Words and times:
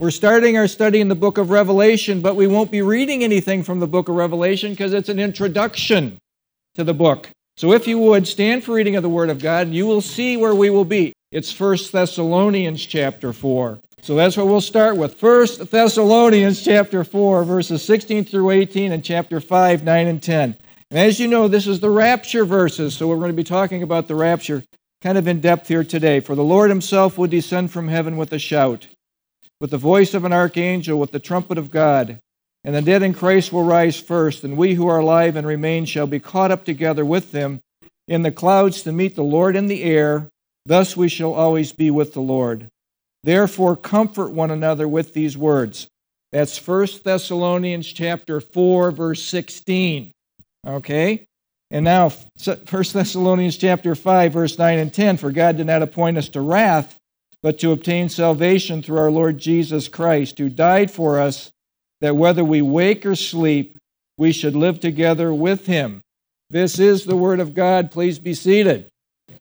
We're 0.00 0.10
starting 0.10 0.58
our 0.58 0.66
study 0.66 1.00
in 1.00 1.06
the 1.06 1.14
book 1.14 1.38
of 1.38 1.50
Revelation, 1.50 2.20
but 2.20 2.34
we 2.34 2.48
won't 2.48 2.72
be 2.72 2.82
reading 2.82 3.22
anything 3.22 3.62
from 3.62 3.78
the 3.78 3.86
book 3.86 4.08
of 4.08 4.16
Revelation 4.16 4.72
because 4.72 4.92
it's 4.92 5.08
an 5.08 5.20
introduction 5.20 6.18
to 6.74 6.82
the 6.82 6.92
book. 6.92 7.30
So 7.56 7.72
if 7.72 7.86
you 7.86 8.00
would 8.00 8.26
stand 8.26 8.64
for 8.64 8.74
reading 8.74 8.96
of 8.96 9.04
the 9.04 9.08
Word 9.08 9.30
of 9.30 9.38
God, 9.38 9.68
you 9.68 9.86
will 9.86 10.00
see 10.00 10.36
where 10.36 10.52
we 10.52 10.68
will 10.68 10.84
be. 10.84 11.12
It's 11.30 11.52
First 11.52 11.92
Thessalonians 11.92 12.84
chapter 12.84 13.32
4. 13.32 13.78
So 14.02 14.16
that's 14.16 14.36
what 14.36 14.48
we'll 14.48 14.60
start 14.60 14.96
with. 14.96 15.14
First 15.14 15.70
Thessalonians 15.70 16.64
chapter 16.64 17.04
4, 17.04 17.44
verses 17.44 17.84
16 17.84 18.24
through 18.24 18.50
18, 18.50 18.90
and 18.90 19.04
chapter 19.04 19.40
5, 19.40 19.84
9, 19.84 20.06
and 20.08 20.20
10. 20.20 20.56
And 20.90 20.98
as 20.98 21.20
you 21.20 21.28
know, 21.28 21.46
this 21.46 21.68
is 21.68 21.78
the 21.78 21.88
rapture 21.88 22.44
verses, 22.44 22.96
so 22.96 23.06
we're 23.06 23.18
going 23.18 23.30
to 23.30 23.36
be 23.36 23.44
talking 23.44 23.84
about 23.84 24.08
the 24.08 24.16
rapture 24.16 24.64
kind 25.02 25.16
of 25.16 25.28
in 25.28 25.40
depth 25.40 25.68
here 25.68 25.84
today. 25.84 26.18
For 26.18 26.34
the 26.34 26.42
Lord 26.42 26.68
himself 26.68 27.16
will 27.16 27.28
descend 27.28 27.70
from 27.70 27.86
heaven 27.86 28.16
with 28.16 28.32
a 28.32 28.40
shout 28.40 28.88
with 29.64 29.70
the 29.70 29.78
voice 29.78 30.12
of 30.12 30.26
an 30.26 30.32
archangel, 30.34 30.98
with 30.98 31.10
the 31.10 31.18
trumpet 31.18 31.56
of 31.56 31.70
God. 31.70 32.20
And 32.64 32.74
the 32.74 32.82
dead 32.82 33.02
in 33.02 33.14
Christ 33.14 33.50
will 33.50 33.64
rise 33.64 33.98
first, 33.98 34.44
and 34.44 34.58
we 34.58 34.74
who 34.74 34.86
are 34.88 34.98
alive 34.98 35.36
and 35.36 35.46
remain 35.46 35.86
shall 35.86 36.06
be 36.06 36.20
caught 36.20 36.50
up 36.50 36.66
together 36.66 37.02
with 37.02 37.32
them 37.32 37.62
in 38.06 38.20
the 38.20 38.30
clouds 38.30 38.82
to 38.82 38.92
meet 38.92 39.16
the 39.16 39.24
Lord 39.24 39.56
in 39.56 39.66
the 39.66 39.82
air. 39.82 40.28
Thus 40.66 40.98
we 40.98 41.08
shall 41.08 41.32
always 41.32 41.72
be 41.72 41.90
with 41.90 42.12
the 42.12 42.20
Lord. 42.20 42.68
Therefore 43.22 43.74
comfort 43.74 44.32
one 44.32 44.50
another 44.50 44.86
with 44.86 45.14
these 45.14 45.34
words. 45.34 45.88
That's 46.30 46.58
1 46.58 46.86
Thessalonians 47.02 47.90
chapter 47.90 48.42
4 48.42 48.90
verse 48.90 49.22
16. 49.22 50.12
Okay? 50.66 51.24
And 51.70 51.86
now 51.86 52.10
1 52.44 52.58
Thessalonians 52.68 53.56
chapter 53.56 53.94
5 53.94 54.30
verse 54.30 54.58
9 54.58 54.78
and 54.78 54.92
10 54.92 55.16
for 55.16 55.32
God 55.32 55.56
did 55.56 55.66
not 55.66 55.80
appoint 55.80 56.18
us 56.18 56.28
to 56.28 56.42
wrath 56.42 57.00
but 57.44 57.58
to 57.58 57.72
obtain 57.72 58.08
salvation 58.08 58.80
through 58.80 58.96
our 58.96 59.10
Lord 59.10 59.36
Jesus 59.36 59.86
Christ, 59.86 60.38
who 60.38 60.48
died 60.48 60.90
for 60.90 61.20
us, 61.20 61.52
that 62.00 62.16
whether 62.16 62.42
we 62.42 62.62
wake 62.62 63.04
or 63.04 63.14
sleep, 63.14 63.76
we 64.16 64.32
should 64.32 64.56
live 64.56 64.80
together 64.80 65.34
with 65.34 65.66
him. 65.66 66.00
This 66.48 66.78
is 66.78 67.04
the 67.04 67.16
Word 67.16 67.40
of 67.40 67.54
God. 67.54 67.90
Please 67.90 68.18
be 68.18 68.32
seated. 68.32 68.88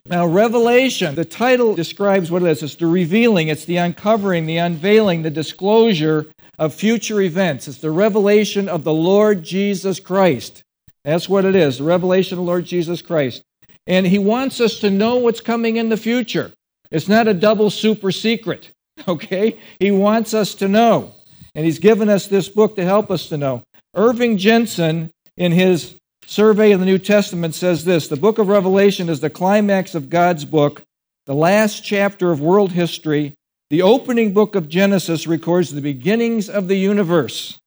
Now, 0.05 0.27
Revelation, 0.27 1.15
the 1.15 1.23
title 1.23 1.75
describes 1.75 2.29
what 2.29 2.43
it 2.43 2.49
is 2.49 2.61
it's 2.61 2.75
the 2.75 2.87
revealing, 2.87 3.47
it's 3.47 3.63
the 3.63 3.77
uncovering, 3.77 4.47
the 4.47 4.57
unveiling, 4.57 5.21
the 5.21 5.29
disclosure 5.29 6.25
of 6.59 6.73
future 6.73 7.21
events. 7.21 7.69
It's 7.69 7.77
the 7.77 7.89
revelation 7.89 8.67
of 8.67 8.83
the 8.83 8.93
Lord 8.93 9.43
Jesus 9.43 10.01
Christ. 10.01 10.61
That's 11.05 11.29
what 11.29 11.45
it 11.45 11.55
is 11.55 11.77
the 11.77 11.85
revelation 11.85 12.37
of 12.37 12.43
the 12.43 12.51
Lord 12.51 12.65
Jesus 12.65 13.01
Christ. 13.01 13.43
And 13.87 14.05
He 14.05 14.19
wants 14.19 14.59
us 14.59 14.79
to 14.79 14.89
know 14.89 15.15
what's 15.15 15.39
coming 15.39 15.77
in 15.77 15.87
the 15.87 15.95
future. 15.95 16.51
It's 16.93 17.09
not 17.09 17.27
a 17.27 17.33
double 17.33 17.71
super 17.71 18.11
secret, 18.11 18.69
okay? 19.07 19.59
He 19.79 19.91
wants 19.91 20.33
us 20.33 20.55
to 20.55 20.69
know. 20.69 21.13
And 21.55 21.65
he's 21.65 21.79
given 21.79 22.07
us 22.07 22.27
this 22.27 22.47
book 22.47 22.75
to 22.77 22.85
help 22.85 23.11
us 23.11 23.27
to 23.29 23.37
know. 23.37 23.63
Irving 23.95 24.37
Jensen, 24.37 25.11
in 25.35 25.51
his 25.51 25.95
survey 26.25 26.71
of 26.71 26.79
the 26.79 26.85
New 26.85 26.99
Testament, 26.99 27.55
says 27.55 27.83
this 27.83 28.07
The 28.07 28.15
book 28.15 28.37
of 28.37 28.47
Revelation 28.47 29.09
is 29.09 29.19
the 29.19 29.29
climax 29.29 29.95
of 29.95 30.09
God's 30.09 30.45
book, 30.45 30.83
the 31.25 31.35
last 31.35 31.83
chapter 31.83 32.31
of 32.31 32.39
world 32.39 32.71
history. 32.71 33.33
The 33.69 33.81
opening 33.81 34.33
book 34.33 34.53
of 34.53 34.69
Genesis 34.69 35.25
records 35.25 35.73
the 35.73 35.81
beginnings 35.81 36.47
of 36.47 36.67
the 36.67 36.75
universe 36.75 37.59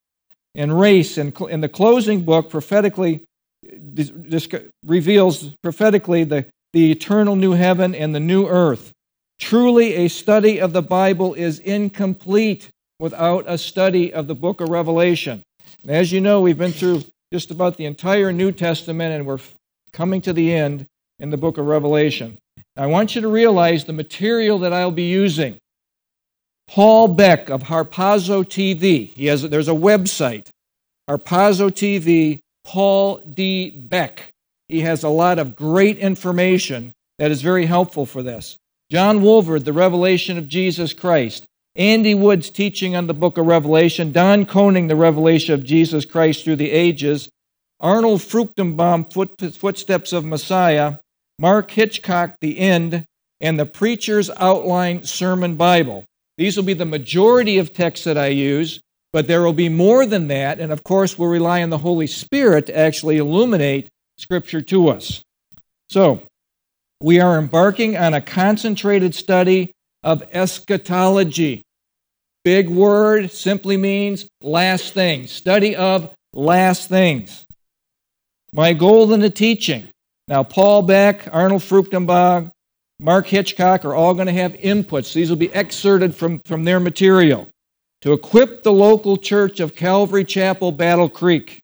and 0.55 0.79
race, 0.79 1.19
and, 1.19 1.37
and 1.51 1.63
the 1.63 1.69
closing 1.69 2.23
book 2.23 2.49
prophetically 2.49 3.25
reveals 4.85 5.51
prophetically 5.63 6.25
the, 6.25 6.47
the 6.73 6.93
eternal 6.93 7.35
new 7.35 7.53
heaven 7.53 7.95
and 7.95 8.15
the 8.15 8.21
new 8.21 8.47
earth. 8.47 8.93
Truly, 9.39 9.95
a 9.95 10.09
study 10.09 10.61
of 10.61 10.73
the 10.73 10.83
Bible 10.83 11.35
is 11.35 11.59
incomplete 11.59 12.71
without 12.99 13.45
a 13.47 13.59
study 13.59 14.13
of 14.13 14.27
the 14.27 14.35
book 14.35 14.61
of 14.61 14.71
Revelation. 14.71 15.43
And 15.83 15.91
as 15.91 16.11
you 16.11 16.21
know, 16.21 16.41
we've 16.41 16.59
been 16.59 16.73
through 16.73 17.03
just 17.33 17.51
about 17.51 17.77
the 17.77 17.85
entire 17.85 18.33
New 18.33 18.53
Testament 18.53 19.13
and 19.13 19.27
we're 19.27 19.39
coming 19.93 20.21
to 20.23 20.33
the 20.33 20.53
end 20.53 20.87
in 21.19 21.31
the 21.31 21.37
book 21.37 21.59
of 21.59 21.67
Revelation. 21.67 22.39
I 22.77 22.87
want 22.87 23.15
you 23.15 23.21
to 23.23 23.29
realize 23.29 23.85
the 23.85 23.93
material 23.93 24.59
that 24.61 24.73
I'll 24.73 24.91
be 24.91 25.09
using. 25.09 25.57
Paul 26.69 27.09
Beck 27.09 27.49
of 27.49 27.63
Harpazo 27.63 28.45
TV. 28.45 29.09
He 29.09 29.27
has 29.27 29.43
there's 29.43 29.69
a 29.69 29.73
website, 29.73 30.49
Harpazo 31.09 31.71
TV, 31.71 32.41
Paul 32.65 33.19
D. 33.19 33.71
Beck. 33.71 34.33
He 34.69 34.81
has 34.81 35.05
a 35.05 35.09
lot 35.09 35.39
of 35.39 35.55
great 35.55 35.99
information 35.99 36.93
that 37.19 37.31
is 37.31 37.41
very 37.41 37.67
helpful 37.67 38.05
for 38.05 38.23
this. 38.23 38.59
John 38.91 39.21
Walvoord, 39.21 39.65
The 39.65 39.73
Revelation 39.73 40.39
of 40.39 40.49
Jesus 40.49 40.93
Christ. 40.93 41.45
Andy 41.75 42.15
Woods 42.15 42.51
teaching 42.51 42.97
on 42.97 43.07
the 43.07 43.15
book 43.15 43.37
of 43.37 43.47
Revelation. 43.47 44.13
Don 44.13 44.47
Koenig, 44.47 44.89
The 44.89 44.97
Revelation 44.97 45.55
of 45.55 45.65
Jesus 45.65 46.05
Christ 46.05 46.45
through 46.45 46.57
the 46.57 46.71
ages. 46.71 47.29
Arnold 47.81 48.21
Fruchtenbaum, 48.21 49.13
Footsteps 49.55 50.13
of 50.13 50.25
Messiah. 50.25 50.99
Mark 51.39 51.71
Hitchcock, 51.71 52.37
The 52.41 52.59
End. 52.59 53.05
And 53.41 53.59
the 53.59 53.67
Preacher's 53.67 54.31
Outline 54.31 55.05
Sermon 55.05 55.57
Bible. 55.57 56.05
These 56.39 56.57
will 56.57 56.65
be 56.65 56.73
the 56.73 56.87
majority 56.87 57.59
of 57.59 57.75
texts 57.75 58.05
that 58.05 58.17
I 58.17 58.29
use, 58.29 58.81
but 59.13 59.27
there 59.27 59.43
will 59.43 59.53
be 59.53 59.69
more 59.69 60.07
than 60.07 60.29
that. 60.29 60.61
And 60.61 60.73
of 60.73 60.85
course, 60.85 61.19
we'll 61.19 61.29
rely 61.29 61.63
on 61.63 61.71
the 61.71 61.79
Holy 61.79 62.07
Spirit 62.07 62.67
to 62.67 62.79
actually 62.79 63.19
illuminate 63.19 63.89
Scripture 64.17 64.63
to 64.63 64.89
us. 64.89 65.23
So, 65.91 66.23
we 67.01 67.21
are 67.21 67.39
embarking 67.39 67.97
on 67.97 68.15
a 68.15 68.21
concentrated 68.21 69.15
study 69.15 69.73
of 70.03 70.23
eschatology. 70.33 71.63
Big 72.45 72.69
word 72.69 73.31
simply 73.31 73.77
means 73.77 74.29
last 74.41 74.95
things, 74.95 75.33
study 75.33 75.75
of 75.75 76.15
last 76.33 76.89
things. 76.89 77.45
My 78.53 78.73
goal 78.73 79.13
in 79.13 79.21
the 79.21 79.31
teaching. 79.31 79.89
Now, 80.29 80.43
Paul 80.43 80.83
Beck, 80.83 81.29
Arnold 81.33 81.63
Fruchtenbaum, 81.63 82.51
Mark 82.99 83.27
Hitchcock 83.27 83.85
are 83.85 83.95
all 83.95 84.15
going 84.15 84.27
to 84.27 84.33
have 84.33 84.53
inputs. 84.55 85.13
These 85.13 85.29
will 85.29 85.37
be 85.37 85.53
excerpted 85.53 86.15
from, 86.15 86.41
from 86.47 86.65
their 86.65 86.81
material 86.81 87.49
to 88.01 88.13
equip 88.13 88.63
the 88.63 88.73
local 88.73 89.17
church 89.17 89.61
of 89.61 89.77
Calvary 89.77 90.25
Chapel, 90.25 90.73
Battle 90.73 91.09
Creek 91.09 91.61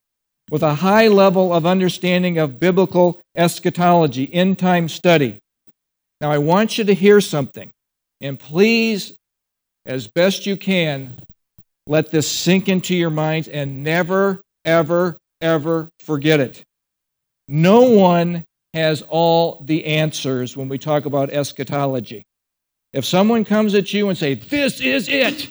with 0.52 0.62
a 0.62 0.74
high 0.74 1.08
level 1.08 1.50
of 1.50 1.64
understanding 1.64 2.36
of 2.36 2.60
biblical 2.60 3.18
eschatology, 3.34 4.32
end 4.34 4.58
time 4.58 4.86
study. 4.86 5.38
Now, 6.20 6.30
I 6.30 6.36
want 6.36 6.76
you 6.76 6.84
to 6.84 6.92
hear 6.92 7.22
something, 7.22 7.70
and 8.20 8.38
please, 8.38 9.16
as 9.86 10.08
best 10.08 10.44
you 10.44 10.58
can, 10.58 11.16
let 11.86 12.10
this 12.10 12.30
sink 12.30 12.68
into 12.68 12.94
your 12.94 13.08
minds 13.08 13.48
and 13.48 13.82
never, 13.82 14.42
ever, 14.66 15.16
ever 15.40 15.88
forget 16.00 16.38
it. 16.38 16.62
No 17.48 17.84
one 17.84 18.44
has 18.74 19.02
all 19.08 19.62
the 19.64 19.86
answers 19.86 20.54
when 20.54 20.68
we 20.68 20.76
talk 20.76 21.06
about 21.06 21.30
eschatology. 21.30 22.24
If 22.92 23.06
someone 23.06 23.46
comes 23.46 23.74
at 23.74 23.94
you 23.94 24.10
and 24.10 24.18
say, 24.18 24.34
"This 24.34 24.82
is 24.82 25.08
it," 25.08 25.48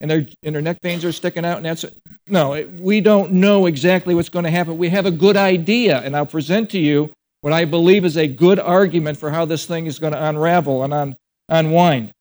and 0.00 0.10
their, 0.10 0.26
and 0.42 0.54
their 0.54 0.62
neck 0.62 0.78
veins 0.82 1.04
are 1.04 1.12
sticking 1.12 1.44
out, 1.44 1.56
and 1.56 1.66
that's 1.66 1.84
it. 1.84 1.94
No, 2.28 2.64
we 2.78 3.00
don't 3.00 3.32
know 3.32 3.66
exactly 3.66 4.14
what's 4.14 4.28
going 4.28 4.44
to 4.44 4.50
happen. 4.50 4.78
We 4.78 4.88
have 4.90 5.06
a 5.06 5.10
good 5.10 5.36
idea, 5.36 6.00
and 6.00 6.16
I'll 6.16 6.26
present 6.26 6.70
to 6.70 6.78
you 6.78 7.12
what 7.40 7.52
I 7.52 7.64
believe 7.64 8.04
is 8.04 8.16
a 8.16 8.26
good 8.26 8.58
argument 8.58 9.18
for 9.18 9.30
how 9.30 9.44
this 9.44 9.66
thing 9.66 9.86
is 9.86 9.98
going 9.98 10.12
to 10.12 10.24
unravel 10.24 10.84
and 10.84 10.92
un, 10.92 11.16
unwind. 11.48 12.12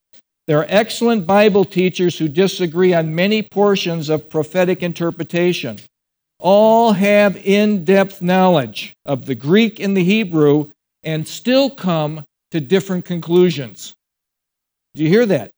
There 0.48 0.60
are 0.60 0.66
excellent 0.70 1.28
Bible 1.28 1.66
teachers 1.66 2.18
who 2.18 2.28
disagree 2.28 2.94
on 2.94 3.14
many 3.14 3.42
portions 3.44 4.10
of 4.10 4.30
prophetic 4.30 4.82
interpretation. 4.82 5.78
All 6.40 6.94
have 6.94 7.36
in 7.36 7.84
depth 7.84 8.22
knowledge 8.22 8.94
of 9.06 9.26
the 9.26 9.36
Greek 9.36 9.80
and 9.80 9.98
the 9.98 10.04
Hebrew 10.04 10.72
and 11.04 11.28
still 11.28 11.70
come 11.70 12.24
to 12.52 12.62
different 12.62 13.06
conclusions. 13.06 13.94
Do 14.96 15.04
you 15.04 15.10
hear 15.10 15.26
that? 15.26 15.52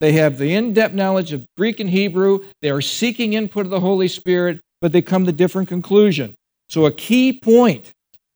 They 0.00 0.12
have 0.12 0.38
the 0.38 0.54
in 0.54 0.74
depth 0.74 0.94
knowledge 0.94 1.32
of 1.32 1.46
Greek 1.56 1.80
and 1.80 1.88
Hebrew. 1.88 2.40
They 2.62 2.70
are 2.70 2.80
seeking 2.80 3.32
input 3.32 3.66
of 3.66 3.70
the 3.70 3.80
Holy 3.80 4.08
Spirit, 4.08 4.60
but 4.80 4.92
they 4.92 5.02
come 5.02 5.26
to 5.26 5.32
different 5.32 5.68
conclusion. 5.68 6.34
So 6.68 6.86
a 6.86 6.92
key 6.92 7.32
point 7.32 7.92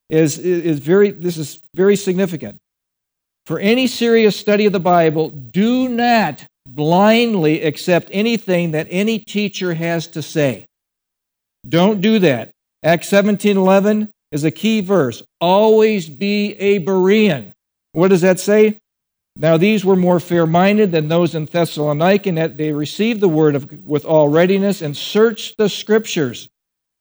is, 0.09 0.39
is 0.39 0.79
very 0.79 1.11
this 1.11 1.37
is 1.37 1.61
very 1.75 1.97
significant. 1.97 2.59
For 3.47 3.59
any 3.59 3.87
serious 3.87 4.37
study 4.37 4.67
of 4.67 4.73
the 4.73 4.81
Bible, 4.81 5.31
do 5.31 5.89
not 5.89 6.45
blindly 6.67 7.63
accept 7.63 8.09
anything 8.13 8.73
that 8.73 8.87
any 8.91 9.19
teacher 9.19 9.75
has 9.75 10.07
to 10.09 10.23
say. 10.23 10.67
Don't 11.69 12.01
do 12.01 12.19
that. 12.21 12.51
Acts 12.83 13.09
17:11 13.11 14.09
is 14.33 14.45
a 14.45 14.51
key 14.51 14.81
verse. 14.81 15.23
Always 15.41 16.09
be 16.09 16.53
a 16.55 16.81
Berean. 16.81 17.53
What 17.93 18.09
does 18.09 18.21
that 18.21 18.39
say? 18.39 18.79
Now 19.41 19.57
these 19.57 19.87
were 19.87 19.97
more 19.97 20.21
fair 20.21 20.47
minded 20.47 20.93
than 20.93 21.09
those 21.09 21.35
in 21.35 21.47
Thessalonica, 21.47 22.29
in 22.29 22.35
that 22.35 22.59
they 22.59 22.73
received 22.73 23.21
the 23.21 23.29
word 23.29 23.55
of, 23.55 23.87
with 23.87 24.05
all 24.05 24.29
readiness 24.29 24.83
and 24.83 24.95
searched 24.95 25.57
the 25.57 25.71
scriptures. 25.71 26.51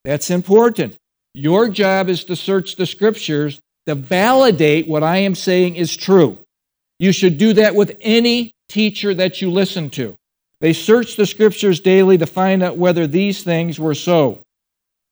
That's 0.06 0.30
important. 0.30 0.96
Your 1.34 1.68
job 1.68 2.08
is 2.08 2.24
to 2.24 2.36
search 2.36 2.76
the 2.76 2.86
scriptures 2.86 3.60
to 3.86 3.94
validate 3.94 4.88
what 4.88 5.02
I 5.02 5.18
am 5.18 5.34
saying 5.34 5.76
is 5.76 5.94
true. 5.94 6.38
You 6.98 7.12
should 7.12 7.36
do 7.36 7.52
that 7.54 7.74
with 7.74 7.98
any 8.00 8.52
teacher 8.70 9.12
that 9.12 9.42
you 9.42 9.50
listen 9.50 9.90
to. 9.90 10.14
They 10.62 10.72
searched 10.72 11.18
the 11.18 11.26
scriptures 11.26 11.80
daily 11.80 12.16
to 12.16 12.26
find 12.26 12.62
out 12.62 12.78
whether 12.78 13.06
these 13.06 13.42
things 13.42 13.78
were 13.78 13.94
so. 13.94 14.40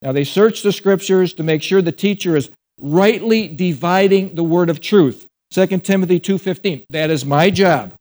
Now, 0.00 0.12
they 0.12 0.24
search 0.24 0.62
the 0.62 0.72
scriptures 0.72 1.34
to 1.34 1.42
make 1.42 1.62
sure 1.62 1.82
the 1.82 1.92
teacher 1.92 2.36
is 2.36 2.50
rightly 2.78 3.48
dividing 3.48 4.34
the 4.34 4.44
word 4.44 4.70
of 4.70 4.80
truth. 4.80 5.27
2 5.50 5.66
Timothy 5.82 6.20
2:15. 6.20 6.84
That 6.90 7.10
is 7.10 7.24
my 7.24 7.50
job 7.50 7.94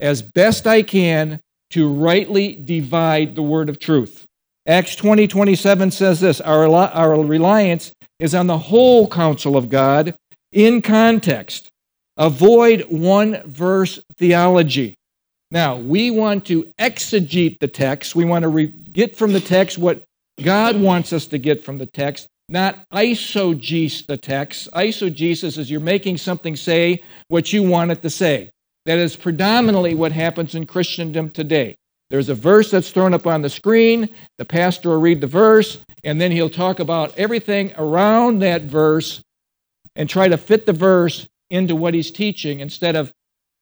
as 0.00 0.22
best 0.22 0.66
I 0.66 0.82
can 0.82 1.40
to 1.70 1.92
rightly 1.92 2.54
divide 2.54 3.34
the 3.34 3.42
word 3.42 3.68
of 3.68 3.78
truth. 3.78 4.24
Acts 4.66 4.96
20 4.96 5.56
says 5.56 6.20
this 6.20 6.40
our, 6.40 6.66
our 6.66 7.22
reliance 7.22 7.92
is 8.18 8.34
on 8.34 8.46
the 8.46 8.58
whole 8.58 9.08
counsel 9.08 9.56
of 9.56 9.68
God 9.68 10.14
in 10.52 10.80
context. 10.80 11.68
Avoid 12.16 12.86
one 12.88 13.42
verse 13.44 13.98
theology. 14.16 14.94
Now, 15.50 15.76
we 15.76 16.10
want 16.10 16.46
to 16.46 16.64
exegete 16.78 17.58
the 17.58 17.68
text. 17.68 18.14
We 18.14 18.24
want 18.24 18.44
to 18.44 18.48
re- 18.48 18.66
get 18.66 19.16
from 19.16 19.32
the 19.32 19.40
text 19.40 19.78
what 19.78 20.02
God 20.42 20.80
wants 20.80 21.12
us 21.12 21.26
to 21.28 21.38
get 21.38 21.62
from 21.62 21.78
the 21.78 21.86
text, 21.86 22.26
not 22.48 22.88
eisegese 22.90 24.06
the 24.06 24.16
text. 24.16 24.68
Eisegesis 24.72 25.58
is 25.58 25.70
you're 25.70 25.80
making 25.80 26.18
something 26.18 26.56
say 26.56 27.02
what 27.28 27.52
you 27.52 27.62
want 27.62 27.90
it 27.90 28.02
to 28.02 28.10
say. 28.10 28.50
That 28.86 28.98
is 28.98 29.16
predominantly 29.16 29.94
what 29.94 30.12
happens 30.12 30.54
in 30.54 30.66
Christendom 30.66 31.30
today. 31.30 31.76
There's 32.10 32.28
a 32.28 32.34
verse 32.34 32.70
that's 32.70 32.90
thrown 32.90 33.14
up 33.14 33.26
on 33.26 33.42
the 33.42 33.48
screen, 33.48 34.08
the 34.36 34.44
pastor 34.44 34.90
will 34.90 35.00
read 35.00 35.20
the 35.22 35.26
verse, 35.26 35.78
and 36.04 36.20
then 36.20 36.30
he'll 36.30 36.50
talk 36.50 36.78
about 36.78 37.16
everything 37.18 37.72
around 37.78 38.40
that 38.40 38.62
verse 38.62 39.22
and 39.96 40.08
try 40.08 40.28
to 40.28 40.36
fit 40.36 40.66
the 40.66 40.72
verse 40.72 41.26
into 41.50 41.74
what 41.74 41.94
he's 41.94 42.10
teaching 42.10 42.60
instead 42.60 42.94
of 42.94 43.10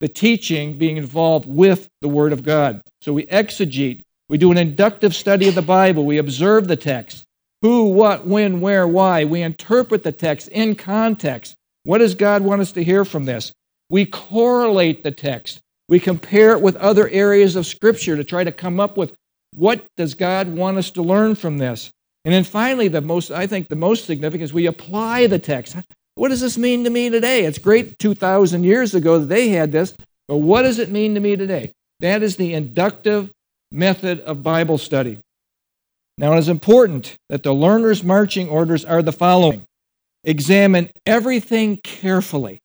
the 0.00 0.08
teaching 0.08 0.76
being 0.76 0.96
involved 0.96 1.46
with 1.46 1.88
the 2.00 2.08
Word 2.08 2.32
of 2.32 2.42
God. 2.42 2.82
So 3.00 3.12
we 3.12 3.26
exegete, 3.26 4.02
we 4.28 4.38
do 4.38 4.50
an 4.50 4.58
inductive 4.58 5.14
study 5.14 5.48
of 5.48 5.54
the 5.54 5.62
Bible, 5.62 6.04
we 6.04 6.18
observe 6.18 6.66
the 6.66 6.76
text 6.76 7.24
who, 7.62 7.84
what, 7.90 8.26
when, 8.26 8.60
where, 8.60 8.86
why. 8.86 9.24
We 9.24 9.40
interpret 9.40 10.02
the 10.02 10.12
text 10.12 10.48
in 10.48 10.74
context. 10.74 11.54
What 11.84 11.98
does 11.98 12.14
God 12.14 12.42
want 12.42 12.60
us 12.60 12.72
to 12.72 12.84
hear 12.84 13.04
from 13.04 13.24
this? 13.24 13.52
We 13.88 14.04
correlate 14.04 15.04
the 15.04 15.10
text. 15.10 15.60
We 15.88 16.00
compare 16.00 16.52
it 16.52 16.60
with 16.60 16.76
other 16.76 17.08
areas 17.08 17.56
of 17.56 17.66
Scripture 17.66 18.16
to 18.16 18.24
try 18.24 18.44
to 18.44 18.52
come 18.52 18.80
up 18.80 18.96
with 18.96 19.14
what 19.52 19.84
does 19.96 20.14
God 20.14 20.48
want 20.48 20.78
us 20.78 20.90
to 20.92 21.02
learn 21.02 21.34
from 21.34 21.58
this. 21.58 21.90
And 22.24 22.32
then 22.32 22.44
finally, 22.44 22.88
the 22.88 23.00
most 23.00 23.30
I 23.30 23.46
think 23.46 23.68
the 23.68 23.76
most 23.76 24.06
significant 24.06 24.44
is 24.44 24.52
we 24.52 24.66
apply 24.66 25.26
the 25.26 25.38
text. 25.38 25.76
What 26.14 26.28
does 26.28 26.40
this 26.40 26.58
mean 26.58 26.84
to 26.84 26.90
me 26.90 27.10
today? 27.10 27.44
It's 27.44 27.58
great 27.58 27.98
2,000 27.98 28.64
years 28.64 28.94
ago 28.94 29.18
that 29.18 29.26
they 29.26 29.48
had 29.48 29.72
this, 29.72 29.94
but 30.28 30.36
what 30.36 30.62
does 30.62 30.78
it 30.78 30.90
mean 30.90 31.14
to 31.14 31.20
me 31.20 31.36
today? 31.36 31.72
That 32.00 32.22
is 32.22 32.36
the 32.36 32.54
inductive 32.54 33.30
method 33.70 34.20
of 34.20 34.42
Bible 34.42 34.78
study. 34.78 35.18
Now, 36.18 36.34
it 36.34 36.38
is 36.38 36.48
important 36.48 37.16
that 37.28 37.42
the 37.42 37.54
learner's 37.54 38.04
marching 38.04 38.48
orders 38.48 38.84
are 38.84 39.02
the 39.02 39.12
following. 39.12 39.64
Examine 40.24 40.90
everything 41.04 41.78
carefully, 41.78 42.60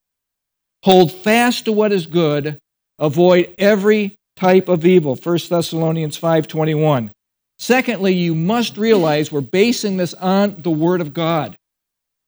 hold 0.83 1.11
fast 1.11 1.65
to 1.65 1.71
what 1.71 1.91
is 1.91 2.05
good, 2.05 2.59
avoid 2.99 3.55
every 3.57 4.15
type 4.35 4.69
of 4.69 4.85
evil. 4.85 5.15
1 5.15 5.39
thessalonians 5.49 6.19
5.21 6.19 7.09
secondly 7.59 8.13
you 8.13 8.35
must 8.35 8.77
realize 8.77 9.31
we're 9.31 9.41
basing 9.41 9.97
this 9.97 10.13
on 10.13 10.61
the 10.61 10.69
word 10.69 11.01
of 11.01 11.13
god. 11.13 11.55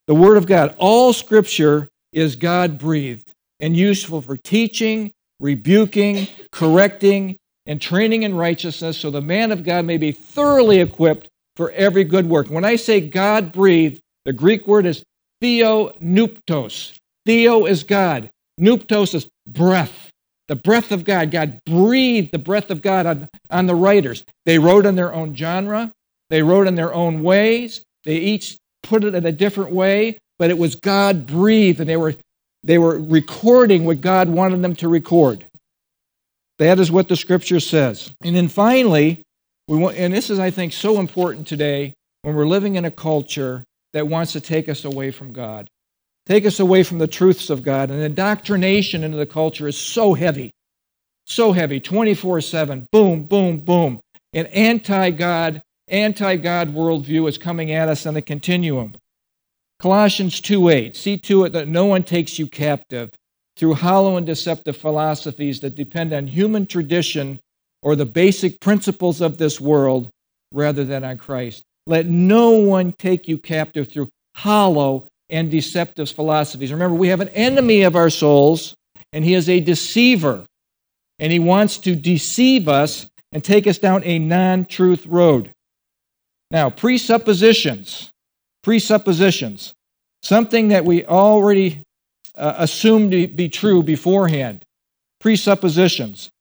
The 0.07 0.16
word 0.16 0.38
of 0.38 0.48
god 0.48 0.75
all 0.80 1.13
scripture 1.13 1.88
is 2.12 2.36
god 2.36 2.80
breathed 2.80 3.31
and 3.60 3.77
useful 3.77 4.21
for 4.21 4.38
teaching 4.38 5.12
rebuking 5.39 6.27
correcting 6.51 7.38
and 7.69 7.81
training 7.81 8.24
in 8.24 8.36
righteousness 8.36 8.98
so 8.98 9.10
the 9.10 9.21
man 9.21 9.54
of 9.54 9.63
god 9.63 9.86
may 9.86 9.98
be 9.98 10.12
thoroughly 10.12 10.81
equipped 10.81 11.30
for 11.56 11.71
every 11.71 12.04
good 12.04 12.27
work 12.27 12.50
when 12.50 12.66
i 12.66 12.75
say 12.75 13.00
god 13.00 13.54
breathed 13.54 14.01
the 14.25 14.33
greek 14.33 14.68
word 14.68 14.86
is 14.86 15.01
theopneustos 15.42 16.98
theo 17.25 17.66
is 17.66 17.86
god 17.86 18.30
nuptos 18.60 19.16
is 19.16 19.30
breath 19.48 20.10
the 20.50 20.56
breath 20.56 20.92
of 20.92 21.06
God. 21.06 21.31
God 21.31 21.63
breathed 21.63 22.31
the 22.31 22.39
breath 22.39 22.71
of 22.71 22.81
God 22.81 23.06
on, 23.06 23.30
on 23.50 23.68
the 23.68 23.75
writers. 23.75 24.25
They 24.45 24.60
wrote 24.60 24.86
in 24.86 24.95
their 24.95 25.13
own 25.13 25.36
genre, 25.36 25.94
they 26.30 26.42
wrote 26.42 26.68
in 26.68 26.75
their 26.75 26.94
own 26.94 27.24
ways, 27.24 27.83
they 28.04 28.18
each 28.18 28.57
put 28.83 29.04
it 29.04 29.16
in 29.16 29.25
a 29.25 29.31
different 29.31 29.71
way, 29.71 30.18
but 30.39 30.50
it 30.50 30.57
was 30.57 30.75
God 30.75 31.27
breathed, 31.27 31.80
and 31.80 31.88
they 31.88 31.98
were, 31.98 32.16
they 32.63 32.80
were 32.80 33.00
recording 33.00 33.86
what 33.86 34.01
God 34.01 34.27
wanted 34.27 34.63
them 34.63 34.75
to 34.77 34.89
record. 34.89 35.45
That 36.60 36.80
is 36.80 36.92
what 36.92 37.08
the 37.08 37.16
scripture 37.16 37.60
says. 37.60 38.12
And 38.22 38.36
then 38.36 38.48
finally, 38.48 39.24
we 39.68 39.78
want, 39.78 39.98
and 39.98 40.14
this 40.14 40.30
is, 40.30 40.40
I 40.40 40.52
think, 40.52 40.74
so 40.74 41.00
important 41.00 41.48
today 41.48 41.94
when 42.22 42.36
we're 42.36 42.46
living 42.46 42.76
in 42.76 42.86
a 42.86 42.92
culture 42.92 43.64
that 43.94 44.08
wants 44.08 44.34
to 44.34 44.42
take 44.42 44.70
us 44.70 44.86
away 44.86 45.12
from 45.12 45.34
God 45.34 45.70
take 46.30 46.46
us 46.46 46.60
away 46.60 46.84
from 46.84 47.00
the 47.00 47.08
truths 47.08 47.50
of 47.50 47.64
God. 47.64 47.90
And 47.90 48.02
indoctrination 48.02 49.04
into 49.04 49.18
the 49.18 49.26
culture 49.26 49.68
is 49.68 49.78
so 49.78 50.14
heavy, 50.14 50.52
so 51.26 51.52
heavy, 51.52 51.80
24 51.80 52.40
7, 52.42 52.88
boom, 52.92 53.24
boom, 53.24 53.60
boom. 53.60 54.00
An 54.34 54.46
anti 54.48 55.10
God, 55.10 55.62
anti 55.88 56.38
God 56.38 56.74
worldview 56.74 57.28
is 57.28 57.38
coming 57.38 57.72
at 57.72 57.90
us 57.90 58.06
on 58.06 58.14
the 58.14 58.22
continuum. 58.22 58.94
Colossians 59.80 60.40
2 60.40 60.70
8, 60.70 60.96
see 60.96 61.18
to 61.18 61.46
it 61.46 61.54
that 61.54 61.68
no 61.68 61.86
one 61.86 62.04
takes 62.04 62.38
you 62.38 62.48
captive 62.48 63.12
through 63.60 63.74
hollow 63.74 64.16
and 64.16 64.26
deceptive 64.26 64.78
philosophies 64.78 65.60
that 65.60 65.76
depend 65.76 66.14
on 66.14 66.26
human 66.26 66.66
tradition 66.66 67.38
or 67.82 67.94
the 67.94 68.06
basic 68.06 68.62
principles 68.62 69.20
of 69.20 69.38
this 69.38 69.60
world 69.60 70.10
rather 70.54 70.86
than 70.86 71.04
on 71.04 71.18
Christ. 71.18 71.64
Let 71.86 72.06
no 72.06 72.52
one 72.52 72.94
take 72.94 73.28
you 73.28 73.38
captive 73.38 73.92
through 73.92 74.08
hollow 74.34 75.08
and 75.30 75.52
deceptive 75.52 76.10
philosophies. 76.10 76.72
Remember, 76.72 76.96
we 76.96 77.10
have 77.10 77.20
an 77.20 77.28
enemy 77.30 77.82
of 77.82 77.98
our 77.98 78.10
souls, 78.10 78.76
and 79.12 79.26
he 79.26 79.34
is 79.34 79.50
a 79.50 79.60
deceiver. 79.60 80.46
And 81.20 81.30
he 81.30 81.40
wants 81.40 81.80
to 81.80 81.96
deceive 81.96 82.70
us 82.70 83.08
and 83.34 83.44
take 83.44 83.68
us 83.68 83.78
down 83.78 84.04
a 84.06 84.20
non 84.20 84.64
truth 84.64 85.06
road. 85.06 85.52
Now, 86.50 86.70
presuppositions. 86.70 88.10
Presuppositions. 88.64 89.74
Something 90.24 90.70
that 90.70 90.86
we 90.86 91.06
already 91.06 91.84
uh, 92.40 92.56
assumed 92.58 93.12
to 93.12 93.28
be 93.28 93.50
true 93.50 93.84
beforehand. 93.84 94.66
Presuppositions. 95.20 96.32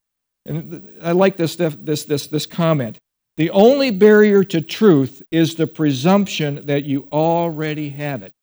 And 0.45 0.97
I 1.03 1.11
like 1.11 1.37
this, 1.37 1.55
this, 1.57 2.05
this, 2.05 2.27
this 2.27 2.45
comment. 2.45 2.97
The 3.37 3.51
only 3.51 3.91
barrier 3.91 4.43
to 4.45 4.61
truth 4.61 5.21
is 5.31 5.55
the 5.55 5.67
presumption 5.67 6.65
that 6.65 6.85
you 6.85 7.07
already 7.11 7.89
have 7.89 8.23
it. 8.23 8.33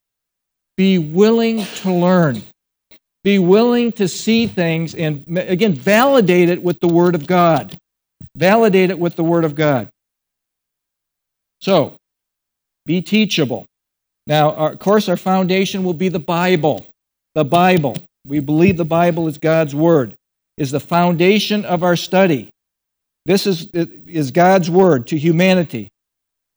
Be 0.76 0.98
willing 0.98 1.64
to 1.64 1.92
learn. 1.92 2.42
Be 3.24 3.38
willing 3.38 3.92
to 3.92 4.06
see 4.06 4.46
things 4.46 4.94
and, 4.94 5.24
again, 5.36 5.72
validate 5.74 6.48
it 6.48 6.62
with 6.62 6.80
the 6.80 6.88
Word 6.88 7.14
of 7.14 7.26
God. 7.26 7.76
Validate 8.36 8.90
it 8.90 8.98
with 8.98 9.16
the 9.16 9.24
Word 9.24 9.44
of 9.44 9.54
God. 9.54 9.88
So, 11.60 11.96
be 12.84 13.02
teachable. 13.02 13.66
Now, 14.26 14.52
of 14.52 14.78
course, 14.78 15.08
our 15.08 15.16
foundation 15.16 15.82
will 15.82 15.94
be 15.94 16.08
the 16.08 16.18
Bible. 16.18 16.86
The 17.36 17.44
Bible. 17.44 17.98
We 18.26 18.40
believe 18.40 18.78
the 18.78 18.86
Bible 18.86 19.28
is 19.28 19.36
God's 19.36 19.74
Word, 19.74 20.14
is 20.56 20.70
the 20.70 20.80
foundation 20.80 21.66
of 21.66 21.82
our 21.82 21.94
study. 21.94 22.48
This 23.26 23.46
is, 23.46 23.68
is 23.74 24.30
God's 24.30 24.70
Word 24.70 25.08
to 25.08 25.18
humanity. 25.18 25.90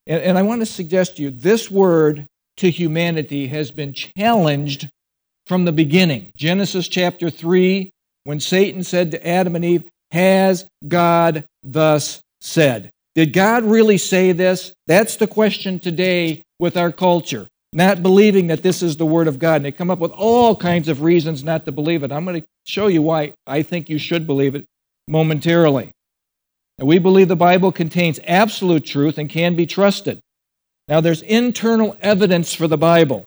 And, 0.06 0.22
and 0.22 0.38
I 0.38 0.42
want 0.42 0.62
to 0.62 0.66
suggest 0.66 1.16
to 1.16 1.22
you 1.22 1.30
this 1.30 1.70
Word 1.70 2.24
to 2.56 2.70
humanity 2.70 3.46
has 3.48 3.70
been 3.70 3.92
challenged 3.92 4.88
from 5.46 5.66
the 5.66 5.72
beginning. 5.72 6.32
Genesis 6.34 6.88
chapter 6.88 7.28
3, 7.28 7.90
when 8.24 8.40
Satan 8.40 8.82
said 8.82 9.10
to 9.10 9.28
Adam 9.28 9.56
and 9.56 9.64
Eve, 9.66 9.84
Has 10.12 10.66
God 10.88 11.44
thus 11.62 12.22
said? 12.40 12.88
Did 13.14 13.34
God 13.34 13.64
really 13.64 13.98
say 13.98 14.32
this? 14.32 14.72
That's 14.86 15.16
the 15.16 15.26
question 15.26 15.78
today 15.78 16.42
with 16.58 16.78
our 16.78 16.90
culture. 16.90 17.48
Not 17.72 18.02
believing 18.02 18.48
that 18.48 18.62
this 18.62 18.82
is 18.82 18.96
the 18.96 19.06
Word 19.06 19.28
of 19.28 19.38
God. 19.38 19.56
And 19.56 19.64
they 19.64 19.72
come 19.72 19.90
up 19.90 20.00
with 20.00 20.10
all 20.12 20.56
kinds 20.56 20.88
of 20.88 21.02
reasons 21.02 21.44
not 21.44 21.64
to 21.66 21.72
believe 21.72 22.02
it. 22.02 22.10
I'm 22.10 22.24
going 22.24 22.40
to 22.40 22.46
show 22.64 22.88
you 22.88 23.02
why 23.02 23.34
I 23.46 23.62
think 23.62 23.88
you 23.88 23.98
should 23.98 24.26
believe 24.26 24.54
it 24.54 24.66
momentarily. 25.06 25.92
And 26.78 26.88
we 26.88 26.98
believe 26.98 27.28
the 27.28 27.36
Bible 27.36 27.70
contains 27.70 28.18
absolute 28.26 28.84
truth 28.84 29.18
and 29.18 29.28
can 29.28 29.54
be 29.54 29.66
trusted. 29.66 30.20
Now, 30.88 31.00
there's 31.00 31.22
internal 31.22 31.96
evidence 32.00 32.52
for 32.52 32.66
the 32.66 32.78
Bible 32.78 33.24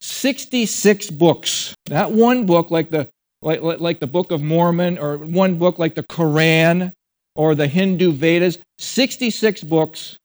66 0.00 1.10
books, 1.10 1.74
not 1.88 2.12
one 2.12 2.46
book 2.46 2.70
like 2.70 2.90
the, 2.90 3.08
like, 3.40 3.60
like 3.62 4.00
the 4.00 4.06
Book 4.06 4.32
of 4.32 4.42
Mormon 4.42 4.98
or 4.98 5.16
one 5.18 5.58
book 5.58 5.78
like 5.78 5.94
the 5.94 6.02
Koran 6.02 6.92
or 7.36 7.54
the 7.54 7.68
Hindu 7.68 8.12
Vedas. 8.12 8.58
66 8.78 9.62
books, 9.62 10.16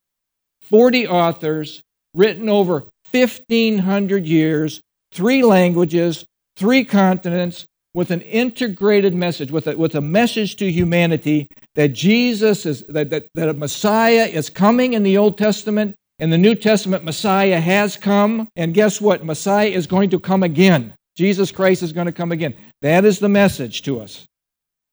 40 0.63 1.07
authors, 1.07 1.81
written 2.13 2.49
over 2.49 2.85
1,500 3.11 4.25
years, 4.25 4.81
three 5.11 5.43
languages, 5.43 6.25
three 6.55 6.83
continents, 6.83 7.65
with 7.95 8.11
an 8.11 8.21
integrated 8.21 9.15
message, 9.15 9.51
with 9.51 9.67
a, 9.67 9.75
with 9.75 9.95
a 9.95 10.01
message 10.01 10.55
to 10.57 10.71
humanity 10.71 11.47
that 11.75 11.89
Jesus 11.89 12.65
is, 12.65 12.85
that, 12.87 13.09
that, 13.09 13.27
that 13.33 13.49
a 13.49 13.53
Messiah 13.53 14.25
is 14.25 14.49
coming 14.49 14.93
in 14.93 15.03
the 15.03 15.17
Old 15.17 15.37
Testament. 15.37 15.95
In 16.19 16.29
the 16.29 16.37
New 16.37 16.53
Testament, 16.53 17.03
Messiah 17.03 17.59
has 17.59 17.97
come. 17.97 18.47
And 18.55 18.73
guess 18.73 19.01
what? 19.01 19.25
Messiah 19.25 19.69
is 19.69 19.87
going 19.87 20.11
to 20.11 20.19
come 20.19 20.43
again. 20.43 20.93
Jesus 21.15 21.51
Christ 21.51 21.81
is 21.81 21.93
going 21.93 22.05
to 22.05 22.13
come 22.13 22.31
again. 22.31 22.53
That 22.81 23.05
is 23.05 23.19
the 23.19 23.29
message 23.29 23.81
to 23.83 23.99
us. 23.99 24.25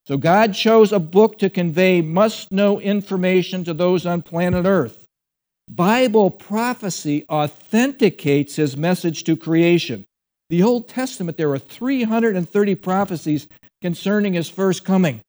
So 0.06 0.16
God 0.16 0.54
chose 0.54 0.92
a 0.92 1.00
book 1.00 1.38
to 1.40 1.50
convey 1.50 2.00
must 2.00 2.52
know 2.52 2.80
information 2.80 3.64
to 3.64 3.74
those 3.74 4.06
on 4.06 4.22
planet 4.22 4.64
Earth. 4.64 5.05
Bible 5.68 6.30
prophecy 6.30 7.24
authenticates 7.28 8.56
his 8.56 8.76
message 8.76 9.24
to 9.24 9.36
creation. 9.36 10.04
The 10.48 10.62
Old 10.62 10.88
Testament, 10.88 11.36
there 11.36 11.50
are 11.50 11.58
330 11.58 12.74
prophecies 12.76 13.48
concerning 13.82 14.34
his 14.34 14.48
first 14.48 14.84
coming. 14.84 15.20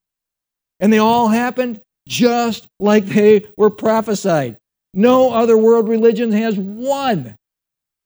And 0.80 0.92
they 0.92 0.98
all 0.98 1.28
happened 1.28 1.80
just 2.08 2.66
like 2.78 3.04
they 3.04 3.46
were 3.56 3.70
prophesied. 3.70 4.56
No 4.94 5.32
other 5.32 5.58
world 5.58 5.88
religion 5.88 6.32
has 6.32 6.56
one. 6.56 7.36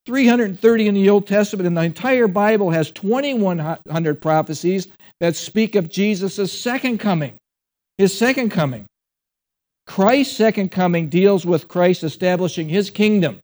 330 0.06 0.88
in 0.88 0.94
the 0.94 1.10
Old 1.10 1.28
Testament, 1.28 1.66
and 1.66 1.76
the 1.76 1.82
entire 1.82 2.26
Bible 2.26 2.70
has 2.70 2.90
2,100 2.90 4.20
prophecies 4.20 4.88
that 5.20 5.36
speak 5.36 5.76
of 5.76 5.88
Jesus' 5.88 6.52
second 6.52 6.98
coming. 6.98 7.34
His 7.98 8.16
second 8.16 8.50
coming. 8.50 8.86
Christ's 9.86 10.36
second 10.36 10.70
coming 10.70 11.08
deals 11.08 11.44
with 11.44 11.68
Christ 11.68 12.04
establishing 12.04 12.68
his 12.68 12.90
kingdom. 12.90 13.40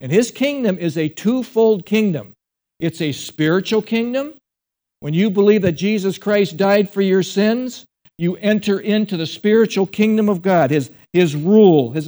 And 0.00 0.10
his 0.10 0.30
kingdom 0.30 0.78
is 0.78 0.96
a 0.96 1.08
twofold 1.08 1.84
kingdom 1.84 2.34
it's 2.80 3.02
a 3.02 3.12
spiritual 3.12 3.82
kingdom. 3.82 4.34
When 5.00 5.14
you 5.14 5.30
believe 5.30 5.62
that 5.62 5.72
Jesus 5.72 6.18
Christ 6.18 6.56
died 6.56 6.90
for 6.90 7.02
your 7.02 7.22
sins, 7.22 7.84
you 8.18 8.36
enter 8.36 8.80
into 8.80 9.16
the 9.16 9.26
spiritual 9.26 9.86
kingdom 9.86 10.28
of 10.28 10.42
God, 10.42 10.70
his, 10.70 10.90
his 11.12 11.36
rule, 11.36 11.92
his, 11.92 12.06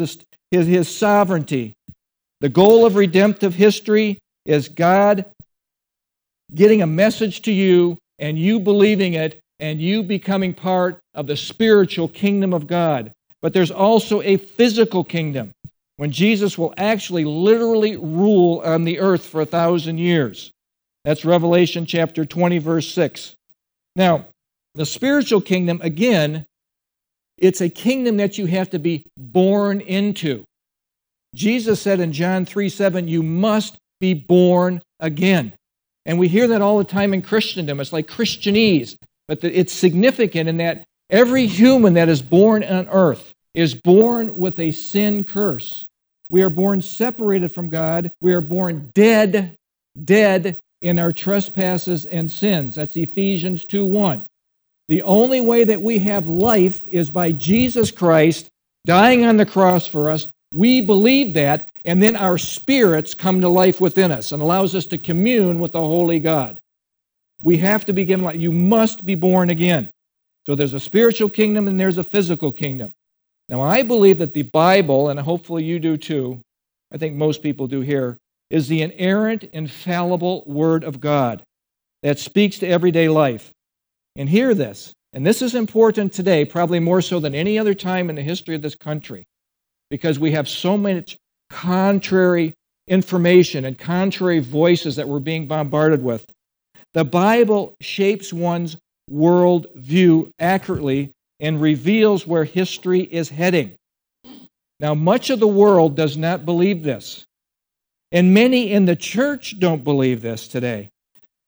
his, 0.51 0.67
his 0.67 0.89
sovereignty. 0.95 1.75
The 2.41 2.49
goal 2.49 2.85
of 2.85 2.97
redemptive 2.97 3.55
history 3.55 4.19
is 4.45 4.69
God 4.69 5.27
getting 6.55 6.83
a 6.83 6.87
message 6.87 7.43
to 7.43 7.53
you 7.53 7.97
and 8.19 8.39
you 8.39 8.59
believing 8.59 9.15
it 9.15 9.41
and 9.61 9.81
you 9.81 10.03
becoming 10.03 10.53
part 10.53 10.99
of 11.15 11.27
the 11.27 11.37
spiritual 11.37 12.09
kingdom 12.09 12.53
of 12.53 12.67
God. 12.67 13.13
But 13.43 13.53
there's 13.53 13.73
also 13.73 14.23
a 14.23 14.37
physical 14.37 15.05
kingdom 15.05 15.53
when 15.97 16.13
Jesus 16.13 16.57
will 16.57 16.73
actually 16.79 17.25
literally 17.25 17.97
rule 17.97 18.63
on 18.65 18.85
the 18.85 19.01
earth 19.01 19.27
for 19.27 19.41
a 19.41 19.47
thousand 19.47 19.99
years. 19.99 20.53
That's 21.05 21.25
Revelation 21.25 21.85
chapter 21.85 22.25
20, 22.25 22.59
verse 22.59 22.89
6. 22.93 23.35
Now, 23.97 24.27
the 24.75 24.87
spiritual 24.87 25.41
kingdom, 25.41 25.81
again, 25.83 26.47
it's 27.37 27.61
a 27.61 27.69
kingdom 27.69 28.19
that 28.19 28.39
you 28.39 28.47
have 28.47 28.71
to 28.71 28.79
be 28.79 29.05
born 29.17 29.81
into. 29.81 30.45
Jesus 31.35 31.81
said 31.81 31.99
in 31.99 32.13
John 32.13 32.45
3 32.45 32.69
7, 32.69 33.09
you 33.09 33.23
must 33.23 33.77
be 34.01 34.15
born 34.15 34.81
again. 35.01 35.53
And 36.07 36.19
we 36.19 36.29
hear 36.29 36.49
that 36.49 36.63
all 36.63 36.79
the 36.79 36.85
time 36.85 37.15
in 37.15 37.23
Christendom. 37.23 37.81
It's 37.81 37.93
like 37.93 38.07
Christianese, 38.07 38.97
but 39.29 39.43
it's 39.43 39.73
significant 39.73 40.49
in 40.49 40.59
that 40.59 40.85
every 41.11 41.47
human 41.47 41.95
that 41.95 42.09
is 42.09 42.23
born 42.23 42.65
on 42.65 42.89
earth 42.89 43.32
is 43.55 43.75
born 43.75 44.37
with 44.37 44.59
a 44.59 44.73
sin 44.73 45.25
curse. 45.25 45.87
We 46.31 46.43
are 46.43 46.51
born 46.51 46.81
separated 46.81 47.53
from 47.53 47.69
God. 47.69 48.11
We 48.21 48.33
are 48.33 48.41
born 48.41 48.91
dead, 48.95 49.55
dead 50.03 50.59
in 50.81 50.99
our 50.99 51.13
trespasses 51.13 52.07
and 52.07 52.31
sins. 52.31 52.75
That's 52.75 52.97
Ephesians 52.97 53.65
2 53.67 53.85
1. 53.85 54.23
The 54.89 55.03
only 55.03 55.41
way 55.41 55.65
that 55.65 55.81
we 55.81 55.99
have 56.01 56.27
life 56.27 56.83
is 56.89 57.11
by 57.11 57.33
Jesus 57.33 57.91
Christ 57.91 58.49
dying 58.85 59.25
on 59.25 59.37
the 59.37 59.47
cross 59.47 59.87
for 59.87 60.11
us. 60.11 60.29
We 60.53 60.81
believe 60.81 61.35
that, 61.35 61.69
and 61.85 62.03
then 62.03 62.17
our 62.17 62.37
spirits 62.37 63.15
come 63.15 63.41
to 63.41 63.49
life 63.49 63.81
within 63.81 64.11
us 64.11 64.33
and 64.33 64.43
allows 64.43 64.75
us 64.75 64.87
to 64.87 64.99
commune 64.99 65.61
with 65.61 65.73
the 65.73 65.81
Holy 65.81 66.19
God. 66.19 66.61
We 67.43 67.59
have 67.59 67.85
to 67.87 67.93
be 67.93 68.05
given 68.05 68.25
life. 68.25 68.37
You 68.37 68.53
must 68.53 69.07
be 69.07 69.15
born 69.15 69.51
again. 69.51 69.91
So 70.47 70.55
there's 70.55 70.75
a 70.75 70.81
spiritual 70.81 71.31
kingdom 71.31 71.69
and 71.69 71.79
there's 71.79 71.99
a 71.99 72.05
physical 72.05 72.53
kingdom. 72.53 72.93
Now, 73.53 73.61
I 73.61 73.83
believe 73.83 74.17
that 74.19 74.33
the 74.33 74.45
Bible, 74.45 75.11
and 75.11 75.21
hopefully 75.21 75.63
you 75.63 75.79
do 75.79 75.99
too, 75.99 76.41
I 76.91 76.97
think 76.97 77.17
most 77.17 77.43
people 77.43 77.67
do 77.67 77.83
here, 77.83 78.17
is 78.49 78.67
the 78.67 78.81
inerrant, 78.81 79.45
infallible 79.45 80.43
Word 80.47 80.85
of 80.85 81.01
God 81.01 81.43
that 82.03 82.19
speaks 82.19 82.61
to 82.61 82.67
everyday 82.67 83.11
life. 83.11 83.53
And 84.17 84.27
hear 84.27 84.55
this, 84.55 84.95
and 85.13 85.27
this 85.27 85.43
is 85.43 85.55
important 85.55 86.15
today, 86.15 86.47
probably 86.47 86.81
more 86.81 87.03
so 87.03 87.21
than 87.21 87.35
any 87.35 87.59
other 87.59 87.75
time 87.75 88.09
in 88.09 88.17
the 88.17 88.23
history 88.23 88.55
of 88.55 88.63
this 88.63 88.75
country, 88.75 89.27
because 89.91 90.19
we 90.19 90.31
have 90.31 90.49
so 90.49 90.79
much 90.79 91.19
contrary 91.51 92.55
information 92.89 93.67
and 93.67 93.79
contrary 93.79 94.39
voices 94.39 94.97
that 94.97 95.09
we're 95.09 95.19
being 95.19 95.47
bombarded 95.47 96.03
with. 96.03 96.25
The 96.95 97.05
Bible 97.05 97.75
shapes 97.83 98.33
one's 98.33 98.79
world 99.11 99.67
view 99.75 100.33
accurately 100.41 101.13
and 101.43 101.61
reveals 101.61 102.27
where 102.27 102.45
history 102.45 103.01
is 103.01 103.29
heading. 103.29 103.75
Now, 104.81 104.95
much 104.95 105.29
of 105.29 105.41
the 105.41 105.47
world 105.47 105.97
does 105.97 106.17
not 106.17 106.47
believe 106.47 106.83
this. 106.83 107.27
And 108.13 108.33
many 108.33 108.73
in 108.73 108.87
the 108.87 108.97
church 108.97 109.59
don't 109.59 109.85
believe 109.85 110.23
this 110.23 110.49
today. 110.49 110.89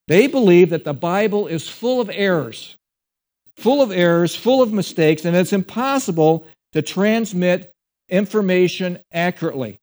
They 0.08 0.26
believe 0.26 0.70
that 0.70 0.84
the 0.84 0.94
Bible 0.94 1.46
is 1.46 1.68
full 1.68 2.00
of 2.00 2.10
errors, 2.12 2.76
full 3.56 3.80
of 3.80 3.92
errors, 3.92 4.34
full 4.34 4.62
of 4.62 4.72
mistakes, 4.72 5.24
and 5.24 5.36
it's 5.36 5.52
impossible 5.52 6.46
to 6.72 6.82
transmit 6.82 7.72
information 8.08 8.98
accurately. 9.12 9.78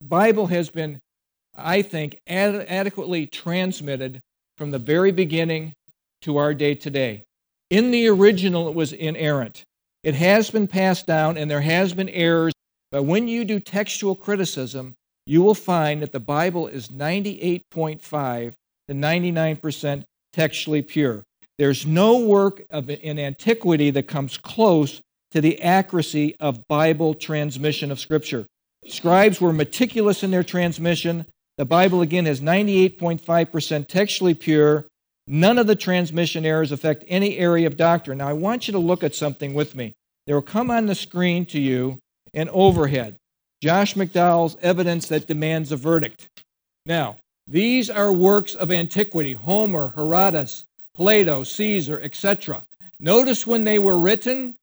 The 0.00 0.06
Bible 0.06 0.46
has 0.46 0.70
been, 0.70 1.00
I 1.54 1.82
think, 1.82 2.20
ad- 2.26 2.66
adequately 2.68 3.26
transmitted 3.26 4.20
from 4.56 4.70
the 4.70 4.78
very 4.78 5.10
beginning 5.10 5.74
to 6.22 6.36
our 6.36 6.54
day 6.54 6.74
today. 6.74 7.24
In 7.70 7.92
the 7.92 8.08
original, 8.08 8.68
it 8.68 8.74
was 8.74 8.92
inerrant. 8.92 9.64
It 10.02 10.14
has 10.14 10.50
been 10.50 10.66
passed 10.66 11.06
down, 11.06 11.36
and 11.36 11.48
there 11.50 11.60
has 11.60 11.92
been 11.92 12.08
errors. 12.08 12.52
But 12.90 13.04
when 13.04 13.28
you 13.28 13.44
do 13.44 13.60
textual 13.60 14.16
criticism, 14.16 14.96
you 15.24 15.42
will 15.42 15.54
find 15.54 16.02
that 16.02 16.10
the 16.10 16.20
Bible 16.20 16.66
is 16.66 16.88
98.5 16.88 18.54
to 18.88 18.94
99% 18.94 20.04
textually 20.32 20.82
pure. 20.82 21.22
There's 21.58 21.86
no 21.86 22.18
work 22.18 22.62
of, 22.70 22.90
in 22.90 23.18
antiquity 23.18 23.90
that 23.90 24.08
comes 24.08 24.36
close 24.36 25.00
to 25.30 25.40
the 25.40 25.62
accuracy 25.62 26.34
of 26.40 26.66
Bible 26.66 27.14
transmission 27.14 27.92
of 27.92 28.00
Scripture. 28.00 28.46
Scribes 28.86 29.40
were 29.40 29.52
meticulous 29.52 30.24
in 30.24 30.30
their 30.30 30.42
transmission. 30.42 31.26
The 31.58 31.66
Bible, 31.66 32.00
again, 32.00 32.26
is 32.26 32.40
98.5% 32.40 33.86
textually 33.86 34.34
pure. 34.34 34.86
None 35.32 35.58
of 35.58 35.68
the 35.68 35.76
transmission 35.76 36.44
errors 36.44 36.72
affect 36.72 37.04
any 37.06 37.38
area 37.38 37.68
of 37.68 37.76
doctrine. 37.76 38.18
Now, 38.18 38.26
I 38.26 38.32
want 38.32 38.66
you 38.66 38.72
to 38.72 38.80
look 38.80 39.04
at 39.04 39.14
something 39.14 39.54
with 39.54 39.76
me. 39.76 39.94
They 40.26 40.34
will 40.34 40.42
come 40.42 40.72
on 40.72 40.86
the 40.86 40.94
screen 40.96 41.46
to 41.46 41.60
you 41.60 42.00
in 42.34 42.48
overhead. 42.48 43.14
Josh 43.62 43.94
McDowell's 43.94 44.56
Evidence 44.60 45.06
That 45.06 45.28
Demands 45.28 45.70
a 45.70 45.76
Verdict. 45.76 46.28
Now, 46.84 47.14
these 47.46 47.90
are 47.90 48.12
works 48.12 48.56
of 48.56 48.72
antiquity 48.72 49.34
Homer, 49.34 49.92
Herodotus, 49.94 50.64
Plato, 50.96 51.44
Caesar, 51.44 52.00
etc. 52.02 52.64
Notice 52.98 53.46
when 53.46 53.62
they 53.62 53.78
were 53.78 54.00
written, 54.00 54.56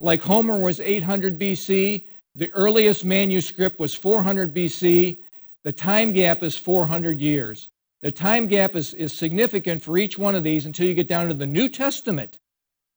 like 0.00 0.22
Homer 0.22 0.58
was 0.58 0.80
800 0.80 1.38
BC, 1.38 2.02
the 2.34 2.50
earliest 2.52 3.04
manuscript 3.04 3.78
was 3.78 3.92
400 3.92 4.54
BC, 4.54 5.18
the 5.64 5.72
time 5.72 6.14
gap 6.14 6.42
is 6.42 6.56
400 6.56 7.20
years. 7.20 7.68
The 8.04 8.12
time 8.12 8.48
gap 8.48 8.76
is, 8.76 8.92
is 8.92 9.14
significant 9.14 9.82
for 9.82 9.96
each 9.96 10.18
one 10.18 10.34
of 10.34 10.44
these 10.44 10.66
until 10.66 10.86
you 10.86 10.92
get 10.92 11.08
down 11.08 11.28
to 11.28 11.32
the 11.32 11.46
New 11.46 11.70
Testament. 11.70 12.38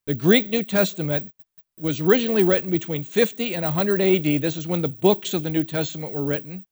The 0.05 0.13
Greek 0.13 0.49
New 0.49 0.63
Testament 0.63 1.31
was 1.79 2.01
originally 2.01 2.43
written 2.43 2.69
between 2.69 3.05
50 3.05 3.53
and 3.53 3.63
100 3.63 4.01
AD. 4.01 4.41
This 4.41 4.57
is 4.57 4.67
when 4.67 4.81
the 4.81 4.89
books 4.89 5.33
of 5.33 5.43
the 5.43 5.49
New 5.49 5.63
Testament 5.63 6.11
were 6.11 6.25
written. 6.25 6.65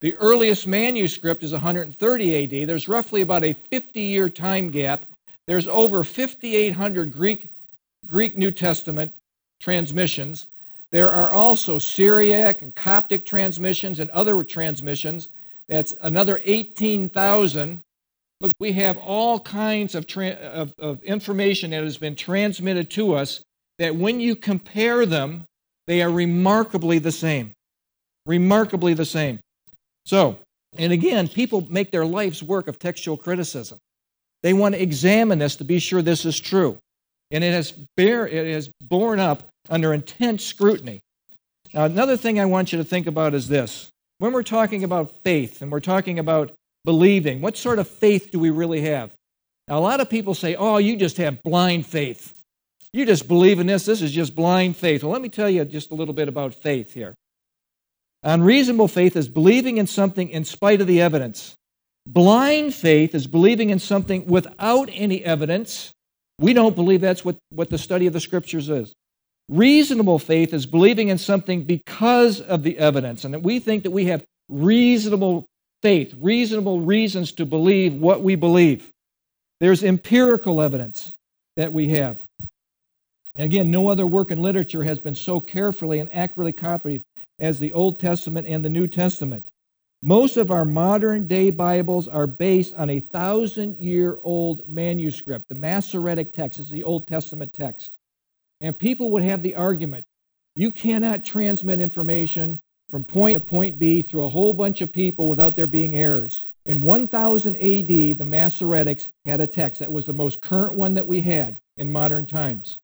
The 0.00 0.16
earliest 0.16 0.66
manuscript 0.66 1.42
is 1.42 1.52
130 1.52 2.62
AD. 2.62 2.66
There's 2.66 2.88
roughly 2.88 3.20
about 3.20 3.44
a 3.44 3.52
50 3.52 4.00
year 4.00 4.30
time 4.30 4.70
gap. 4.70 5.04
There's 5.46 5.68
over 5.68 6.02
5,800 6.04 7.12
Greek, 7.12 7.52
Greek 8.06 8.38
New 8.38 8.50
Testament 8.50 9.14
transmissions. 9.60 10.46
There 10.90 11.10
are 11.10 11.32
also 11.32 11.78
Syriac 11.78 12.62
and 12.62 12.74
Coptic 12.74 13.26
transmissions 13.26 14.00
and 14.00 14.08
other 14.12 14.42
transmissions. 14.42 15.28
That's 15.68 15.94
another 16.00 16.40
18,000. 16.44 17.82
Look, 18.40 18.52
we 18.58 18.72
have 18.72 18.98
all 18.98 19.40
kinds 19.40 19.94
of, 19.94 20.06
tra- 20.06 20.28
of, 20.30 20.74
of 20.78 21.02
information 21.02 21.70
that 21.70 21.82
has 21.82 21.96
been 21.96 22.16
transmitted 22.16 22.90
to 22.92 23.14
us 23.14 23.42
that 23.78 23.96
when 23.96 24.20
you 24.20 24.36
compare 24.36 25.06
them, 25.06 25.44
they 25.86 26.02
are 26.02 26.10
remarkably 26.10 26.98
the 26.98 27.12
same. 27.12 27.52
Remarkably 28.26 28.94
the 28.94 29.04
same. 29.04 29.38
So, 30.06 30.38
and 30.76 30.92
again, 30.92 31.28
people 31.28 31.66
make 31.70 31.90
their 31.90 32.06
life's 32.06 32.42
work 32.42 32.68
of 32.68 32.78
textual 32.78 33.16
criticism. 33.16 33.78
They 34.42 34.52
want 34.52 34.74
to 34.74 34.82
examine 34.82 35.38
this 35.38 35.56
to 35.56 35.64
be 35.64 35.78
sure 35.78 36.02
this 36.02 36.24
is 36.24 36.38
true. 36.38 36.78
And 37.30 37.42
it 37.42 37.52
has, 37.52 37.72
bear, 37.96 38.28
it 38.28 38.52
has 38.52 38.70
borne 38.82 39.20
up 39.20 39.48
under 39.70 39.94
intense 39.94 40.44
scrutiny. 40.44 41.00
Now, 41.72 41.84
another 41.84 42.16
thing 42.16 42.38
I 42.38 42.44
want 42.44 42.72
you 42.72 42.78
to 42.78 42.84
think 42.84 43.06
about 43.06 43.34
is 43.34 43.48
this. 43.48 43.90
When 44.18 44.32
we're 44.32 44.42
talking 44.42 44.84
about 44.84 45.10
faith 45.22 45.60
and 45.60 45.72
we're 45.72 45.80
talking 45.80 46.18
about 46.18 46.52
believing, 46.84 47.40
what 47.40 47.56
sort 47.56 47.78
of 47.78 47.88
faith 47.88 48.30
do 48.30 48.38
we 48.38 48.50
really 48.50 48.82
have? 48.82 49.14
Now, 49.68 49.78
a 49.78 49.80
lot 49.80 50.00
of 50.00 50.10
people 50.10 50.34
say, 50.34 50.54
oh, 50.54 50.76
you 50.76 50.96
just 50.96 51.16
have 51.16 51.42
blind 51.42 51.86
faith. 51.86 52.32
You 52.92 53.06
just 53.06 53.26
believe 53.26 53.58
in 53.58 53.66
this. 53.66 53.86
This 53.86 54.02
is 54.02 54.12
just 54.12 54.36
blind 54.36 54.76
faith. 54.76 55.02
Well, 55.02 55.12
let 55.12 55.22
me 55.22 55.28
tell 55.28 55.50
you 55.50 55.64
just 55.64 55.90
a 55.90 55.94
little 55.94 56.14
bit 56.14 56.28
about 56.28 56.54
faith 56.54 56.94
here. 56.94 57.14
Unreasonable 58.22 58.88
faith 58.88 59.16
is 59.16 59.28
believing 59.28 59.78
in 59.78 59.86
something 59.86 60.28
in 60.28 60.44
spite 60.44 60.80
of 60.80 60.86
the 60.86 61.00
evidence. 61.00 61.56
Blind 62.06 62.74
faith 62.74 63.14
is 63.14 63.26
believing 63.26 63.70
in 63.70 63.78
something 63.78 64.26
without 64.26 64.88
any 64.92 65.24
evidence. 65.24 65.92
We 66.38 66.52
don't 66.52 66.76
believe 66.76 67.00
that's 67.00 67.24
what, 67.24 67.36
what 67.50 67.70
the 67.70 67.78
study 67.78 68.06
of 68.06 68.12
the 68.12 68.20
scriptures 68.20 68.68
is. 68.68 68.94
Reasonable 69.48 70.18
faith 70.18 70.54
is 70.54 70.66
believing 70.66 71.08
in 71.08 71.18
something 71.18 71.64
because 71.64 72.40
of 72.40 72.62
the 72.62 72.78
evidence, 72.78 73.24
and 73.24 73.34
that 73.34 73.42
we 73.42 73.58
think 73.58 73.82
that 73.82 73.90
we 73.90 74.06
have 74.06 74.24
reasonable 74.48 75.44
faith, 75.82 76.14
reasonable 76.18 76.80
reasons 76.80 77.32
to 77.32 77.44
believe 77.44 77.94
what 77.94 78.22
we 78.22 78.36
believe. 78.36 78.90
There's 79.60 79.84
empirical 79.84 80.62
evidence 80.62 81.14
that 81.56 81.72
we 81.72 81.88
have. 81.90 82.20
And 83.36 83.44
again, 83.44 83.70
no 83.70 83.88
other 83.88 84.06
work 84.06 84.30
in 84.30 84.40
literature 84.40 84.84
has 84.84 84.98
been 84.98 85.14
so 85.14 85.40
carefully 85.40 85.98
and 85.98 86.12
accurately 86.12 86.52
copied 86.52 87.02
as 87.38 87.58
the 87.58 87.72
Old 87.72 87.98
Testament 87.98 88.46
and 88.46 88.64
the 88.64 88.70
New 88.70 88.86
Testament. 88.86 89.46
Most 90.02 90.36
of 90.36 90.50
our 90.50 90.64
modern 90.64 91.26
day 91.26 91.50
Bibles 91.50 92.08
are 92.08 92.26
based 92.26 92.74
on 92.74 92.90
a 92.90 93.00
thousand 93.00 93.78
year 93.78 94.18
old 94.22 94.68
manuscript. 94.68 95.48
The 95.48 95.54
Masoretic 95.54 96.32
text 96.32 96.60
is 96.60 96.70
the 96.70 96.84
Old 96.84 97.06
Testament 97.06 97.52
text. 97.52 97.96
And 98.64 98.78
people 98.78 99.10
would 99.10 99.22
have 99.22 99.42
the 99.42 99.56
argument 99.56 100.06
you 100.56 100.70
cannot 100.70 101.22
transmit 101.22 101.82
information 101.82 102.62
from 102.88 103.04
point 103.04 103.36
to 103.36 103.40
point 103.40 103.78
B 103.78 104.00
through 104.00 104.24
a 104.24 104.30
whole 104.30 104.54
bunch 104.54 104.80
of 104.80 104.90
people 104.90 105.28
without 105.28 105.54
there 105.54 105.66
being 105.66 105.94
errors. 105.94 106.46
In 106.64 106.82
1000 106.82 107.56
AD, 107.56 107.60
the 107.88 108.14
Masoretics 108.20 109.08
had 109.26 109.42
a 109.42 109.46
text 109.46 109.80
that 109.80 109.92
was 109.92 110.06
the 110.06 110.14
most 110.14 110.40
current 110.40 110.78
one 110.78 110.94
that 110.94 111.06
we 111.06 111.20
had 111.20 111.60
in 111.76 111.92
modern 111.92 112.24
times. 112.24 112.78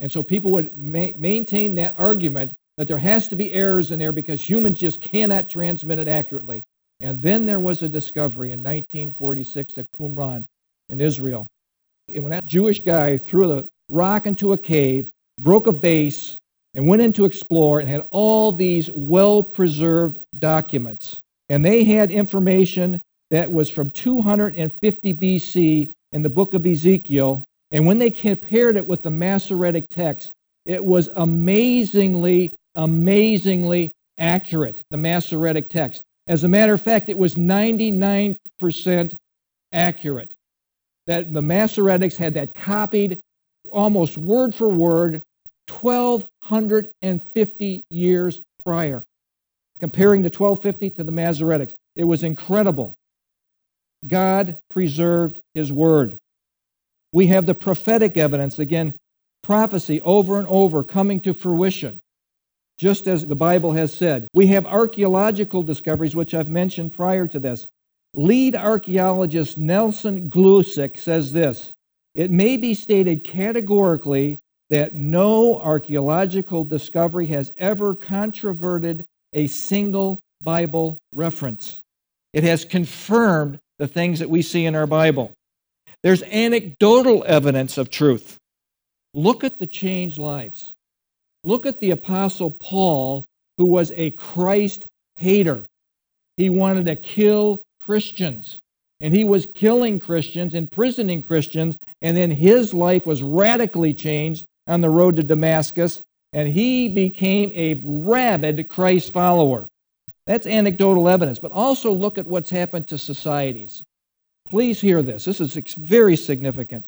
And 0.00 0.12
so 0.12 0.22
people 0.22 0.50
would 0.50 0.76
ma- 0.76 1.16
maintain 1.16 1.76
that 1.76 1.94
argument 1.96 2.52
that 2.76 2.86
there 2.86 2.98
has 2.98 3.26
to 3.28 3.36
be 3.36 3.54
errors 3.54 3.92
in 3.92 3.98
there 3.98 4.12
because 4.12 4.46
humans 4.46 4.80
just 4.80 5.00
cannot 5.00 5.48
transmit 5.48 5.98
it 5.98 6.08
accurately. 6.08 6.62
And 7.00 7.22
then 7.22 7.46
there 7.46 7.60
was 7.60 7.82
a 7.82 7.88
discovery 7.88 8.52
in 8.52 8.62
1946 8.62 9.78
at 9.78 9.86
Qumran 9.98 10.44
in 10.90 11.00
Israel. 11.00 11.46
And 12.14 12.22
when 12.22 12.32
that 12.32 12.44
Jewish 12.44 12.82
guy 12.82 13.16
threw 13.16 13.52
a 13.52 13.64
rock 13.90 14.26
into 14.26 14.52
a 14.52 14.58
cave, 14.58 15.10
broke 15.38 15.66
a 15.66 15.72
vase, 15.72 16.38
and 16.74 16.86
went 16.86 17.02
in 17.02 17.12
to 17.14 17.24
explore 17.24 17.80
and 17.80 17.88
had 17.88 18.06
all 18.10 18.52
these 18.52 18.90
well 18.92 19.42
preserved 19.42 20.18
documents 20.38 21.20
and 21.50 21.64
they 21.64 21.82
had 21.84 22.12
information 22.12 23.00
that 23.30 23.50
was 23.50 23.68
from 23.68 23.90
250 23.90 25.14
BC 25.14 25.92
in 26.12 26.22
the 26.22 26.30
book 26.30 26.54
of 26.54 26.64
Ezekiel. 26.64 27.44
And 27.72 27.86
when 27.86 27.98
they 27.98 28.10
compared 28.10 28.76
it 28.76 28.86
with 28.86 29.02
the 29.02 29.10
Masoretic 29.10 29.88
text, 29.90 30.32
it 30.64 30.84
was 30.84 31.08
amazingly, 31.16 32.54
amazingly 32.76 33.92
accurate, 34.18 34.82
the 34.90 34.96
Masoretic 34.96 35.68
text. 35.68 36.02
As 36.28 36.44
a 36.44 36.48
matter 36.48 36.72
of 36.72 36.82
fact, 36.82 37.08
it 37.08 37.18
was 37.18 37.34
99% 37.34 39.16
accurate. 39.72 40.34
That 41.08 41.32
the 41.32 41.40
Masoretics 41.40 42.16
had 42.16 42.34
that 42.34 42.54
copied 42.54 43.20
almost 43.70 44.18
word 44.18 44.54
for 44.54 44.68
word 44.68 45.22
1,250 45.68 47.84
years 47.90 48.40
prior 48.64 49.04
comparing 49.80 50.22
the 50.22 50.26
1250 50.26 50.90
to 50.90 51.04
the 51.04 51.10
Masoretics. 51.10 51.74
It 51.96 52.04
was 52.04 52.22
incredible. 52.22 52.94
God 54.06 54.58
preserved 54.70 55.40
his 55.54 55.72
word. 55.72 56.18
We 57.12 57.26
have 57.28 57.46
the 57.46 57.54
prophetic 57.54 58.16
evidence, 58.16 58.58
again, 58.58 58.94
prophecy 59.42 60.00
over 60.02 60.38
and 60.38 60.46
over 60.48 60.84
coming 60.84 61.20
to 61.22 61.34
fruition, 61.34 61.98
just 62.78 63.06
as 63.06 63.26
the 63.26 63.34
Bible 63.34 63.72
has 63.72 63.92
said. 63.92 64.28
We 64.32 64.46
have 64.48 64.66
archaeological 64.66 65.62
discoveries, 65.62 66.14
which 66.14 66.34
I've 66.34 66.48
mentioned 66.48 66.92
prior 66.92 67.26
to 67.28 67.38
this. 67.38 67.66
Lead 68.14 68.54
archaeologist 68.54 69.58
Nelson 69.58 70.30
Glueck 70.30 70.98
says 70.98 71.32
this 71.32 71.72
It 72.14 72.30
may 72.30 72.56
be 72.56 72.74
stated 72.74 73.24
categorically 73.24 74.40
that 74.70 74.94
no 74.94 75.58
archaeological 75.58 76.64
discovery 76.64 77.26
has 77.26 77.52
ever 77.56 77.94
controverted 77.94 79.04
a 79.32 79.46
single 79.46 80.20
Bible 80.42 80.98
reference. 81.14 81.80
It 82.32 82.44
has 82.44 82.64
confirmed 82.64 83.58
the 83.78 83.88
things 83.88 84.20
that 84.20 84.30
we 84.30 84.42
see 84.42 84.64
in 84.64 84.74
our 84.74 84.86
Bible. 84.86 85.32
There's 86.02 86.22
anecdotal 86.22 87.24
evidence 87.26 87.78
of 87.78 87.90
truth. 87.90 88.38
Look 89.14 89.44
at 89.44 89.58
the 89.58 89.66
changed 89.66 90.18
lives. 90.18 90.72
Look 91.44 91.66
at 91.66 91.80
the 91.80 91.90
Apostle 91.90 92.50
Paul, 92.50 93.24
who 93.58 93.66
was 93.66 93.92
a 93.96 94.10
Christ 94.10 94.86
hater. 95.16 95.64
He 96.36 96.48
wanted 96.48 96.86
to 96.86 96.96
kill 96.96 97.62
Christians. 97.84 98.58
And 99.00 99.14
he 99.14 99.24
was 99.24 99.46
killing 99.54 99.98
Christians, 99.98 100.54
imprisoning 100.54 101.22
Christians, 101.22 101.78
and 102.02 102.16
then 102.16 102.30
his 102.30 102.74
life 102.74 103.06
was 103.06 103.22
radically 103.22 103.94
changed 103.94 104.46
on 104.66 104.80
the 104.80 104.90
road 104.90 105.16
to 105.16 105.22
Damascus 105.22 106.02
and 106.32 106.48
he 106.48 106.88
became 106.88 107.50
a 107.54 107.80
rabid 107.84 108.68
Christ 108.68 109.12
follower. 109.12 109.68
That's 110.26 110.46
anecdotal 110.46 111.08
evidence, 111.08 111.38
but 111.38 111.52
also 111.52 111.92
look 111.92 112.18
at 112.18 112.26
what's 112.26 112.50
happened 112.50 112.86
to 112.88 112.98
societies. 112.98 113.82
Please 114.46 114.80
hear 114.80 115.02
this. 115.02 115.24
This 115.24 115.40
is 115.40 115.54
very 115.74 116.16
significant. 116.16 116.86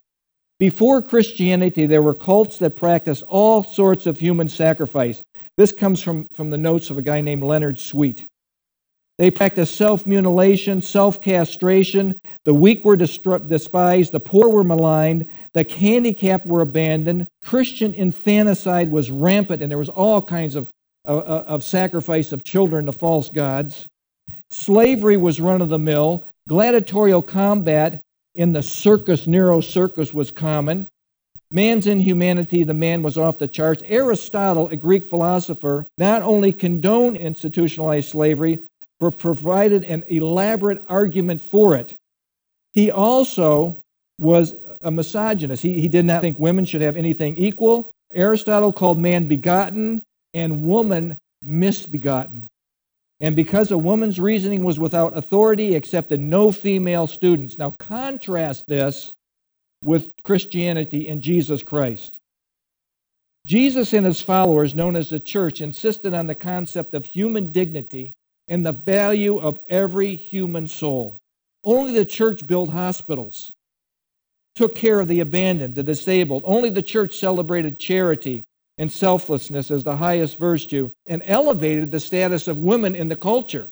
Before 0.61 1.03
Christianity, 1.03 1.87
there 1.87 2.03
were 2.03 2.15
cults 2.15 2.59
that 2.59 2.77
practiced 2.77 3.25
all 3.25 3.65
sorts 3.65 4.07
of 4.07 4.19
human 4.19 4.49
sacrifice. 4.49 5.25
This 5.57 5.73
comes 5.73 6.01
from, 6.01 6.29
from 6.35 6.51
the 6.51 6.59
notes 6.59 6.91
of 6.91 6.99
a 6.99 7.03
guy 7.03 7.21
named 7.21 7.43
Leonard 7.43 7.81
Sweet. 7.81 8.27
They 9.23 9.31
practiced 9.31 9.77
self 9.77 10.05
mutilation, 10.05 10.83
self 10.83 11.21
castration. 11.21 12.19
The 12.45 12.55
weak 12.55 12.85
were 12.85 12.97
despised, 12.97 14.11
the 14.11 14.19
poor 14.19 14.49
were 14.49 14.65
maligned, 14.65 15.29
the 15.55 15.63
handicapped 15.63 16.45
were 16.45 16.61
abandoned. 16.61 17.29
Christian 17.45 17.95
infanticide 17.95 18.91
was 18.91 19.13
rampant, 19.13 19.63
and 19.63 19.71
there 19.71 19.79
was 19.79 19.89
all 19.89 20.23
kinds 20.23 20.57
of, 20.57 20.69
of, 21.05 21.23
of 21.23 21.63
sacrifice 21.63 22.33
of 22.33 22.43
children 22.43 22.87
to 22.87 22.93
false 22.93 23.29
gods. 23.29 23.87
Slavery 24.51 25.17
was 25.17 25.41
run 25.41 25.63
of 25.63 25.69
the 25.69 25.79
mill. 25.79 26.25
Gladiatorial 26.49 27.23
combat 27.23 28.03
in 28.35 28.53
the 28.53 28.63
circus, 28.65 29.29
Nero 29.29 29.61
circus, 29.61 30.13
was 30.13 30.33
common. 30.33 30.89
Man's 31.53 31.87
inhumanity, 31.87 32.65
the 32.65 32.75
man 32.75 33.05
was 33.05 33.17
off 33.17 33.39
the 33.39 33.47
charts. 33.47 33.85
Aristotle, 33.87 34.67
a 34.71 34.77
Greek 34.77 35.05
philosopher, 35.05 35.87
not 35.97 36.23
only 36.23 36.53
condoned 36.53 37.19
institutionalized 37.19 38.09
slavery, 38.09 38.65
provided 39.11 39.85
an 39.85 40.05
elaborate 40.09 40.85
argument 40.89 41.41
for 41.41 41.75
it. 41.75 41.95
He 42.73 42.91
also 42.91 43.77
was 44.19 44.55
a 44.83 44.91
misogynist. 44.91 45.63
He, 45.63 45.81
he 45.81 45.89
did 45.89 46.05
not 46.05 46.23
think 46.23 46.39
women 46.39 46.65
should 46.65 46.83
have 46.83 46.97
anything 46.97 47.37
equal. 47.37 47.91
Aristotle 48.13 48.73
called 48.73 48.99
man 48.99 49.27
begotten 49.27 50.03
and 50.35 50.65
woman 50.65 51.17
misbegotten. 51.43 52.49
And 53.21 53.37
because 53.37 53.71
a 53.71 53.79
woman's 53.79 54.19
reasoning 54.19 54.65
was 54.65 54.79
without 54.79 55.17
authority, 55.17 55.75
accepted 55.75 56.21
no 56.21 56.51
female 56.51 57.07
students. 57.07 57.59
Now, 57.59 57.71
contrast 57.79 58.67
this 58.67 59.15
with 59.83 60.11
Christianity 60.25 61.09
and 61.09 61.23
Jesus 61.23 61.63
Christ. 61.63 62.19
Jesus 63.47 63.93
and 63.93 64.07
his 64.07 64.21
followers, 64.21 64.75
known 64.75 64.97
as 64.97 65.11
the 65.11 65.21
church, 65.21 65.61
insisted 65.61 66.15
on 66.15 66.27
the 66.27 66.35
concept 66.35 66.95
of 66.95 67.05
human 67.05 67.51
dignity 67.51 68.15
and 68.49 68.65
the 68.65 68.73
value 68.73 69.39
of 69.39 69.59
every 69.69 70.15
human 70.15 70.67
soul. 70.67 71.19
Only 71.65 71.95
the 71.95 72.05
church 72.05 72.47
built 72.47 72.71
hospitals, 72.71 73.53
took 74.55 74.75
care 74.75 75.01
of 75.01 75.09
the 75.09 75.21
abandoned, 75.21 75.75
the 75.75 75.83
disabled. 75.83 76.43
Only 76.45 76.71
the 76.71 76.83
church 76.83 77.17
celebrated 77.17 77.79
charity 77.79 78.45
and 78.79 78.91
selflessness 78.91 79.71
as 79.71 79.85
the 79.85 79.97
highest 79.97 80.39
virtue 80.39 80.91
and 81.07 81.23
elevated 81.25 81.91
the 81.91 82.01
status 82.01 82.49
of 82.49 82.59
women 82.59 82.95
in 82.95 83.09
the 83.09 83.17
culture. 83.17 83.69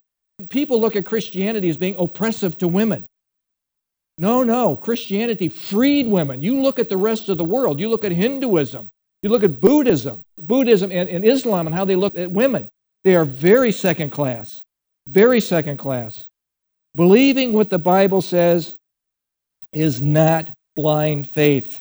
People 0.49 0.81
look 0.81 0.97
at 0.97 1.05
Christianity 1.05 1.69
as 1.69 1.77
being 1.77 1.97
oppressive 1.99 2.57
to 2.59 2.69
women. 2.69 3.07
No, 4.17 4.43
no. 4.43 4.77
Christianity 4.77 5.49
freed 5.49 6.07
women. 6.07 6.43
You 6.43 6.61
look 6.61 6.79
at 6.79 6.89
the 6.89 6.97
rest 6.97 7.29
of 7.29 7.39
the 7.39 7.45
world. 7.45 7.81
You 7.81 7.89
look 7.89 8.05
at 8.05 8.13
Hinduism. 8.13 8.89
You 9.23 9.29
look 9.29 9.43
at 9.43 9.61
Buddhism, 9.61 10.23
Buddhism 10.39 10.91
and, 10.91 11.09
and 11.09 11.25
Islam 11.25 11.67
and 11.67 11.77
how 11.77 11.85
they 11.85 11.97
look 11.97 12.17
at 12.17 12.31
women. 12.31 12.69
They 13.05 13.17
are 13.17 13.25
very 13.25 13.73
second 13.73 14.11
class. 14.11 14.63
Very 15.09 15.41
second 15.41 15.79
class. 15.79 16.29
Believing 16.95 17.53
what 17.53 17.71
the 17.71 17.79
Bible 17.79 18.21
says 18.21 18.77
is 19.73 20.03
not 20.03 20.51
blind 20.77 21.29
faith, 21.29 21.81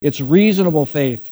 it's 0.00 0.20
reasonable 0.20 0.86
faith. 0.86 1.30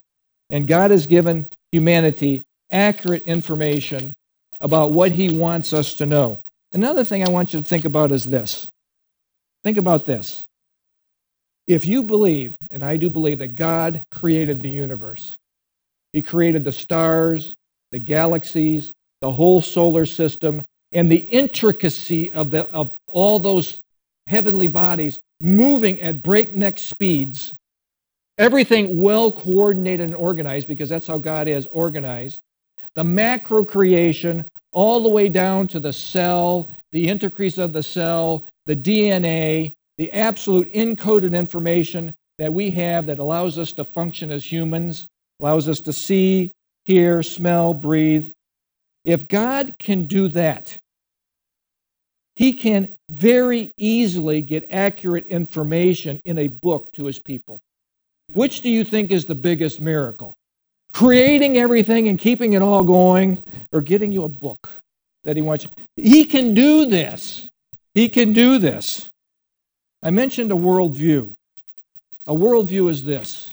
And 0.50 0.66
God 0.66 0.90
has 0.90 1.06
given 1.06 1.46
humanity 1.70 2.44
accurate 2.70 3.22
information 3.22 4.14
about 4.60 4.92
what 4.92 5.12
He 5.12 5.36
wants 5.36 5.72
us 5.72 5.94
to 5.94 6.06
know. 6.06 6.40
Another 6.74 7.04
thing 7.04 7.26
I 7.26 7.30
want 7.30 7.52
you 7.52 7.60
to 7.60 7.66
think 7.66 7.84
about 7.84 8.12
is 8.12 8.24
this. 8.24 8.70
Think 9.64 9.78
about 9.78 10.04
this. 10.06 10.46
If 11.66 11.86
you 11.86 12.02
believe, 12.02 12.56
and 12.70 12.84
I 12.84 12.96
do 12.96 13.08
believe, 13.08 13.38
that 13.38 13.54
God 13.54 14.02
created 14.10 14.60
the 14.60 14.68
universe, 14.68 15.36
He 16.12 16.22
created 16.22 16.64
the 16.64 16.72
stars, 16.72 17.54
the 17.92 17.98
galaxies, 17.98 18.92
the 19.22 19.32
whole 19.32 19.62
solar 19.62 20.04
system, 20.04 20.62
and 20.90 21.10
the 21.10 21.16
intricacy 21.16 22.30
of, 22.32 22.50
the, 22.50 22.68
of 22.70 22.90
all 23.06 23.38
those 23.38 23.80
heavenly 24.26 24.66
bodies 24.66 25.20
moving 25.40 26.00
at 26.00 26.22
breakneck 26.22 26.78
speeds, 26.78 27.54
everything 28.36 29.00
well 29.00 29.32
coordinated 29.32 30.08
and 30.08 30.16
organized, 30.16 30.66
because 30.68 30.88
that's 30.88 31.06
how 31.06 31.18
God 31.18 31.48
is 31.48 31.66
organized. 31.68 32.40
The 32.94 33.04
macro 33.04 33.64
creation, 33.64 34.44
all 34.72 35.02
the 35.02 35.08
way 35.08 35.28
down 35.28 35.68
to 35.68 35.80
the 35.80 35.92
cell, 35.92 36.70
the 36.90 37.08
intercrease 37.08 37.58
of 37.58 37.72
the 37.72 37.82
cell, 37.82 38.44
the 38.66 38.76
DNA, 38.76 39.72
the 39.98 40.10
absolute 40.12 40.72
encoded 40.74 41.32
information 41.32 42.12
that 42.38 42.52
we 42.52 42.70
have 42.70 43.06
that 43.06 43.20
allows 43.20 43.56
us 43.56 43.72
to 43.74 43.84
function 43.84 44.32
as 44.32 44.50
humans, 44.50 45.06
allows 45.40 45.68
us 45.68 45.80
to 45.80 45.92
see, 45.92 46.52
hear, 46.84 47.22
smell, 47.22 47.72
breathe. 47.72 48.28
If 49.04 49.28
God 49.28 49.76
can 49.78 50.04
do 50.04 50.28
that, 50.28 50.78
He 52.36 52.52
can 52.52 52.88
very 53.10 53.72
easily 53.76 54.42
get 54.42 54.68
accurate 54.70 55.26
information 55.26 56.20
in 56.24 56.38
a 56.38 56.48
book 56.48 56.92
to 56.92 57.06
His 57.06 57.18
people. 57.18 57.60
Which 58.32 58.62
do 58.62 58.70
you 58.70 58.84
think 58.84 59.10
is 59.10 59.26
the 59.26 59.34
biggest 59.34 59.80
miracle? 59.80 60.34
Creating 60.92 61.56
everything 61.56 62.08
and 62.08 62.18
keeping 62.18 62.52
it 62.52 62.62
all 62.62 62.84
going, 62.84 63.42
or 63.72 63.80
getting 63.80 64.12
you 64.12 64.24
a 64.24 64.28
book 64.28 64.70
that 65.24 65.36
He 65.36 65.42
wants? 65.42 65.66
He 65.96 66.24
can 66.24 66.54
do 66.54 66.86
this. 66.86 67.50
He 67.94 68.08
can 68.08 68.32
do 68.32 68.58
this. 68.58 69.10
I 70.02 70.10
mentioned 70.10 70.50
a 70.50 70.56
worldview. 70.56 71.32
A 72.26 72.34
worldview 72.34 72.88
is 72.88 73.04
this 73.04 73.50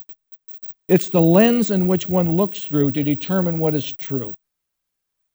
it's 0.88 1.10
the 1.10 1.22
lens 1.22 1.72
in 1.72 1.88
which 1.88 2.08
one 2.08 2.36
looks 2.36 2.64
through 2.64 2.92
to 2.92 3.04
determine 3.04 3.60
what 3.60 3.76
is 3.76 3.92
true 3.94 4.36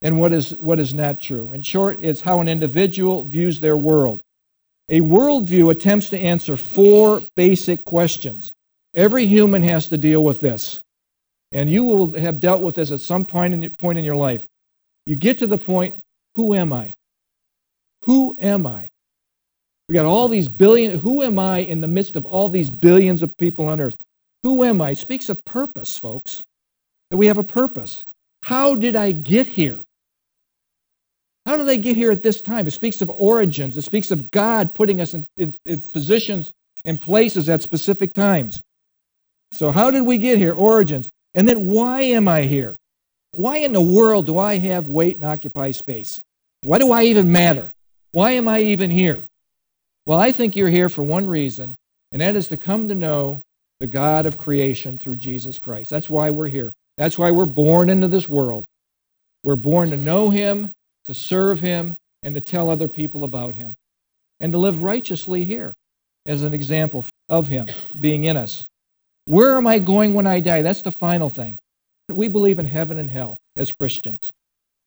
and 0.05 0.21
what 0.21 0.35
is, 0.35 0.51
what 0.59 0.79
is 0.79 0.93
not 0.93 1.19
true. 1.19 1.51
In 1.53 1.63
short, 1.63 1.99
it's 2.03 2.21
how 2.21 2.41
an 2.41 2.49
individual 2.49 3.25
views 3.25 3.59
their 3.59 3.77
world. 3.77 4.21
A 4.91 5.01
worldview 5.01 5.71
attempts 5.71 6.11
to 6.11 6.19
answer 6.19 6.59
four 6.59 7.23
basic 7.37 7.87
questions. 7.87 8.53
Every 8.95 9.27
human 9.27 9.63
has 9.63 9.89
to 9.89 9.97
deal 9.97 10.23
with 10.23 10.41
this. 10.41 10.81
And 11.53 11.71
you 11.71 11.85
will 11.85 12.13
have 12.21 12.39
dealt 12.39 12.61
with 12.61 12.75
this 12.75 12.93
at 12.93 13.01
some 13.01 13.25
point 13.25 13.55
in, 13.55 13.71
point 13.71 13.97
in 13.97 14.05
your 14.05 14.17
life. 14.17 14.47
You 15.07 15.17
get 15.17 15.39
to 15.39 15.47
the 15.47 15.57
point 15.57 15.99
who 16.35 16.55
am 16.55 16.73
I? 16.73 16.95
Who 18.03 18.37
am 18.39 18.67
I? 18.67 18.91
We 19.89 19.95
got 19.95 20.05
all 20.05 20.29
these 20.29 20.49
billion. 20.49 20.99
Who 20.99 21.23
am 21.23 21.39
I 21.39 21.59
in 21.59 21.81
the 21.81 21.89
midst 21.89 22.17
of 22.17 22.27
all 22.27 22.51
these 22.51 22.69
billions 22.69 23.23
of 23.23 23.37
people 23.39 23.69
on 23.69 23.81
earth? 23.81 23.97
Who 24.43 24.65
am 24.65 24.83
I? 24.83 24.93
Speaks 24.93 25.31
of 25.31 25.43
purpose, 25.47 25.97
folks. 25.97 26.45
That 27.11 27.17
we 27.17 27.27
have 27.27 27.39
a 27.39 27.43
purpose. 27.43 28.05
How 28.43 28.75
did 28.75 28.97
I 28.97 29.13
get 29.13 29.47
here? 29.47 29.79
How 31.47 31.57
do 31.57 31.65
they 31.65 31.77
get 31.77 31.97
here 31.97 32.11
at 32.11 32.23
this 32.23 32.41
time? 32.41 32.67
It 32.67 32.73
speaks 32.73 33.03
of 33.03 33.11
origins. 33.11 33.77
It 33.77 33.83
speaks 33.83 34.11
of 34.11 34.31
God 34.31 34.75
putting 34.75 35.01
us 35.01 35.15
in, 35.15 35.27
in, 35.37 35.55
in 35.67 35.83
positions 35.93 36.53
and 36.85 37.01
places 37.01 37.49
at 37.49 37.63
specific 37.63 38.15
times. 38.15 38.63
So, 39.53 39.71
how 39.71 39.91
did 39.91 40.03
we 40.03 40.19
get 40.19 40.39
here? 40.39 40.55
Origins. 40.55 41.09
And 41.35 41.49
then, 41.49 41.67
why 41.67 42.03
am 42.03 42.29
I 42.29 42.43
here? 42.43 42.77
Why 43.33 43.59
in 43.59 43.73
the 43.73 43.81
world 43.81 44.27
do 44.27 44.39
I 44.39 44.59
have 44.59 44.89
weight 44.89 45.17
and 45.17 45.25
occupy 45.25 45.73
space? 45.73 46.21
Why 46.63 46.79
do 46.79 46.93
I 46.93 47.05
even 47.05 47.33
matter? 47.33 47.71
Why 48.13 48.33
am 48.33 48.49
I 48.49 48.61
even 48.61 48.91
here? 48.91 49.23
Well, 50.07 50.19
I 50.19 50.33
think 50.33 50.55
you're 50.55 50.69
here 50.69 50.89
for 50.89 51.03
one 51.03 51.27
reason, 51.27 51.77
and 52.13 52.23
that 52.23 52.37
is 52.37 52.49
to 52.49 52.57
come 52.57 52.89
to 52.89 52.95
know 52.95 53.43
the 53.81 53.87
God 53.87 54.27
of 54.27 54.39
creation 54.39 54.99
through 54.99 55.17
Jesus 55.17 55.59
Christ. 55.59 55.91
That's 55.91 56.09
why 56.09 56.31
we're 56.31 56.49
here. 56.49 56.73
That's 56.97 57.19
why 57.19 57.33
we're 57.33 57.45
born 57.45 57.91
into 57.91 58.09
this 58.09 58.29
world. 58.29 58.65
We're 59.43 59.57
born 59.57 59.91
to 59.91 59.97
know 59.97 60.31
Him, 60.31 60.73
to 61.05 61.15
serve 61.15 61.61
Him, 61.61 61.97
and 62.23 62.35
to 62.35 62.41
tell 62.41 62.71
other 62.71 62.89
people 62.89 63.25
about 63.25 63.55
Him, 63.55 63.77
and 64.41 64.53
to 64.53 64.59
live 64.59 64.83
righteously 64.83 65.45
here 65.45 65.75
as 66.27 66.43
an 66.43 66.55
example 66.55 67.05
of 67.29 67.49
Him 67.49 67.69
being 68.01 68.25
in 68.25 68.37
us. 68.37 68.67
Where 69.27 69.57
am 69.57 69.67
I 69.67 69.79
going 69.79 70.15
when 70.15 70.27
I 70.27 70.41
die? 70.41 70.63
That's 70.63 70.83
the 70.83 70.93
final 70.93 71.29
thing. 71.29 71.59
We 72.09 72.29
believe 72.29 72.59
in 72.59 72.67
heaven 72.67 72.99
and 72.99 73.11
hell 73.11 73.39
as 73.57 73.73
Christians 73.73 74.33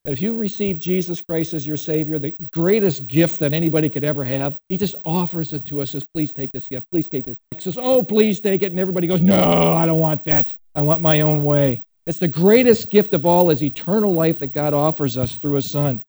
that 0.08 0.14
if 0.14 0.22
you 0.22 0.38
receive 0.38 0.80
Jesus 0.80 1.20
Christ 1.20 1.54
as 1.54 1.68
your 1.68 1.76
Savior, 1.76 2.18
the 2.18 2.32
greatest 2.52 3.08
gift 3.08 3.40
that 3.40 3.52
anybody 3.52 3.90
could 3.90 4.06
ever 4.06 4.24
have, 4.24 4.58
He 4.70 4.78
just 4.78 4.96
offers 5.04 5.52
it 5.52 5.66
to 5.66 5.82
us, 5.82 5.92
says, 5.92 6.06
please 6.14 6.32
take 6.32 6.54
this 6.54 6.70
gift, 6.70 6.90
please 6.90 7.10
take 7.10 7.26
this. 7.26 7.36
He 7.52 7.60
says, 7.60 7.78
oh, 7.78 8.02
please 8.02 8.40
take 8.40 8.62
it. 8.62 8.72
And 8.72 8.80
everybody 8.80 9.06
goes, 9.06 9.22
no, 9.22 9.74
I 9.74 9.86
don't 9.86 10.00
want 10.00 10.24
that. 10.24 10.54
I 10.74 10.82
want 10.82 11.02
my 11.02 11.22
own 11.22 11.44
way. 11.44 11.84
It's 12.06 12.20
the 12.20 12.28
greatest 12.30 12.90
gift 12.90 13.14
of 13.14 13.26
all 13.26 13.50
is 13.50 13.62
eternal 13.62 14.14
life 14.14 14.40
that 14.40 14.54
God 14.54 14.74
offers 14.74 15.18
us 15.18 15.36
through 15.36 15.56
His 15.56 15.70
Son. 15.70 16.02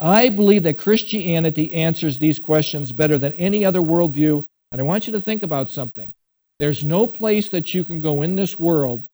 I 0.00 0.30
believe 0.30 0.62
that 0.62 0.78
Christianity 0.78 1.74
answers 1.74 2.18
these 2.18 2.38
questions 2.38 2.90
better 2.90 3.18
than 3.18 3.34
any 3.34 3.64
other 3.64 3.80
worldview. 3.80 4.44
And 4.72 4.80
I 4.80 4.84
want 4.84 5.06
you 5.06 5.12
to 5.12 5.20
think 5.20 5.42
about 5.42 5.70
something. 5.70 6.12
There's 6.58 6.82
no 6.82 7.06
place 7.06 7.50
that 7.50 7.74
you 7.74 7.84
can 7.84 8.00
go 8.00 8.22
in 8.22 8.34
this 8.34 8.58
world 8.58 9.06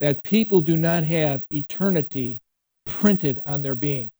that 0.00 0.22
people 0.22 0.60
do 0.60 0.76
not 0.76 1.04
have 1.04 1.44
eternity 1.50 2.40
printed 2.86 3.42
on 3.46 3.62
their 3.62 3.74
being. 3.74 4.10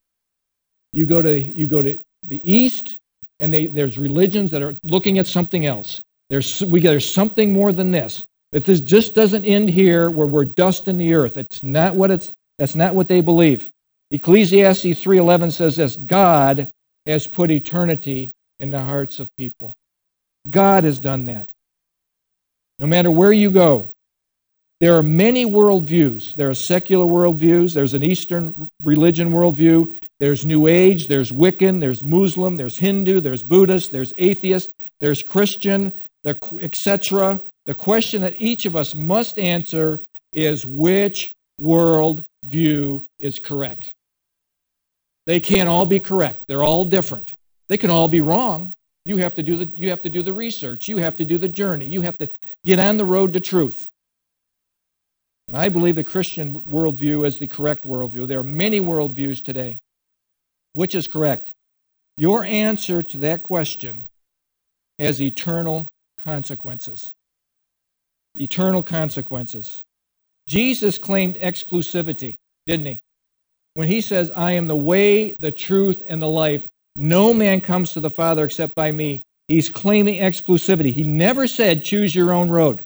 You 0.93 1.07
go 1.07 1.21
to, 1.23 1.39
you 1.39 1.67
go 1.67 1.83
to 1.83 1.99
the 2.23 2.51
East, 2.51 2.97
and 3.41 3.53
they, 3.53 3.67
there's 3.67 3.99
religions 3.99 4.51
that 4.51 4.63
are 4.63 4.77
looking 4.83 5.19
at 5.19 5.27
something 5.27 5.67
else. 5.67 6.01
There's, 6.31 6.65
we, 6.65 6.81
there's 6.81 7.09
something 7.09 7.53
more 7.53 7.73
than 7.73 7.91
this. 7.91 8.25
If 8.53 8.65
this 8.65 8.81
just 8.81 9.15
doesn't 9.15 9.45
end 9.45 9.71
here 9.71 10.11
where 10.11 10.27
we're 10.27 10.45
dust 10.45 10.89
in 10.89 10.97
the 10.99 11.15
earth, 11.15 11.37
it's 11.37 11.63
not 11.63 11.95
what 11.95 12.11
it's, 12.11 12.33
that's 12.59 12.75
not 12.75 12.95
what 12.95 13.09
they 13.09 13.21
believe. 13.21 13.71
Ecclesiastes 14.11 14.85
3.11 14.85 15.53
says 15.53 15.77
this, 15.77 15.97
God 15.97 16.69
has 17.07 17.27
put 17.27 17.51
eternity 17.51 18.33
in 18.59 18.71
the 18.71 18.83
hearts 18.83 19.21
of 19.21 19.29
people. 19.37 19.75
God 20.49 20.85
has 20.85 20.99
done 20.99 21.27
that. 21.27 21.51
No 22.79 22.87
matter 22.87 23.11
where 23.11 23.33
you 23.33 23.51
go, 23.51 23.91
there 24.81 24.97
are 24.97 25.03
many 25.03 25.45
worldviews. 25.45 26.35
There 26.35 26.49
are 26.49 26.55
secular 26.55 27.05
worldviews, 27.05 27.75
there's 27.75 27.95
an 27.95 28.03
Eastern 28.05 28.71
religion 28.83 29.33
worldview, 29.33 29.95
there's 30.21 30.47
New 30.47 30.69
Age, 30.69 31.09
there's 31.09 31.33
Wiccan, 31.33 31.81
there's 31.81 32.03
Muslim, 32.03 32.57
there's 32.57 32.79
Hindu, 32.79 33.21
there's 33.21 33.43
Buddhist, 33.43 33.93
there's 33.93 34.15
atheist, 34.17 34.71
there's 35.01 35.23
Christian, 35.23 35.93
etc. 36.25 37.41
The 37.67 37.75
question 37.75 38.23
that 38.23 38.35
each 38.39 38.67
of 38.67 38.77
us 38.77 38.95
must 38.95 39.39
answer 39.39 40.01
is 40.33 40.65
which 40.65 41.33
worldview 41.61 43.05
is 43.19 43.39
correct? 43.39 43.93
They 45.29 45.41
can't 45.41 45.69
all 45.69 45.85
be 45.85 46.01
correct. 46.01 46.47
They're 46.47 46.63
all 46.63 46.87
different. 46.87 47.35
They 47.69 47.77
can 47.77 47.91
all 47.91 48.09
be 48.09 48.23
wrong. 48.23 48.73
You 49.05 49.19
have 49.19 49.35
to 49.35 49.43
do 49.43 49.57
the, 49.57 49.67
you 49.67 49.91
have 49.91 50.01
to 50.03 50.09
do 50.09 50.23
the 50.23 50.33
research. 50.33 50.89
You 50.89 50.97
have 50.97 51.19
to 51.19 51.25
do 51.27 51.37
the 51.37 51.51
journey. 51.51 51.85
You 51.85 52.01
have 52.01 52.17
to 52.17 52.31
get 52.65 52.79
on 52.79 52.97
the 52.97 53.05
road 53.05 53.35
to 53.35 53.41
truth. 53.41 53.91
And 55.47 55.55
I 55.55 55.69
believe 55.69 55.97
the 55.97 56.05
Christian 56.05 56.61
worldview 56.61 57.27
is 57.27 57.39
the 57.39 57.47
correct 57.47 57.87
worldview. 57.87 58.27
There 58.27 58.41
are 58.41 58.43
many 58.43 58.81
worldviews 58.81 59.45
today. 59.45 59.77
Which 60.73 60.95
is 60.95 61.07
correct? 61.07 61.53
Your 62.17 62.43
answer 62.43 63.03
to 63.03 63.19
that 63.19 63.43
question 63.43 64.09
has 64.99 65.21
eternal 65.21 65.89
consequences. 66.17 67.13
Eternal 68.35 68.83
consequences. 68.83 69.83
Jesus 70.47 70.97
claimed 70.97 71.35
exclusivity, 71.37 72.35
didn't 72.67 72.87
he? 72.87 72.99
When 73.79 73.87
he 73.87 74.01
says, 74.01 74.33
I 74.33 74.55
am 74.55 74.67
the 74.67 74.75
way, 74.75 75.35
the 75.35 75.53
truth, 75.53 76.03
and 76.09 76.21
the 76.21 76.27
life, 76.27 76.67
no 76.97 77.33
man 77.33 77.61
comes 77.61 77.93
to 77.93 78.01
the 78.01 78.11
Father 78.11 78.45
except 78.45 78.75
by 78.75 78.91
me, 78.91 79.23
he's 79.47 79.69
claiming 79.69 80.21
exclusivity. 80.21 80.93
He 80.93 81.05
never 81.05 81.47
said, 81.47 81.85
choose 81.85 82.13
your 82.13 82.33
own 82.33 82.49
road. 82.49 82.83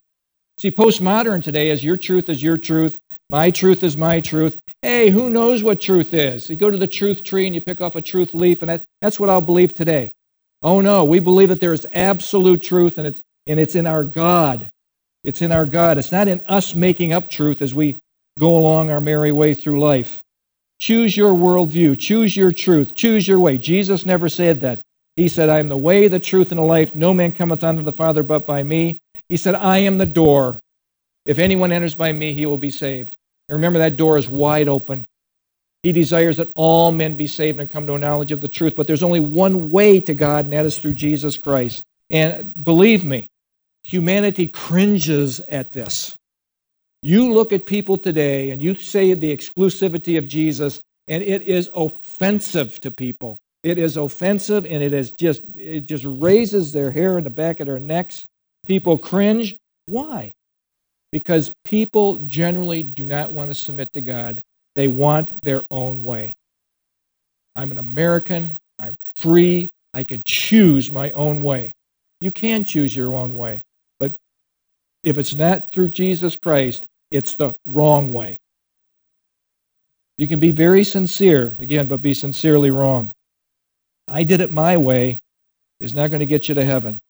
See, 0.59 0.71
postmodern 0.71 1.43
today 1.43 1.71
is 1.71 1.83
your 1.83 1.97
truth 1.97 2.29
is 2.29 2.43
your 2.43 2.59
truth, 2.59 2.99
my 3.31 3.49
truth 3.49 3.83
is 3.83 3.97
my 3.97 4.21
truth. 4.21 4.61
Hey, 4.83 5.09
who 5.09 5.31
knows 5.31 5.63
what 5.63 5.81
truth 5.81 6.13
is? 6.13 6.51
You 6.51 6.57
go 6.57 6.71
to 6.71 6.77
the 6.77 6.87
truth 6.87 7.25
tree 7.25 7.47
and 7.47 7.55
you 7.55 7.63
pick 7.63 7.81
off 7.81 7.97
a 7.97 8.03
truth 8.03 8.35
leaf, 8.35 8.61
and 8.61 8.69
that, 8.69 8.83
that's 9.01 9.19
what 9.19 9.31
I'll 9.31 9.41
believe 9.41 9.75
today. 9.75 10.13
Oh 10.63 10.83
no, 10.83 11.07
we 11.07 11.21
believe 11.21 11.49
that 11.49 11.61
there 11.61 11.73
is 11.73 11.87
absolute 11.95 12.63
truth, 12.63 12.99
and 12.99 13.07
it's, 13.07 13.23
and 13.47 13.59
it's 13.59 13.77
in 13.77 13.87
our 13.87 14.05
God. 14.05 14.69
It's 15.25 15.41
in 15.41 15.53
our 15.53 15.65
God. 15.65 15.97
It's 15.97 16.13
not 16.13 16.29
in 16.29 16.41
us 16.41 16.75
making 16.75 17.15
up 17.15 17.31
truth 17.31 17.63
as 17.63 17.75
we 17.75 17.99
go 18.39 18.59
along 18.59 18.91
our 18.91 19.01
merry 19.01 19.33
way 19.33 19.55
through 19.55 19.81
life. 19.81 20.22
Choose 20.83 21.17
your 21.17 21.33
worldview. 21.33 21.97
Choose 21.97 22.37
your 22.37 22.51
truth. 22.51 22.97
Choose 22.97 23.29
your 23.29 23.39
way. 23.39 23.57
Jesus 23.57 24.05
never 24.05 24.29
said 24.29 24.63
that. 24.63 24.81
He 25.15 25.29
said, 25.29 25.49
I 25.49 25.61
am 25.61 25.69
the 25.69 25.77
way, 25.77 26.09
the 26.09 26.19
truth, 26.19 26.51
and 26.51 26.59
the 26.59 26.65
life. 26.65 26.93
No 26.93 27.15
man 27.15 27.31
cometh 27.31 27.63
unto 27.63 27.83
the 27.83 27.93
Father 27.93 28.25
but 28.25 28.47
by 28.47 28.65
me. 28.65 28.99
He 29.29 29.37
said, 29.37 29.55
I 29.55 29.79
am 29.79 29.99
the 29.99 30.07
door. 30.07 30.59
If 31.25 31.39
anyone 31.39 31.71
enters 31.71 31.95
by 31.95 32.11
me, 32.11 32.33
he 32.33 32.47
will 32.47 32.59
be 32.59 32.73
saved. 32.73 33.15
And 33.49 33.55
remember, 33.55 33.79
that 33.79 33.97
door 33.97 34.19
is 34.19 34.29
wide 34.29 34.67
open. 34.67 35.05
He 35.85 35.93
desires 35.93 36.39
that 36.39 36.51
all 36.57 36.91
men 36.91 37.17
be 37.17 37.29
saved 37.29 37.61
and 37.61 37.71
come 37.71 37.87
to 37.87 37.95
a 37.95 37.99
knowledge 37.99 38.33
of 38.33 38.41
the 38.41 38.49
truth. 38.49 38.75
But 38.75 38.89
there's 38.89 39.05
only 39.05 39.21
one 39.21 39.71
way 39.71 40.01
to 40.01 40.15
God, 40.15 40.47
and 40.47 40.53
that 40.53 40.67
is 40.67 40.81
through 40.81 40.95
Jesus 40.95 41.39
Christ. 41.39 41.85
And 42.11 42.53
believe 42.61 43.05
me, 43.05 43.29
humanity 43.85 44.49
cringes 44.49 45.39
at 45.39 45.73
this. 45.73 46.17
You 47.03 47.33
look 47.33 47.53
at 47.53 47.67
people 47.67 47.97
today 47.97 48.51
and 48.51 48.63
you 48.63 48.75
say 48.77 49.13
the 49.15 49.37
exclusivity 49.37 50.19
of 50.19 50.27
Jesus, 50.27 50.81
and 51.09 51.23
it 51.23 51.43
is 51.43 51.69
offensive 51.75 52.81
to 52.81 52.91
people. 52.91 53.39
It 53.65 53.79
is 53.79 53.97
offensive 53.97 54.65
and 54.65 54.83
it 54.83 54.93
is 54.93 55.13
just 55.13 55.43
it 55.57 55.83
just 55.83 56.05
raises 56.07 56.73
their 56.73 56.91
hair 56.91 57.19
in 57.19 57.25
the 57.25 57.31
back 57.31 57.61
of 57.61 57.67
their 57.67 57.79
necks. 57.79 58.27
People 58.67 58.99
cringe. 58.99 59.57
Why? 59.87 60.33
Because 61.11 61.53
people 61.65 62.17
generally 62.27 62.83
do 62.83 63.05
not 63.05 63.33
want 63.33 63.51
to 63.51 63.55
submit 63.55 63.93
to 63.93 64.01
God. 64.01 64.41
They 64.75 64.89
want 64.89 65.43
their 65.43 65.63
own 65.71 66.03
way. 66.03 66.35
I'm 67.55 67.71
an 67.71 67.79
American. 67.79 68.59
I'm 68.79 68.97
free. 69.17 69.71
I 69.95 70.05
can 70.05 70.23
choose 70.25 70.91
my 70.91 71.11
own 71.13 71.43
way. 71.43 71.73
You 72.21 72.31
can 72.31 72.65
choose 72.65 72.97
your 72.97 73.15
own 73.15 73.37
way. 73.37 73.61
But 74.01 74.15
if 75.05 75.19
it's 75.19 75.35
not 75.35 75.71
through 75.71 75.89
Jesus 75.89 76.35
Christ, 76.35 76.87
it's 77.13 77.35
the 77.35 77.55
wrong 77.67 78.13
way. 78.13 78.39
You 80.19 80.27
can 80.27 80.41
be 80.41 80.51
very 80.51 80.83
sincere, 80.83 81.55
again, 81.61 81.87
but 81.87 82.03
be 82.03 82.15
sincerely 82.15 82.71
wrong. 82.71 83.13
I 84.09 84.25
did 84.25 84.41
it 84.41 84.51
my 84.51 84.77
way 84.77 85.21
is 85.79 85.95
not 85.95 86.09
going 86.09 86.21
to 86.21 86.27
get 86.27 86.49
you 86.49 86.55
to 86.55 86.65
heaven. 86.65 87.01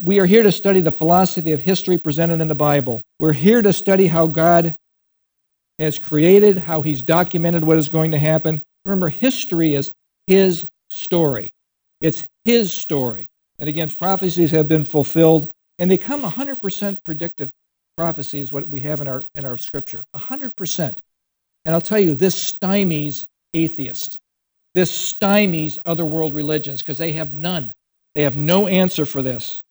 We 0.00 0.18
are 0.18 0.26
here 0.26 0.42
to 0.42 0.52
study 0.52 0.80
the 0.80 0.90
philosophy 0.90 1.52
of 1.52 1.60
history 1.60 1.98
presented 1.98 2.40
in 2.40 2.48
the 2.48 2.54
Bible. 2.54 3.02
We're 3.18 3.32
here 3.32 3.62
to 3.62 3.72
study 3.72 4.06
how 4.06 4.26
God 4.26 4.74
has 5.78 5.98
created, 5.98 6.58
how 6.58 6.82
He's 6.82 7.02
documented 7.02 7.64
what 7.64 7.78
is 7.78 7.88
going 7.88 8.12
to 8.12 8.18
happen. 8.18 8.62
Remember, 8.84 9.08
history 9.08 9.74
is 9.74 9.92
His 10.26 10.68
story. 10.90 11.50
It's 12.00 12.26
His 12.44 12.72
story. 12.72 13.28
And 13.58 13.68
again, 13.68 13.90
prophecies 13.90 14.50
have 14.52 14.68
been 14.68 14.84
fulfilled, 14.84 15.50
and 15.78 15.90
they 15.90 15.98
come 15.98 16.22
100% 16.22 17.04
predictive 17.04 17.50
prophecy 17.96 18.40
is 18.40 18.52
what 18.52 18.66
we 18.68 18.80
have 18.80 19.00
in 19.00 19.08
our, 19.08 19.22
in 19.34 19.44
our 19.44 19.56
scripture. 19.56 20.04
100%. 20.14 20.98
And 21.64 21.74
I'll 21.74 21.80
tell 21.80 21.98
you, 21.98 22.14
this 22.14 22.52
stymies 22.52 23.26
atheists. 23.54 24.18
This 24.74 25.12
stymies 25.12 25.78
other 25.84 26.06
world 26.06 26.34
religions 26.34 26.80
because 26.82 26.98
they 26.98 27.12
have 27.12 27.34
none. 27.34 27.72
They 28.14 28.22
have 28.22 28.36
no 28.36 28.66
answer 28.66 29.06
for 29.06 29.22
this. 29.22 29.62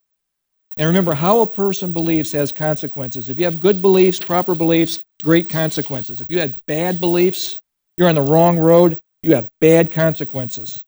And 0.78 0.88
remember, 0.88 1.14
how 1.14 1.42
a 1.42 1.48
person 1.48 1.92
believes 1.92 2.32
has 2.32 2.52
consequences. 2.52 3.30
If 3.30 3.38
you 3.38 3.46
have 3.46 3.60
good 3.60 3.82
beliefs, 3.82 4.20
proper 4.20 4.56
beliefs, 4.56 5.04
great 5.22 5.50
consequences. 5.50 6.22
If 6.22 6.32
you 6.32 6.40
had 6.40 6.56
bad 6.66 7.00
beliefs, 7.00 7.60
you're 7.98 8.08
on 8.08 8.16
the 8.16 8.22
wrong 8.22 8.58
road, 8.58 8.98
you 9.22 9.36
have 9.36 9.50
bad 9.60 9.92
consequences. 9.92 10.82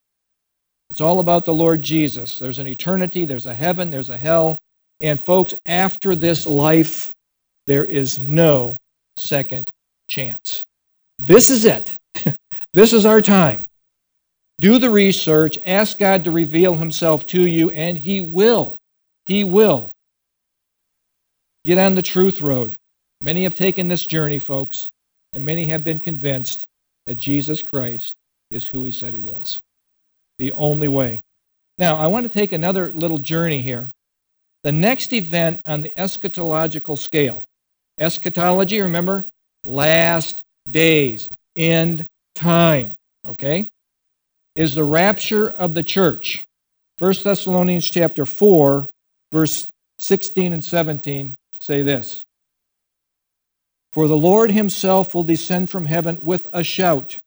It's 0.89 1.01
all 1.01 1.19
about 1.19 1.45
the 1.45 1.53
Lord 1.53 1.81
Jesus. 1.81 2.39
There's 2.39 2.59
an 2.59 2.67
eternity, 2.67 3.25
there's 3.25 3.45
a 3.45 3.53
heaven, 3.53 3.89
there's 3.89 4.09
a 4.09 4.17
hell. 4.17 4.59
And 4.99 5.19
folks, 5.19 5.53
after 5.65 6.15
this 6.15 6.45
life, 6.45 7.11
there 7.67 7.85
is 7.85 8.19
no 8.19 8.77
second 9.15 9.69
chance. 10.07 10.63
This 11.19 11.49
is 11.49 11.65
it. 11.65 11.97
this 12.73 12.93
is 12.93 13.05
our 13.05 13.21
time. 13.21 13.65
Do 14.59 14.77
the 14.77 14.89
research, 14.89 15.57
ask 15.65 15.97
God 15.97 16.23
to 16.23 16.31
reveal 16.31 16.75
himself 16.75 17.25
to 17.27 17.41
you, 17.41 17.69
and 17.71 17.97
he 17.97 18.21
will. 18.21 18.77
He 19.25 19.43
will. 19.43 19.91
Get 21.65 21.77
on 21.77 21.95
the 21.95 22.01
truth 22.01 22.41
road. 22.41 22.75
Many 23.21 23.43
have 23.43 23.55
taken 23.55 23.87
this 23.87 24.05
journey, 24.05 24.39
folks, 24.39 24.89
and 25.31 25.45
many 25.45 25.65
have 25.67 25.83
been 25.83 25.99
convinced 25.99 26.65
that 27.07 27.15
Jesus 27.15 27.61
Christ 27.61 28.13
is 28.51 28.65
who 28.65 28.83
he 28.83 28.91
said 28.91 29.13
he 29.13 29.19
was. 29.19 29.61
The 30.39 30.51
only 30.51 30.87
way. 30.87 31.21
Now, 31.77 31.97
I 31.97 32.07
want 32.07 32.25
to 32.25 32.33
take 32.33 32.51
another 32.51 32.91
little 32.93 33.17
journey 33.17 33.61
here. 33.61 33.91
The 34.63 34.71
next 34.71 35.13
event 35.13 35.61
on 35.65 35.81
the 35.81 35.93
eschatological 35.97 36.97
scale. 36.97 37.43
Eschatology, 37.97 38.81
remember? 38.81 39.25
Last 39.63 40.41
days, 40.69 41.29
end 41.55 42.07
time. 42.35 42.95
Okay? 43.27 43.69
is 44.55 44.75
the 44.75 44.83
rapture 44.83 45.49
of 45.49 45.73
the 45.73 45.83
church. 45.83 46.43
1 46.99 47.13
Thessalonians 47.23 47.89
chapter 47.89 48.25
4, 48.25 48.87
verse 49.31 49.71
16 49.97 50.53
and 50.53 50.63
17 50.63 51.35
say 51.59 51.81
this. 51.81 52.23
For 53.91 54.07
the 54.07 54.17
Lord 54.17 54.51
himself 54.51 55.13
will 55.13 55.23
descend 55.23 55.69
from 55.69 55.85
heaven 55.85 56.17
with 56.21 56.47
a 56.51 56.63
shout, 56.63 57.19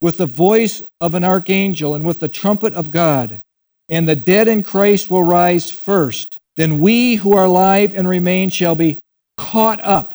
with 0.00 0.18
the 0.18 0.26
voice 0.26 0.82
of 1.00 1.14
an 1.14 1.24
archangel, 1.24 1.94
and 1.94 2.04
with 2.04 2.20
the 2.20 2.28
trumpet 2.28 2.74
of 2.74 2.90
God. 2.90 3.40
And 3.88 4.08
the 4.08 4.16
dead 4.16 4.48
in 4.48 4.62
Christ 4.62 5.10
will 5.10 5.22
rise 5.22 5.70
first. 5.70 6.38
Then 6.56 6.80
we 6.80 7.16
who 7.16 7.36
are 7.36 7.44
alive 7.44 7.94
and 7.94 8.08
remain 8.08 8.50
shall 8.50 8.74
be 8.74 9.00
caught 9.36 9.80
up. 9.80 10.14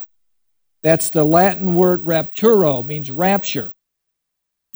That's 0.82 1.10
the 1.10 1.24
Latin 1.24 1.76
word 1.76 2.06
rapturo, 2.06 2.86
means 2.86 3.12
rapture. 3.12 3.72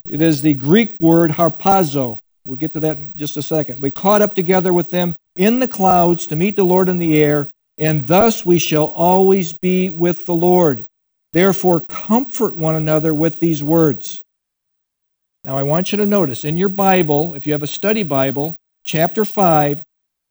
It 0.05 0.21
is 0.21 0.41
the 0.41 0.53
Greek 0.53 0.95
word 0.99 1.31
harpazo. 1.31 2.19
We'll 2.45 2.57
get 2.57 2.73
to 2.73 2.79
that 2.81 2.97
in 2.97 3.13
just 3.15 3.37
a 3.37 3.41
second. 3.41 3.81
We 3.81 3.91
caught 3.91 4.21
up 4.21 4.33
together 4.33 4.73
with 4.73 4.89
them 4.89 5.15
in 5.35 5.59
the 5.59 5.67
clouds 5.67 6.27
to 6.27 6.35
meet 6.35 6.55
the 6.55 6.65
Lord 6.65 6.89
in 6.89 6.97
the 6.97 7.21
air, 7.21 7.49
and 7.77 8.07
thus 8.07 8.45
we 8.45 8.59
shall 8.59 8.87
always 8.87 9.53
be 9.53 9.89
with 9.89 10.25
the 10.25 10.35
Lord. 10.35 10.85
Therefore, 11.31 11.79
comfort 11.79 12.55
one 12.55 12.75
another 12.75 13.13
with 13.13 13.39
these 13.39 13.63
words. 13.63 14.21
Now, 15.45 15.57
I 15.57 15.63
want 15.63 15.91
you 15.91 15.97
to 15.97 16.05
notice 16.05 16.45
in 16.45 16.57
your 16.57 16.69
Bible, 16.69 17.33
if 17.33 17.47
you 17.47 17.53
have 17.53 17.63
a 17.63 17.67
study 17.67 18.03
Bible, 18.03 18.55
chapter 18.83 19.25
5, 19.25 19.81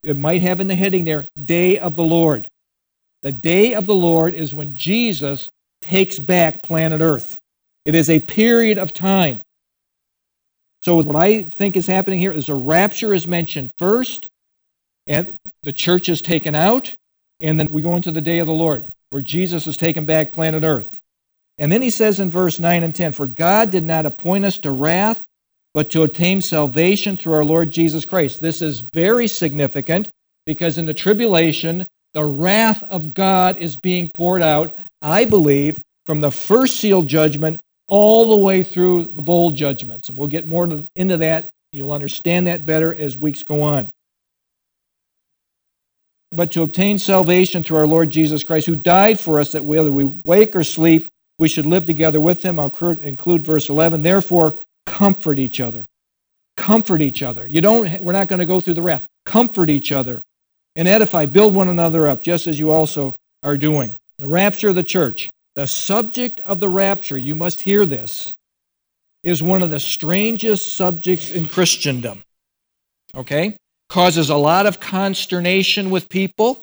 it 0.04 0.16
might 0.16 0.42
have 0.42 0.60
in 0.60 0.68
the 0.68 0.74
heading 0.74 1.04
there, 1.04 1.26
Day 1.42 1.78
of 1.78 1.96
the 1.96 2.02
Lord. 2.02 2.46
The 3.22 3.32
day 3.32 3.74
of 3.74 3.86
the 3.86 3.94
Lord 3.94 4.34
is 4.34 4.54
when 4.54 4.74
Jesus 4.74 5.48
takes 5.80 6.18
back 6.18 6.62
planet 6.62 7.00
Earth. 7.00 7.38
It 7.84 7.94
is 7.94 8.10
a 8.10 8.20
period 8.20 8.78
of 8.78 8.92
time. 8.92 9.40
So, 10.82 10.96
what 10.96 11.14
I 11.14 11.44
think 11.44 11.76
is 11.76 11.86
happening 11.86 12.18
here 12.18 12.32
is 12.32 12.48
a 12.48 12.54
rapture 12.54 13.14
is 13.14 13.26
mentioned 13.26 13.70
first, 13.78 14.28
and 15.06 15.36
the 15.62 15.72
church 15.72 16.08
is 16.08 16.20
taken 16.20 16.54
out, 16.54 16.94
and 17.40 17.58
then 17.58 17.70
we 17.70 17.82
go 17.82 17.94
into 17.94 18.10
the 18.10 18.20
day 18.20 18.38
of 18.38 18.46
the 18.46 18.52
Lord, 18.52 18.86
where 19.10 19.22
Jesus 19.22 19.66
is 19.66 19.76
taken 19.76 20.04
back 20.04 20.32
planet 20.32 20.64
Earth. 20.64 21.00
And 21.58 21.70
then 21.70 21.82
he 21.82 21.90
says 21.90 22.18
in 22.18 22.30
verse 22.30 22.58
9 22.58 22.82
and 22.82 22.94
10 22.94 23.12
For 23.12 23.26
God 23.26 23.70
did 23.70 23.84
not 23.84 24.06
appoint 24.06 24.44
us 24.44 24.58
to 24.58 24.72
wrath, 24.72 25.24
but 25.74 25.90
to 25.90 26.02
obtain 26.02 26.40
salvation 26.40 27.16
through 27.16 27.34
our 27.34 27.44
Lord 27.44 27.70
Jesus 27.70 28.04
Christ. 28.04 28.40
This 28.40 28.60
is 28.60 28.80
very 28.80 29.28
significant 29.28 30.08
because 30.44 30.78
in 30.78 30.86
the 30.86 30.94
tribulation, 30.94 31.86
the 32.14 32.24
wrath 32.24 32.82
of 32.84 33.14
God 33.14 33.56
is 33.56 33.76
being 33.76 34.08
poured 34.08 34.42
out, 34.42 34.76
I 35.00 35.24
believe, 35.24 35.80
from 36.04 36.20
the 36.20 36.30
first 36.30 36.76
seal 36.76 37.02
judgment 37.02 37.60
all 37.88 38.30
the 38.30 38.36
way 38.36 38.62
through 38.62 39.04
the 39.14 39.22
bowl 39.22 39.50
judgments. 39.50 40.08
And 40.08 40.18
we'll 40.18 40.28
get 40.28 40.46
more 40.46 40.84
into 40.96 41.16
that. 41.18 41.50
You'll 41.72 41.92
understand 41.92 42.46
that 42.46 42.66
better 42.66 42.94
as 42.94 43.16
weeks 43.16 43.42
go 43.42 43.62
on. 43.62 43.88
But 46.34 46.52
to 46.52 46.62
obtain 46.62 46.98
salvation 46.98 47.62
through 47.62 47.78
our 47.78 47.86
Lord 47.86 48.10
Jesus 48.10 48.44
Christ, 48.44 48.66
who 48.66 48.76
died 48.76 49.20
for 49.20 49.38
us, 49.38 49.52
that 49.52 49.64
whether 49.64 49.92
we 49.92 50.04
wake 50.24 50.56
or 50.56 50.64
sleep, 50.64 51.08
we 51.38 51.48
should 51.48 51.66
live 51.66 51.86
together 51.86 52.20
with 52.20 52.42
him. 52.42 52.58
I'll 52.58 52.74
include 53.02 53.44
verse 53.44 53.68
11. 53.68 54.02
Therefore, 54.02 54.54
comfort 54.86 55.38
each 55.38 55.60
other. 55.60 55.86
Comfort 56.56 57.00
each 57.00 57.22
other. 57.22 57.46
You 57.46 57.60
don't, 57.60 58.00
we're 58.02 58.12
not 58.12 58.28
going 58.28 58.40
to 58.40 58.46
go 58.46 58.60
through 58.60 58.74
the 58.74 58.82
wrath. 58.82 59.06
Comfort 59.24 59.68
each 59.68 59.92
other 59.92 60.22
and 60.76 60.88
edify, 60.88 61.26
build 61.26 61.54
one 61.54 61.68
another 61.68 62.08
up, 62.08 62.22
just 62.22 62.46
as 62.46 62.58
you 62.58 62.70
also 62.70 63.14
are 63.42 63.56
doing. 63.56 63.96
The 64.18 64.28
rapture 64.28 64.70
of 64.70 64.74
the 64.74 64.82
church. 64.82 65.30
The 65.54 65.66
subject 65.66 66.40
of 66.40 66.60
the 66.60 66.68
rapture, 66.68 67.18
you 67.18 67.34
must 67.34 67.60
hear 67.60 67.84
this, 67.84 68.34
is 69.22 69.42
one 69.42 69.62
of 69.62 69.70
the 69.70 69.80
strangest 69.80 70.74
subjects 70.74 71.30
in 71.30 71.46
Christendom. 71.46 72.22
Okay? 73.14 73.56
Causes 73.88 74.30
a 74.30 74.36
lot 74.36 74.64
of 74.64 74.80
consternation 74.80 75.90
with 75.90 76.08
people, 76.08 76.62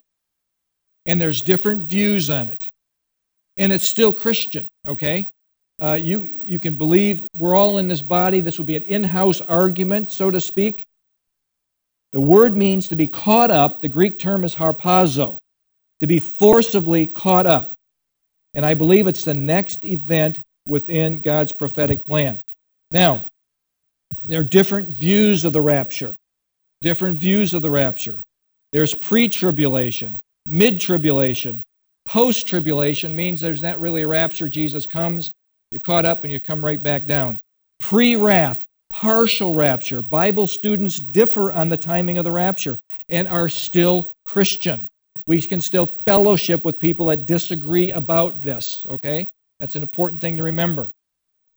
and 1.05 1.21
there's 1.21 1.41
different 1.43 1.81
views 1.81 2.29
on 2.29 2.49
it. 2.49 2.67
And 3.57 3.71
it's 3.71 3.87
still 3.87 4.11
Christian, 4.11 4.67
okay? 4.87 5.29
Uh, 5.81 5.99
you, 6.01 6.21
you 6.21 6.59
can 6.59 6.75
believe 6.75 7.27
we're 7.35 7.55
all 7.55 7.77
in 7.77 7.87
this 7.87 8.01
body. 8.01 8.39
This 8.39 8.57
would 8.57 8.67
be 8.67 8.75
an 8.75 8.83
in 8.83 9.03
house 9.03 9.41
argument, 9.41 10.11
so 10.11 10.31
to 10.31 10.41
speak. 10.41 10.85
The 12.13 12.21
word 12.21 12.57
means 12.57 12.87
to 12.89 12.95
be 12.95 13.07
caught 13.07 13.51
up. 13.51 13.81
The 13.81 13.89
Greek 13.89 14.19
term 14.19 14.43
is 14.43 14.55
harpazo, 14.55 15.37
to 15.99 16.07
be 16.07 16.19
forcibly 16.19 17.07
caught 17.07 17.45
up. 17.47 17.73
And 18.53 18.65
I 18.65 18.73
believe 18.73 19.07
it's 19.07 19.25
the 19.25 19.33
next 19.33 19.85
event 19.85 20.41
within 20.65 21.21
God's 21.21 21.53
prophetic 21.53 22.05
plan. 22.05 22.41
Now, 22.91 23.23
there 24.23 24.41
are 24.41 24.43
different 24.43 24.89
views 24.89 25.45
of 25.45 25.53
the 25.53 25.61
rapture. 25.61 26.15
different 26.81 27.17
views 27.17 27.53
of 27.53 27.61
the 27.61 27.69
rapture. 27.69 28.23
There's 28.71 28.93
pre 28.93 29.29
tribulation, 29.29 30.19
mid 30.45 30.79
tribulation, 30.81 31.63
post 32.05 32.47
tribulation 32.47 33.15
means 33.15 33.41
there's 33.41 33.61
not 33.61 33.79
really 33.79 34.03
a 34.03 34.07
rapture. 34.07 34.49
Jesus 34.49 34.85
comes, 34.85 35.31
you're 35.71 35.79
caught 35.81 36.05
up, 36.05 36.23
and 36.23 36.31
you 36.31 36.39
come 36.39 36.63
right 36.63 36.81
back 36.81 37.05
down. 37.05 37.39
Pre 37.79 38.15
wrath, 38.15 38.65
partial 38.89 39.53
rapture. 39.53 40.01
Bible 40.01 40.47
students 40.47 40.99
differ 40.99 41.51
on 41.51 41.69
the 41.69 41.77
timing 41.77 42.17
of 42.17 42.23
the 42.23 42.31
rapture 42.31 42.77
and 43.09 43.27
are 43.27 43.49
still 43.49 44.11
Christian. 44.25 44.87
We 45.27 45.41
can 45.41 45.61
still 45.61 45.85
fellowship 45.85 46.65
with 46.65 46.79
people 46.79 47.07
that 47.07 47.25
disagree 47.25 47.91
about 47.91 48.41
this, 48.41 48.85
okay? 48.89 49.29
That's 49.59 49.75
an 49.75 49.83
important 49.83 50.21
thing 50.21 50.37
to 50.37 50.43
remember. 50.43 50.89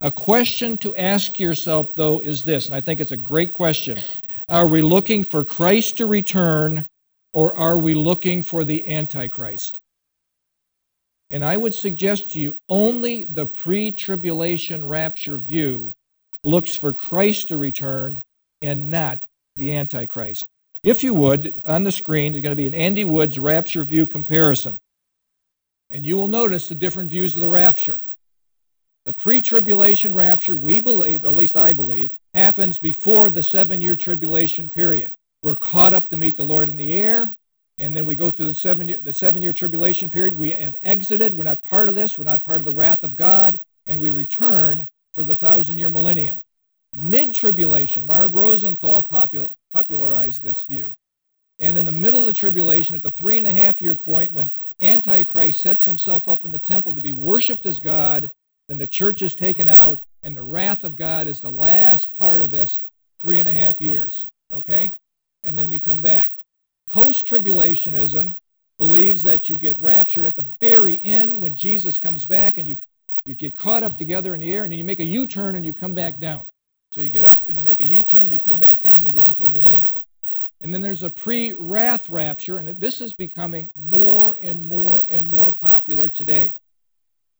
A 0.00 0.10
question 0.10 0.76
to 0.78 0.96
ask 0.96 1.38
yourself, 1.38 1.94
though, 1.94 2.20
is 2.20 2.44
this, 2.44 2.66
and 2.66 2.74
I 2.74 2.80
think 2.80 3.00
it's 3.00 3.12
a 3.12 3.16
great 3.16 3.54
question. 3.54 3.98
Are 4.48 4.66
we 4.66 4.82
looking 4.82 5.22
for 5.22 5.44
Christ 5.44 5.98
to 5.98 6.06
return, 6.06 6.86
or 7.32 7.54
are 7.54 7.78
we 7.78 7.94
looking 7.94 8.42
for 8.42 8.64
the 8.64 8.86
Antichrist? 8.88 9.78
And 11.30 11.44
I 11.44 11.56
would 11.56 11.72
suggest 11.72 12.32
to 12.32 12.40
you 12.40 12.56
only 12.68 13.24
the 13.24 13.46
pre 13.46 13.92
tribulation 13.92 14.86
rapture 14.86 15.38
view 15.38 15.94
looks 16.44 16.74
for 16.74 16.92
Christ 16.92 17.48
to 17.48 17.56
return 17.56 18.22
and 18.60 18.90
not 18.90 19.24
the 19.56 19.74
Antichrist. 19.74 20.48
If 20.82 21.04
you 21.04 21.14
would, 21.14 21.62
on 21.64 21.84
the 21.84 21.92
screen 21.92 22.34
is 22.34 22.40
going 22.40 22.52
to 22.52 22.60
be 22.60 22.66
an 22.66 22.74
Andy 22.74 23.04
Woods 23.04 23.38
rapture 23.38 23.84
view 23.84 24.06
comparison. 24.06 24.80
And 25.90 26.04
you 26.04 26.16
will 26.16 26.28
notice 26.28 26.68
the 26.68 26.74
different 26.74 27.10
views 27.10 27.36
of 27.36 27.42
the 27.42 27.48
rapture. 27.48 28.02
The 29.04 29.12
pre 29.12 29.40
tribulation 29.42 30.14
rapture, 30.14 30.56
we 30.56 30.80
believe, 30.80 31.24
or 31.24 31.28
at 31.28 31.36
least 31.36 31.56
I 31.56 31.72
believe, 31.72 32.12
happens 32.34 32.78
before 32.78 33.30
the 33.30 33.42
seven 33.42 33.80
year 33.80 33.94
tribulation 33.94 34.70
period. 34.70 35.14
We're 35.42 35.56
caught 35.56 35.92
up 35.92 36.08
to 36.10 36.16
meet 36.16 36.36
the 36.36 36.44
Lord 36.44 36.68
in 36.68 36.76
the 36.76 36.92
air, 36.92 37.32
and 37.78 37.96
then 37.96 38.04
we 38.04 38.14
go 38.14 38.30
through 38.30 38.46
the 38.46 38.54
seven 38.54 38.88
year, 38.88 38.98
the 39.02 39.12
seven 39.12 39.42
year 39.42 39.52
tribulation 39.52 40.08
period. 40.08 40.36
We 40.36 40.50
have 40.52 40.76
exited. 40.82 41.36
We're 41.36 41.42
not 41.44 41.62
part 41.62 41.88
of 41.88 41.94
this. 41.94 42.16
We're 42.16 42.24
not 42.24 42.44
part 42.44 42.60
of 42.60 42.64
the 42.64 42.72
wrath 42.72 43.04
of 43.04 43.16
God, 43.16 43.60
and 43.86 44.00
we 44.00 44.10
return 44.10 44.88
for 45.14 45.24
the 45.24 45.36
thousand 45.36 45.78
year 45.78 45.88
millennium. 45.88 46.42
Mid 46.94 47.34
tribulation, 47.34 48.06
Marv 48.06 48.34
Rosenthal 48.34 49.02
popularized 49.72 50.42
this 50.42 50.62
view. 50.62 50.94
And 51.60 51.78
in 51.78 51.86
the 51.86 51.92
middle 51.92 52.20
of 52.20 52.26
the 52.26 52.32
tribulation, 52.32 52.96
at 52.96 53.02
the 53.02 53.10
three 53.10 53.38
and 53.38 53.46
a 53.46 53.52
half 53.52 53.80
year 53.80 53.94
point, 53.94 54.32
when 54.32 54.50
Antichrist 54.80 55.62
sets 55.62 55.84
himself 55.84 56.28
up 56.28 56.44
in 56.44 56.50
the 56.50 56.58
temple 56.58 56.92
to 56.92 57.00
be 57.00 57.12
worshiped 57.12 57.66
as 57.66 57.78
God, 57.78 58.30
then 58.68 58.78
the 58.78 58.86
church 58.86 59.22
is 59.22 59.34
taken 59.34 59.68
out, 59.68 60.00
and 60.22 60.36
the 60.36 60.42
wrath 60.42 60.84
of 60.84 60.96
God 60.96 61.28
is 61.28 61.40
the 61.40 61.50
last 61.50 62.12
part 62.12 62.42
of 62.42 62.50
this 62.50 62.78
three 63.20 63.38
and 63.38 63.48
a 63.48 63.52
half 63.52 63.80
years. 63.80 64.26
Okay? 64.52 64.92
And 65.44 65.56
then 65.56 65.70
you 65.70 65.80
come 65.80 66.02
back. 66.02 66.32
Post 66.88 67.26
tribulationism 67.26 68.34
believes 68.76 69.22
that 69.22 69.48
you 69.48 69.56
get 69.56 69.80
raptured 69.80 70.26
at 70.26 70.36
the 70.36 70.46
very 70.60 71.02
end 71.04 71.40
when 71.40 71.54
Jesus 71.54 71.96
comes 71.96 72.24
back 72.24 72.58
and 72.58 72.66
you, 72.66 72.76
you 73.24 73.34
get 73.34 73.56
caught 73.56 73.82
up 73.82 73.98
together 73.98 74.34
in 74.34 74.40
the 74.40 74.52
air 74.52 74.64
and 74.64 74.72
then 74.72 74.78
you 74.78 74.84
make 74.84 74.98
a 74.98 75.04
U 75.04 75.26
turn 75.26 75.54
and 75.54 75.64
you 75.64 75.72
come 75.72 75.94
back 75.94 76.18
down. 76.18 76.42
So 76.92 77.00
you 77.00 77.08
get 77.08 77.24
up 77.24 77.48
and 77.48 77.56
you 77.56 77.62
make 77.62 77.80
a 77.80 77.84
U 77.84 78.02
turn, 78.02 78.24
and 78.24 78.32
you 78.32 78.38
come 78.38 78.58
back 78.58 78.82
down, 78.82 78.96
and 78.96 79.06
you 79.06 79.12
go 79.12 79.22
into 79.22 79.40
the 79.40 79.48
millennium. 79.48 79.94
And 80.60 80.74
then 80.74 80.82
there's 80.82 81.02
a 81.02 81.08
pre 81.08 81.54
wrath 81.54 82.10
rapture, 82.10 82.58
and 82.58 82.68
this 82.78 83.00
is 83.00 83.14
becoming 83.14 83.70
more 83.74 84.38
and 84.42 84.68
more 84.68 85.06
and 85.10 85.30
more 85.30 85.52
popular 85.52 86.10
today. 86.10 86.54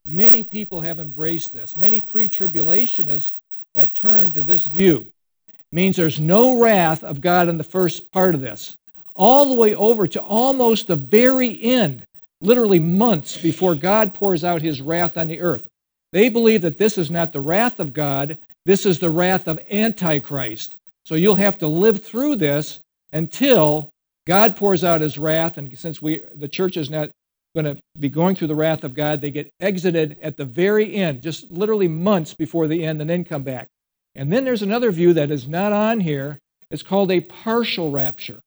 Many 0.05 0.41
people 0.41 0.81
have 0.81 0.99
embraced 0.99 1.53
this. 1.53 1.75
Many 1.75 2.01
pre 2.01 2.27
tribulationists 2.27 3.33
have 3.75 3.93
turned 3.93 4.33
to 4.33 4.41
this 4.41 4.65
view. 4.65 5.05
It 5.47 5.55
means 5.71 5.97
there's 5.97 6.19
no 6.19 6.59
wrath 6.59 7.03
of 7.03 7.21
God 7.21 7.47
in 7.47 7.59
the 7.59 7.63
first 7.63 8.11
part 8.11 8.33
of 8.33 8.41
this, 8.41 8.75
all 9.13 9.49
the 9.49 9.53
way 9.53 9.75
over 9.75 10.07
to 10.07 10.19
almost 10.19 10.87
the 10.87 10.95
very 10.95 11.61
end, 11.61 12.07
literally 12.41 12.79
months 12.79 13.37
before 13.37 13.75
God 13.75 14.15
pours 14.15 14.43
out 14.43 14.63
his 14.63 14.81
wrath 14.81 15.15
on 15.15 15.27
the 15.27 15.41
earth. 15.41 15.69
They 16.13 16.29
believe 16.29 16.61
that 16.61 16.77
this 16.77 16.99
is 16.99 17.09
not 17.09 17.33
the 17.33 17.41
wrath 17.41 17.79
of 17.79 17.91
God, 17.91 18.37
this 18.65 18.85
is 18.85 18.99
the 18.99 19.09
wrath 19.09 19.47
of 19.47 19.59
Antichrist. 19.69 20.75
So 21.05 21.15
you'll 21.15 21.35
have 21.35 21.57
to 21.57 21.67
live 21.67 22.05
through 22.05 22.37
this 22.37 22.79
until 23.11 23.89
God 24.25 24.55
pours 24.55 24.83
out 24.83 25.01
his 25.01 25.17
wrath. 25.17 25.57
And 25.57 25.75
since 25.77 26.01
we, 26.01 26.21
the 26.35 26.47
church 26.47 26.77
is 26.77 26.89
not 26.89 27.09
going 27.55 27.65
to 27.65 27.81
be 27.99 28.09
going 28.09 28.35
through 28.35 28.47
the 28.47 28.55
wrath 28.55 28.83
of 28.83 28.93
God, 28.93 29.21
they 29.21 29.31
get 29.31 29.49
exited 29.59 30.17
at 30.21 30.37
the 30.37 30.45
very 30.45 30.95
end, 30.95 31.23
just 31.23 31.51
literally 31.51 31.87
months 31.87 32.33
before 32.33 32.67
the 32.67 32.85
end, 32.85 33.01
and 33.01 33.09
then 33.09 33.25
come 33.25 33.43
back. 33.43 33.67
And 34.15 34.31
then 34.31 34.45
there's 34.45 34.61
another 34.61 34.91
view 34.91 35.13
that 35.13 35.31
is 35.31 35.47
not 35.47 35.73
on 35.73 35.99
here. 35.99 36.37
It's 36.69 36.83
called 36.83 37.11
a 37.11 37.21
partial 37.21 37.91
rapture. 37.91 38.39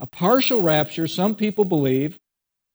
A 0.00 0.06
partial 0.06 0.62
rapture, 0.62 1.06
some 1.06 1.34
people 1.34 1.66
believe 1.66 2.16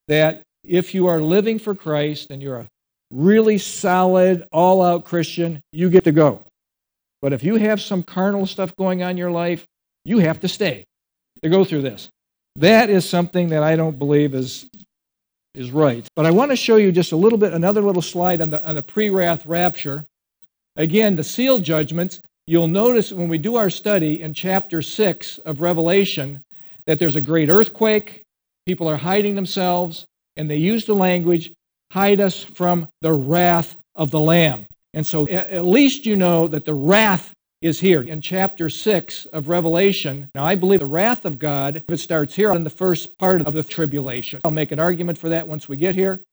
that 0.08 0.44
if 0.64 0.94
you 0.94 1.08
are 1.08 1.20
living 1.20 1.58
for 1.58 1.74
Christ 1.74 2.30
and 2.30 2.42
you're 2.42 2.60
a 2.60 2.68
really 3.12 3.58
solid, 3.58 4.48
all 4.52 4.82
out 4.82 5.06
Christian, 5.06 5.62
you 5.72 5.90
get 5.90 6.04
to 6.04 6.12
go. 6.12 6.44
But 7.22 7.34
if 7.34 7.44
you 7.44 7.56
have 7.56 7.82
some 7.82 8.04
carnal 8.04 8.46
stuff 8.46 8.76
going 8.76 9.04
on 9.04 9.12
in 9.12 9.18
your 9.18 9.32
life, 9.32 9.66
you 10.06 10.20
have 10.20 10.40
to 10.42 10.48
stay 10.48 10.86
to 11.44 11.50
go 11.50 11.64
through 11.64 11.82
this. 11.82 12.10
That 12.56 12.90
is 12.90 13.08
something 13.08 13.50
that 13.50 13.64
I 13.64 13.76
don't 13.76 14.00
believe 14.00 14.34
is, 14.34 14.70
is 15.54 15.72
right. 15.72 16.08
But 16.16 16.26
I 16.26 16.32
want 16.32 16.52
to 16.52 16.56
show 16.56 16.78
you 16.78 16.92
just 16.92 17.12
a 17.12 17.18
little 17.18 17.38
bit, 17.38 17.54
another 17.54 17.82
little 17.82 18.02
slide 18.02 18.42
on 18.42 18.50
the, 18.50 18.66
on 18.68 18.76
the 18.76 18.82
pre 18.82 19.10
wrath 19.10 19.46
rapture. 19.46 20.06
Again, 20.76 21.16
the 21.16 21.24
seal 21.24 21.60
judgments. 21.60 22.22
You'll 22.48 22.68
notice 22.68 23.12
when 23.12 23.30
we 23.30 23.38
do 23.38 23.58
our 23.58 23.70
study 23.70 24.22
in 24.22 24.34
chapter 24.34 24.82
6 24.82 25.38
of 25.40 25.62
Revelation 25.62 26.42
that 26.88 26.98
there's 26.98 27.16
a 27.16 27.22
great 27.22 27.50
earthquake, 27.50 28.24
people 28.66 28.90
are 28.90 28.98
hiding 28.98 29.36
themselves, 29.36 30.08
and 30.36 30.50
they 30.50 30.58
use 30.58 30.86
the 30.86 30.96
language, 30.96 31.54
hide 31.92 32.22
us 32.22 32.44
from 32.44 32.88
the 33.02 33.14
wrath 33.14 33.76
of 33.96 34.12
the 34.12 34.20
Lamb. 34.20 34.68
And 34.94 35.06
so 35.06 35.28
at 35.28 35.66
least 35.66 36.06
you 36.06 36.16
know 36.16 36.48
that 36.48 36.66
the 36.66 36.74
wrath 36.74 37.34
is 37.62 37.80
here 37.80 38.02
in 38.02 38.22
chapter 38.22 38.70
6 38.70 39.26
of 39.28 39.50
Revelation. 39.50 40.30
Now, 40.34 40.46
I 40.46 40.56
believe 40.56 40.80
the 40.80 40.86
wrath 40.86 41.26
of 41.26 41.38
God, 41.38 41.78
if 41.78 41.90
it 41.90 41.98
starts 41.98 42.36
here 42.36 42.52
in 42.54 42.64
the 42.64 42.70
first 42.70 43.18
part 43.18 43.42
of 43.42 43.54
the 43.54 43.64
tribulation. 43.64 44.40
I'll 44.46 44.52
make 44.52 44.72
an 44.72 44.80
argument 44.80 45.18
for 45.18 45.30
that 45.30 45.48
once 45.48 45.68
we 45.68 45.76
get 45.76 45.96
here. 45.96 46.24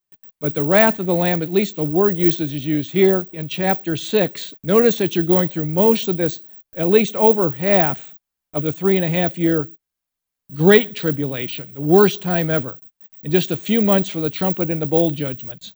But 0.41 0.55
the 0.55 0.63
wrath 0.63 0.99
of 0.99 1.07
the 1.07 1.15
Lamb, 1.15 1.43
at 1.43 1.51
least 1.51 1.77
the 1.77 1.85
word 1.85 2.17
usage 2.17 2.55
is 2.55 2.65
used 2.65 2.93
here 2.93 3.27
in 3.33 3.49
chapter 3.49 3.97
6. 3.97 4.55
Notice 4.63 4.99
that 4.99 5.17
you're 5.17 5.25
going 5.25 5.49
through 5.49 5.67
most 5.67 6.09
of 6.09 6.17
this, 6.17 6.41
at 6.77 6.89
least 6.89 7.17
over 7.17 7.51
half 7.51 8.15
of 8.53 8.63
the 8.63 8.73
three 8.73 8.97
and 8.97 9.05
a 9.05 9.09
half 9.09 9.37
year 9.37 9.69
great 10.55 10.95
tribulation, 10.95 11.75
the 11.75 11.81
worst 11.81 12.23
time 12.23 12.51
ever. 12.51 12.79
In 13.27 13.33
just 13.33 13.51
a 13.51 13.57
few 13.57 13.83
months 13.83 14.09
for 14.09 14.21
the 14.21 14.31
trumpet 14.31 14.71
and 14.71 14.81
the 14.81 14.87
bowl 14.87 15.11
judgments. 15.11 15.73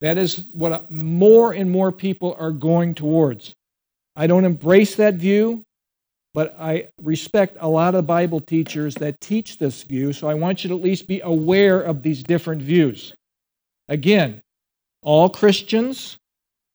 That 0.00 0.18
is 0.18 0.44
what 0.52 0.88
more 0.88 1.52
and 1.52 1.68
more 1.68 1.90
people 1.90 2.36
are 2.38 2.52
going 2.52 2.94
towards. 2.94 3.56
I 4.14 4.28
don't 4.28 4.44
embrace 4.44 4.94
that 4.94 5.14
view, 5.14 5.64
but 6.32 6.54
I 6.60 6.86
respect 7.02 7.56
a 7.58 7.68
lot 7.68 7.96
of 7.96 8.06
Bible 8.06 8.38
teachers 8.38 8.94
that 8.94 9.20
teach 9.20 9.58
this 9.58 9.82
view, 9.82 10.12
so 10.12 10.28
I 10.28 10.34
want 10.34 10.62
you 10.62 10.68
to 10.68 10.76
at 10.76 10.80
least 10.80 11.08
be 11.08 11.20
aware 11.22 11.80
of 11.80 12.04
these 12.04 12.22
different 12.22 12.62
views. 12.62 13.12
Again, 13.88 14.40
all 15.02 15.28
Christians, 15.28 16.16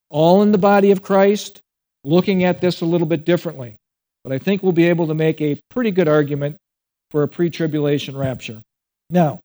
all 0.10 0.42
in 0.42 0.52
the 0.52 0.58
body 0.58 0.92
of 0.92 1.02
Christ, 1.02 1.62
looking 2.04 2.44
at 2.44 2.60
this 2.60 2.82
a 2.82 2.86
little 2.86 3.08
bit 3.08 3.24
differently. 3.24 3.78
But 4.26 4.34
I 4.34 4.40
think 4.40 4.62
we'll 4.62 4.74
be 4.74 4.90
able 4.90 5.08
to 5.08 5.14
make 5.14 5.40
a 5.40 5.58
pretty 5.70 5.92
good 5.92 6.10
argument 6.10 6.58
for 7.12 7.24
a 7.24 7.30
pre 7.30 7.50
tribulation 7.50 8.18
rapture. 8.18 8.62
Now, 9.10 9.40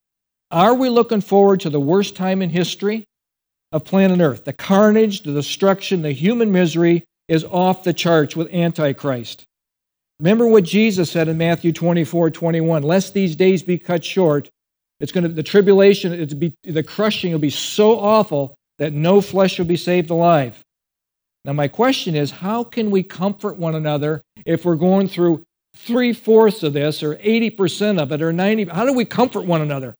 are 0.64 0.74
we 0.74 0.88
looking 0.88 1.20
forward 1.20 1.60
to 1.60 1.70
the 1.70 1.80
worst 1.80 2.16
time 2.16 2.42
in 2.42 2.50
history? 2.50 3.06
of 3.72 3.84
planet 3.84 4.20
Earth. 4.20 4.44
The 4.44 4.52
carnage, 4.52 5.22
the 5.22 5.32
destruction, 5.32 6.02
the 6.02 6.12
human 6.12 6.52
misery 6.52 7.04
is 7.28 7.44
off 7.44 7.84
the 7.84 7.92
charts 7.92 8.36
with 8.36 8.52
Antichrist. 8.52 9.44
Remember 10.20 10.46
what 10.46 10.64
Jesus 10.64 11.10
said 11.10 11.28
in 11.28 11.36
Matthew 11.36 11.72
24, 11.72 12.30
21. 12.30 12.82
Lest 12.82 13.12
these 13.12 13.36
days 13.36 13.62
be 13.62 13.76
cut 13.76 14.04
short, 14.04 14.48
it's 15.00 15.12
going 15.12 15.24
to 15.24 15.28
the 15.28 15.42
tribulation, 15.42 16.12
it's 16.12 16.32
be, 16.32 16.54
the 16.62 16.82
crushing 16.82 17.32
will 17.32 17.38
be 17.38 17.50
so 17.50 17.98
awful 17.98 18.54
that 18.78 18.92
no 18.92 19.20
flesh 19.20 19.58
will 19.58 19.66
be 19.66 19.76
saved 19.76 20.10
alive. 20.10 20.62
Now, 21.44 21.52
my 21.52 21.68
question 21.68 22.14
is, 22.14 22.30
how 22.30 22.64
can 22.64 22.90
we 22.90 23.02
comfort 23.02 23.58
one 23.58 23.74
another 23.74 24.22
if 24.46 24.64
we're 24.64 24.76
going 24.76 25.08
through 25.08 25.44
three 25.74 26.12
fourths 26.12 26.62
of 26.62 26.72
this, 26.72 27.02
or 27.02 27.16
80% 27.16 28.00
of 28.00 28.10
it, 28.10 28.22
or 28.22 28.32
90? 28.32 28.64
How 28.64 28.86
do 28.86 28.94
we 28.94 29.04
comfort 29.04 29.44
one 29.44 29.60
another? 29.60 29.94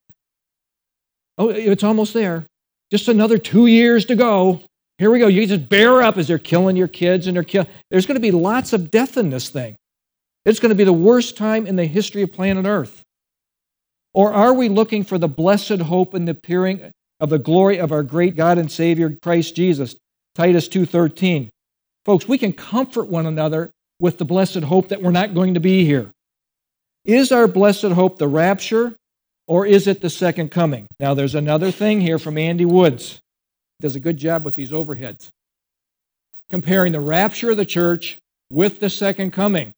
Oh, 1.39 1.51
it's 1.51 1.84
almost 1.84 2.14
there. 2.14 2.47
Just 2.91 3.09
another 3.09 3.39
two 3.39 3.66
years 3.66 4.05
to 4.07 4.14
go. 4.14 4.61
Here 4.99 5.11
we 5.11 5.18
go. 5.18 5.26
You 5.26 5.47
just 5.47 5.68
bear 5.68 6.03
up 6.03 6.16
as 6.16 6.28
they're 6.28 6.39
killing 6.39 6.76
your 6.76 6.89
kids 6.89 7.26
and 7.26 7.37
they're 7.37 7.45
killing. 7.45 7.68
There's 7.91 8.07
going 8.07 8.16
to 8.16 8.20
be 8.20 8.30
lots 8.30 8.72
of 8.72 8.91
death 8.91 9.16
in 9.16 9.30
this 9.30 9.51
thing. 9.51 9.76
It's 10.45 10.61
going 10.61 10.70
to 10.70 10.76
be 10.76 10.84
the 10.84 10.93
worst 10.93 11.37
time 11.37 11.66
in 11.66 11.76
the 11.76 11.84
history 11.84 12.22
of 12.22 12.32
planet 12.32 12.64
Earth. 12.64 13.03
Or 14.14 14.32
are 14.32 14.55
we 14.55 14.68
looking 14.70 15.05
for 15.05 15.18
the 15.18 15.28
blessed 15.28 15.80
hope 15.80 16.14
and 16.14 16.26
the 16.26 16.32
appearing 16.32 16.91
of 17.20 17.28
the 17.28 17.39
glory 17.39 17.78
of 17.78 17.93
our 17.93 18.03
great 18.03 18.37
God 18.37 18.57
and 18.57 18.70
Savior 18.70 19.18
Christ 19.22 19.55
Jesus? 19.55 19.97
Titus 20.34 20.68
2:13. 20.68 21.51
Folks, 22.07 22.28
we 22.28 22.39
can 22.39 22.53
comfort 22.53 23.09
one 23.09 23.26
another 23.26 23.72
with 24.01 24.16
the 24.16 24.24
blessed 24.24 24.62
hope 24.62 24.89
that 24.89 25.03
we're 25.03 25.11
not 25.11 25.34
going 25.34 25.55
to 25.55 25.61
be 25.61 25.84
here. 25.84 26.12
Is 27.05 27.32
our 27.32 27.49
blessed 27.49 27.93
hope 27.93 28.18
the 28.18 28.28
rapture 28.28 28.97
or 29.47 29.66
is 29.66 29.86
it 29.86 30.01
the 30.01 30.11
second 30.11 30.51
coming? 30.51 30.86
Now, 30.99 31.14
there's 31.14 31.34
another 31.34 31.70
thing 31.70 32.01
here 32.01 32.18
from 32.18 32.38
Andy 32.38 32.64
Woods. 32.64 33.20
Does 33.80 33.97
a 33.97 34.01
good 34.01 34.16
job 34.16 34.44
with 34.44 34.55
these 34.55 34.72
overheads. 34.72 35.28
Comparing 36.51 36.92
the 36.92 37.01
rapture 37.01 37.51
of 37.51 37.57
the 37.57 37.64
church 37.64 38.18
with 38.51 38.80
the 38.80 38.90
second 38.90 39.32
coming. 39.32 39.72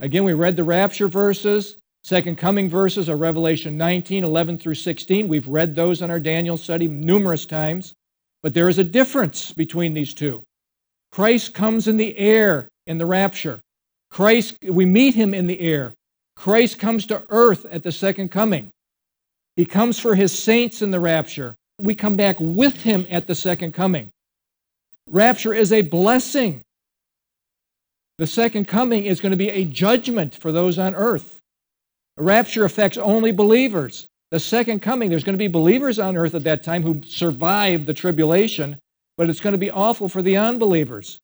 Again, 0.00 0.24
we 0.24 0.32
read 0.32 0.56
the 0.56 0.64
rapture 0.64 1.08
verses. 1.08 1.76
Second 2.04 2.36
coming 2.36 2.68
verses 2.68 3.08
are 3.08 3.16
Revelation 3.16 3.76
19, 3.76 4.24
11 4.24 4.58
through 4.58 4.74
16. 4.74 5.28
We've 5.28 5.46
read 5.46 5.74
those 5.74 6.02
in 6.02 6.10
our 6.10 6.18
Daniel 6.18 6.56
study 6.56 6.88
numerous 6.88 7.46
times. 7.46 7.94
But 8.42 8.54
there 8.54 8.68
is 8.68 8.78
a 8.78 8.84
difference 8.84 9.52
between 9.52 9.94
these 9.94 10.14
two. 10.14 10.42
Christ 11.12 11.54
comes 11.54 11.86
in 11.86 11.96
the 11.96 12.16
air 12.16 12.68
in 12.86 12.98
the 12.98 13.06
rapture. 13.06 13.60
Christ, 14.10 14.56
we 14.62 14.84
meet 14.84 15.14
him 15.14 15.34
in 15.34 15.46
the 15.46 15.60
air. 15.60 15.94
Christ 16.34 16.78
comes 16.78 17.06
to 17.06 17.22
earth 17.28 17.64
at 17.66 17.82
the 17.82 17.92
second 17.92 18.30
coming. 18.30 18.70
He 19.56 19.64
comes 19.64 19.98
for 19.98 20.14
his 20.14 20.36
saints 20.36 20.82
in 20.82 20.90
the 20.90 21.00
rapture. 21.00 21.54
We 21.78 21.94
come 21.94 22.16
back 22.16 22.36
with 22.40 22.82
him 22.82 23.06
at 23.10 23.26
the 23.26 23.34
second 23.34 23.72
coming. 23.72 24.10
Rapture 25.10 25.52
is 25.52 25.72
a 25.72 25.82
blessing. 25.82 26.62
The 28.18 28.26
second 28.26 28.68
coming 28.68 29.04
is 29.04 29.20
going 29.20 29.32
to 29.32 29.36
be 29.36 29.50
a 29.50 29.64
judgment 29.64 30.36
for 30.36 30.52
those 30.52 30.78
on 30.78 30.94
earth. 30.94 31.40
rapture 32.16 32.64
affects 32.64 32.96
only 32.98 33.32
believers. 33.32 34.06
The 34.30 34.40
second 34.40 34.80
coming, 34.80 35.10
there's 35.10 35.24
going 35.24 35.34
to 35.34 35.38
be 35.38 35.48
believers 35.48 35.98
on 35.98 36.16
earth 36.16 36.34
at 36.34 36.44
that 36.44 36.62
time 36.62 36.82
who 36.82 37.02
survive 37.06 37.84
the 37.84 37.92
tribulation, 37.92 38.78
but 39.18 39.28
it's 39.28 39.40
going 39.40 39.52
to 39.52 39.58
be 39.58 39.70
awful 39.70 40.08
for 40.08 40.22
the 40.22 40.36
unbelievers. 40.36 41.20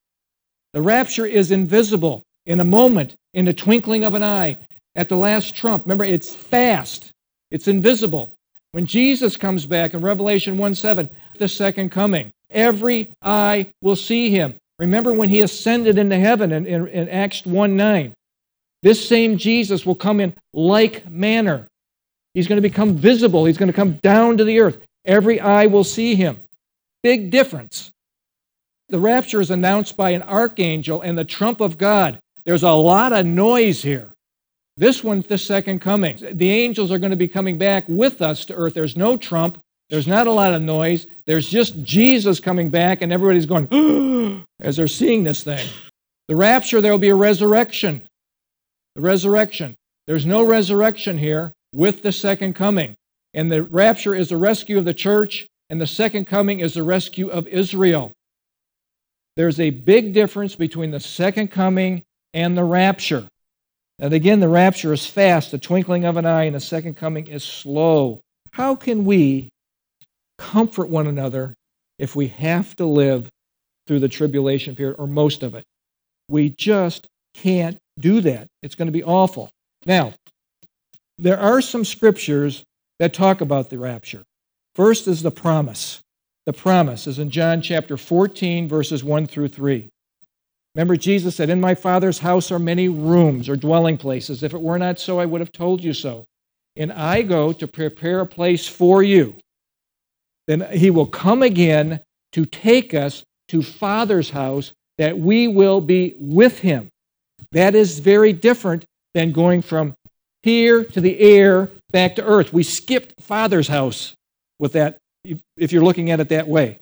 The 0.74 0.82
rapture 0.82 1.24
is 1.24 1.50
invisible 1.50 2.22
in 2.44 2.60
a 2.60 2.64
moment, 2.64 3.16
in 3.32 3.46
the 3.46 3.54
twinkling 3.54 4.04
of 4.04 4.14
an 4.14 4.24
eye, 4.24 4.58
at 4.96 5.08
the 5.08 5.16
last 5.16 5.56
trump. 5.56 5.84
Remember, 5.84 6.04
it's 6.04 6.34
fast, 6.34 7.12
it's 7.50 7.68
invisible. 7.68 8.32
When 8.72 8.86
Jesus 8.86 9.36
comes 9.36 9.66
back 9.66 9.94
in 9.94 10.02
Revelation 10.02 10.58
1 10.58 10.74
7, 10.74 11.08
the 11.38 11.48
second 11.48 11.90
coming, 11.90 12.30
every 12.50 13.12
eye 13.22 13.66
will 13.80 13.96
see 13.96 14.30
him. 14.30 14.54
Remember 14.78 15.12
when 15.12 15.28
he 15.28 15.40
ascended 15.40 15.98
into 15.98 16.16
heaven 16.16 16.52
in, 16.52 16.66
in, 16.66 16.86
in 16.88 17.08
Acts 17.08 17.44
1 17.44 17.76
9. 17.76 18.12
This 18.82 19.08
same 19.08 19.38
Jesus 19.38 19.84
will 19.84 19.94
come 19.94 20.20
in 20.20 20.34
like 20.52 21.08
manner. 21.10 21.66
He's 22.34 22.46
going 22.46 22.58
to 22.58 22.68
become 22.68 22.94
visible. 22.94 23.44
He's 23.44 23.58
going 23.58 23.70
to 23.70 23.72
come 23.72 23.94
down 23.94 24.36
to 24.36 24.44
the 24.44 24.60
earth. 24.60 24.78
Every 25.04 25.40
eye 25.40 25.66
will 25.66 25.84
see 25.84 26.14
him. 26.14 26.38
Big 27.02 27.30
difference. 27.30 27.90
The 28.90 28.98
rapture 28.98 29.40
is 29.40 29.50
announced 29.50 29.96
by 29.96 30.10
an 30.10 30.22
archangel 30.22 31.00
and 31.00 31.18
the 31.18 31.24
trump 31.24 31.60
of 31.60 31.78
God. 31.78 32.18
There's 32.44 32.62
a 32.62 32.70
lot 32.70 33.12
of 33.12 33.26
noise 33.26 33.82
here. 33.82 34.12
This 34.78 35.02
one's 35.02 35.26
the 35.26 35.38
second 35.38 35.80
coming. 35.80 36.16
The 36.20 36.50
angels 36.52 36.92
are 36.92 36.98
going 36.98 37.10
to 37.10 37.16
be 37.16 37.26
coming 37.26 37.58
back 37.58 37.84
with 37.88 38.22
us 38.22 38.44
to 38.44 38.54
earth. 38.54 38.74
There's 38.74 38.96
no 38.96 39.16
trump. 39.16 39.58
There's 39.90 40.06
not 40.06 40.28
a 40.28 40.32
lot 40.32 40.54
of 40.54 40.62
noise. 40.62 41.08
There's 41.26 41.48
just 41.48 41.82
Jesus 41.82 42.38
coming 42.38 42.70
back, 42.70 43.02
and 43.02 43.12
everybody's 43.12 43.44
going 43.44 44.44
as 44.60 44.76
they're 44.76 44.86
seeing 44.86 45.24
this 45.24 45.42
thing. 45.42 45.68
The 46.28 46.36
rapture, 46.36 46.80
there 46.80 46.92
will 46.92 46.98
be 46.98 47.08
a 47.08 47.14
resurrection. 47.16 48.06
The 48.94 49.00
resurrection. 49.00 49.74
There's 50.06 50.24
no 50.24 50.44
resurrection 50.44 51.18
here 51.18 51.52
with 51.72 52.04
the 52.04 52.12
second 52.12 52.54
coming. 52.54 52.94
And 53.34 53.50
the 53.50 53.64
rapture 53.64 54.14
is 54.14 54.28
the 54.28 54.36
rescue 54.36 54.78
of 54.78 54.84
the 54.84 54.94
church, 54.94 55.48
and 55.70 55.80
the 55.80 55.88
second 55.88 56.26
coming 56.26 56.60
is 56.60 56.74
the 56.74 56.84
rescue 56.84 57.28
of 57.28 57.48
Israel. 57.48 58.12
There's 59.36 59.58
a 59.58 59.70
big 59.70 60.12
difference 60.12 60.54
between 60.54 60.92
the 60.92 61.00
second 61.00 61.48
coming 61.48 62.04
and 62.32 62.56
the 62.56 62.64
rapture. 62.64 63.26
And 63.98 64.14
again, 64.14 64.40
the 64.40 64.48
rapture 64.48 64.92
is 64.92 65.06
fast, 65.06 65.50
the 65.50 65.58
twinkling 65.58 66.04
of 66.04 66.16
an 66.16 66.26
eye, 66.26 66.44
and 66.44 66.54
the 66.54 66.60
second 66.60 66.94
coming 66.94 67.26
is 67.26 67.42
slow. 67.42 68.20
How 68.52 68.74
can 68.74 69.04
we 69.04 69.50
comfort 70.38 70.88
one 70.88 71.06
another 71.06 71.54
if 71.98 72.14
we 72.14 72.28
have 72.28 72.74
to 72.76 72.86
live 72.86 73.28
through 73.86 73.98
the 73.98 74.08
tribulation 74.08 74.76
period 74.76 74.96
or 74.98 75.06
most 75.06 75.42
of 75.42 75.54
it. 75.54 75.64
We 76.28 76.50
just 76.50 77.06
can't 77.34 77.78
do 77.98 78.20
that. 78.20 78.46
It's 78.62 78.74
going 78.74 78.86
to 78.86 78.92
be 78.92 79.02
awful. 79.02 79.50
Now, 79.86 80.14
there 81.18 81.38
are 81.38 81.60
some 81.60 81.84
scriptures 81.84 82.64
that 82.98 83.14
talk 83.14 83.40
about 83.40 83.70
the 83.70 83.78
rapture. 83.78 84.22
First 84.74 85.08
is 85.08 85.22
the 85.22 85.30
promise. 85.30 86.00
The 86.46 86.52
promise 86.52 87.06
is 87.06 87.18
in 87.18 87.30
John 87.30 87.62
chapter 87.62 87.96
14, 87.96 88.68
verses 88.68 89.02
1 89.02 89.26
through 89.26 89.48
3. 89.48 89.88
Remember, 90.74 90.96
Jesus 90.96 91.36
said, 91.36 91.50
In 91.50 91.60
my 91.60 91.74
Father's 91.74 92.18
house 92.18 92.50
are 92.52 92.58
many 92.58 92.88
rooms 92.88 93.48
or 93.48 93.56
dwelling 93.56 93.96
places. 93.96 94.42
If 94.42 94.54
it 94.54 94.60
were 94.60 94.78
not 94.78 94.98
so, 94.98 95.18
I 95.18 95.26
would 95.26 95.40
have 95.40 95.52
told 95.52 95.82
you 95.82 95.92
so. 95.92 96.24
And 96.76 96.92
I 96.92 97.22
go 97.22 97.52
to 97.52 97.66
prepare 97.66 98.20
a 98.20 98.26
place 98.26 98.68
for 98.68 99.02
you 99.02 99.34
then 100.48 100.66
he 100.72 100.90
will 100.90 101.06
come 101.06 101.42
again 101.42 102.00
to 102.32 102.44
take 102.46 102.94
us 102.94 103.22
to 103.48 103.62
Father's 103.62 104.30
house 104.30 104.72
that 104.96 105.16
we 105.16 105.46
will 105.46 105.80
be 105.80 106.16
with 106.18 106.58
him. 106.58 106.88
That 107.52 107.74
is 107.74 108.00
very 108.00 108.32
different 108.32 108.84
than 109.14 109.32
going 109.32 109.62
from 109.62 109.94
here 110.42 110.84
to 110.84 111.00
the 111.00 111.20
air 111.20 111.70
back 111.92 112.16
to 112.16 112.24
earth. 112.24 112.52
We 112.52 112.62
skipped 112.62 113.20
Father's 113.20 113.68
house 113.68 114.14
with 114.58 114.72
that, 114.72 114.98
if 115.56 115.70
you're 115.70 115.84
looking 115.84 116.10
at 116.10 116.18
it 116.18 116.30
that 116.30 116.48
way. 116.48 116.78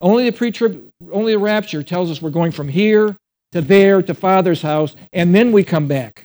Only 0.00 0.30
the 0.30 0.36
pre-trib, 0.36 0.90
only 1.10 1.32
the 1.32 1.38
rapture 1.38 1.82
tells 1.82 2.10
us 2.10 2.22
we're 2.22 2.30
going 2.30 2.52
from 2.52 2.68
here 2.68 3.16
to 3.52 3.60
there 3.60 4.02
to 4.02 4.14
Father's 4.14 4.62
house, 4.62 4.94
and 5.12 5.34
then 5.34 5.52
we 5.52 5.64
come 5.64 5.88
back. 5.88 6.24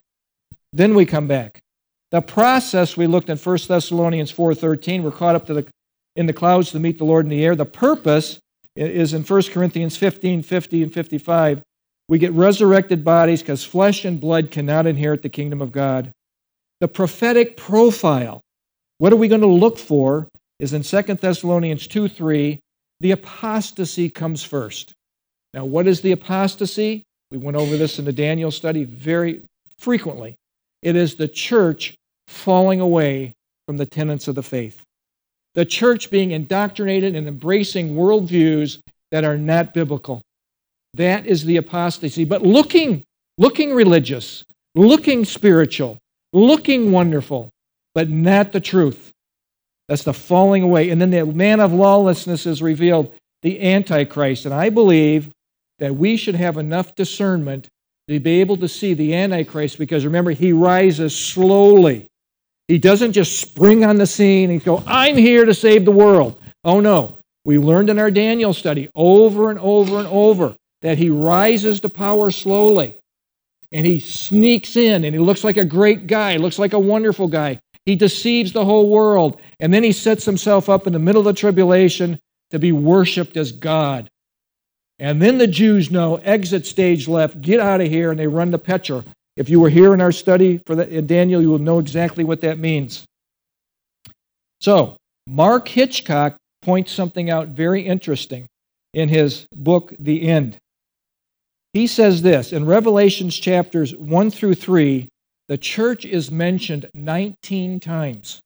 Then 0.72 0.94
we 0.96 1.06
come 1.06 1.28
back. 1.28 1.60
The 2.12 2.22
process 2.22 2.96
we 2.96 3.08
looked 3.08 3.30
at 3.30 3.44
1 3.44 3.58
Thessalonians 3.68 4.32
4:13, 4.32 5.04
we're 5.04 5.12
caught 5.12 5.36
up 5.36 5.48
to 5.48 5.54
the 5.54 5.66
in 6.16 6.28
the 6.28 6.34
clouds 6.34 6.72
to 6.72 6.80
meet 6.80 7.00
the 7.00 7.06
Lord 7.06 7.26
in 7.26 7.30
the 7.30 7.44
air. 7.44 7.56
The 7.56 7.66
purpose 7.66 8.40
is 8.76 9.14
in 9.14 9.24
1 9.24 9.42
Corinthians 9.52 9.98
15 9.98 10.44
50 10.44 10.84
and 10.84 10.94
55. 10.94 11.64
We 12.10 12.20
get 12.20 12.32
resurrected 12.34 13.04
bodies 13.04 13.42
because 13.42 13.64
flesh 13.64 14.06
and 14.06 14.20
blood 14.20 14.52
cannot 14.52 14.86
inherit 14.86 15.22
the 15.22 15.30
kingdom 15.30 15.62
of 15.62 15.72
God. 15.72 16.12
The 16.82 16.88
prophetic 16.88 17.56
profile, 17.56 18.42
what 18.98 19.14
are 19.14 19.18
we 19.18 19.28
going 19.28 19.42
to 19.42 19.48
look 19.48 19.80
for, 19.80 20.28
is 20.60 20.74
in 20.74 20.84
2 20.84 21.16
Thessalonians 21.16 21.88
2 21.88 22.08
3. 22.08 22.60
The 23.04 23.12
apostasy 23.12 24.10
comes 24.10 24.44
first. 24.44 24.94
Now, 25.54 25.66
what 25.66 25.86
is 25.88 26.02
the 26.02 26.14
apostasy? 26.14 27.04
We 27.30 27.38
went 27.38 27.58
over 27.58 27.78
this 27.78 28.00
in 28.00 28.06
the 28.06 28.14
Daniel 28.14 28.50
study 28.50 28.86
very 28.86 29.42
frequently. 29.78 30.36
It 30.82 30.96
is 30.96 31.16
the 31.16 31.28
church 31.28 31.94
falling 32.28 32.80
away 32.82 33.34
from 33.68 33.78
the 33.78 33.86
tenets 33.86 34.28
of 34.28 34.36
the 34.36 34.44
faith 34.44 34.84
the 35.56 35.66
church 35.66 36.10
being 36.10 36.32
indoctrinated 36.32 37.16
and 37.16 37.28
embracing 37.28 37.96
worldviews 37.96 38.80
that 39.12 39.24
are 39.24 39.38
not 39.38 39.74
biblical. 39.74 40.22
That 40.96 41.26
is 41.26 41.46
the 41.46 41.58
apostasy. 41.58 42.26
But 42.26 42.42
looking, 42.42 43.04
looking 43.38 43.74
religious, 43.74 44.44
looking 44.76 45.26
spiritual, 45.26 46.00
looking 46.34 46.92
wonderful, 46.92 47.50
but 47.94 48.10
not 48.10 48.52
the 48.52 48.60
truth. 48.60 49.12
That's 49.88 50.04
the 50.04 50.14
falling 50.14 50.64
away. 50.64 50.90
And 50.90 51.02
then 51.02 51.10
the 51.10 51.26
man 51.26 51.60
of 51.60 51.74
lawlessness 51.74 52.46
is 52.46 52.62
revealed, 52.62 53.14
the 53.42 53.62
Antichrist. 53.62 54.46
And 54.46 54.54
I 54.54 54.70
believe 54.70 55.30
that 55.80 55.96
we 55.96 56.18
should 56.18 56.36
have 56.36 56.58
enough 56.58 56.96
discernment 56.96 57.68
to 58.08 58.20
be 58.20 58.42
able 58.42 58.58
to 58.58 58.68
see 58.68 58.94
the 58.94 59.16
Antichrist 59.16 59.78
because 59.78 60.06
remember, 60.06 60.32
he 60.32 60.54
rises 60.54 61.18
slowly. 61.18 62.08
He 62.68 62.78
doesn't 62.78 63.12
just 63.12 63.40
spring 63.40 63.84
on 63.84 63.98
the 63.98 64.08
scene 64.08 64.50
and 64.50 64.64
go, 64.64 64.84
I'm 64.88 65.18
here 65.18 65.46
to 65.46 65.54
save 65.54 65.86
the 65.86 65.92
world. 65.92 66.40
Oh, 66.64 66.80
no. 66.80 67.18
We 67.46 67.58
learned 67.58 67.90
in 67.90 68.00
our 68.00 68.12
Daniel 68.12 68.54
study 68.54 68.90
over 68.96 69.50
and 69.50 69.60
over 69.60 70.00
and 70.00 70.08
over 70.08 70.56
that 70.82 70.98
he 70.98 71.10
rises 71.10 71.82
to 71.82 71.90
power 71.90 72.32
slowly. 72.32 72.98
And 73.72 73.86
he 73.86 74.00
sneaks 74.00 74.78
in 74.78 75.04
and 75.04 75.14
he 75.14 75.20
looks 75.20 75.44
like 75.44 75.58
a 75.58 75.66
great 75.66 76.08
guy, 76.08 76.38
looks 76.38 76.60
like 76.60 76.74
a 76.74 76.80
wonderful 76.80 77.28
guy. 77.28 77.60
He 77.86 77.96
deceives 77.96 78.54
the 78.54 78.66
whole 78.66 78.90
world. 78.90 79.40
And 79.60 79.74
then 79.74 79.84
he 79.84 79.92
sets 79.92 80.26
himself 80.26 80.70
up 80.70 80.88
in 80.88 80.94
the 80.94 81.00
middle 81.00 81.22
of 81.22 81.26
the 81.26 81.40
tribulation 81.40 82.20
to 82.52 82.60
be 82.60 82.72
worshiped 82.72 83.38
as 83.38 83.52
God. 83.52 84.10
And 85.00 85.22
then 85.22 85.38
the 85.38 85.48
Jews 85.48 85.92
know 85.92 86.18
exit 86.18 86.66
stage 86.66 87.08
left, 87.08 87.42
get 87.42 87.60
out 87.60 87.82
of 87.82 87.90
here, 87.90 88.12
and 88.12 88.20
they 88.20 88.28
run 88.28 88.52
to 88.52 88.58
Petra. 88.58 89.04
If 89.36 89.50
you 89.50 89.60
were 89.60 89.70
here 89.70 89.94
in 89.94 90.02
our 90.02 90.12
study 90.12 90.60
for 90.66 90.76
the, 90.76 90.88
in 90.88 91.08
Daniel, 91.08 91.42
you 91.42 91.50
will 91.50 91.60
know 91.60 91.80
exactly 91.80 92.24
what 92.24 92.42
that 92.42 92.60
means. 92.60 93.06
So, 94.62 94.96
Mark 95.28 95.68
Hitchcock 95.68 96.38
points 96.62 96.92
something 96.92 97.30
out 97.30 97.50
very 97.50 97.82
interesting 97.82 98.48
in 98.94 99.10
his 99.10 99.48
book, 99.56 99.94
The 100.00 100.28
End. 100.28 100.58
He 101.74 101.88
says 101.88 102.22
this 102.22 102.54
in 102.54 102.66
Revelations 102.66 103.38
chapters 103.38 103.96
1 103.96 104.32
through 104.32 104.56
3, 104.56 105.10
the 105.48 105.58
church 105.58 106.06
is 106.06 106.32
mentioned 106.32 106.90
19 106.94 107.80
times. 107.80 108.42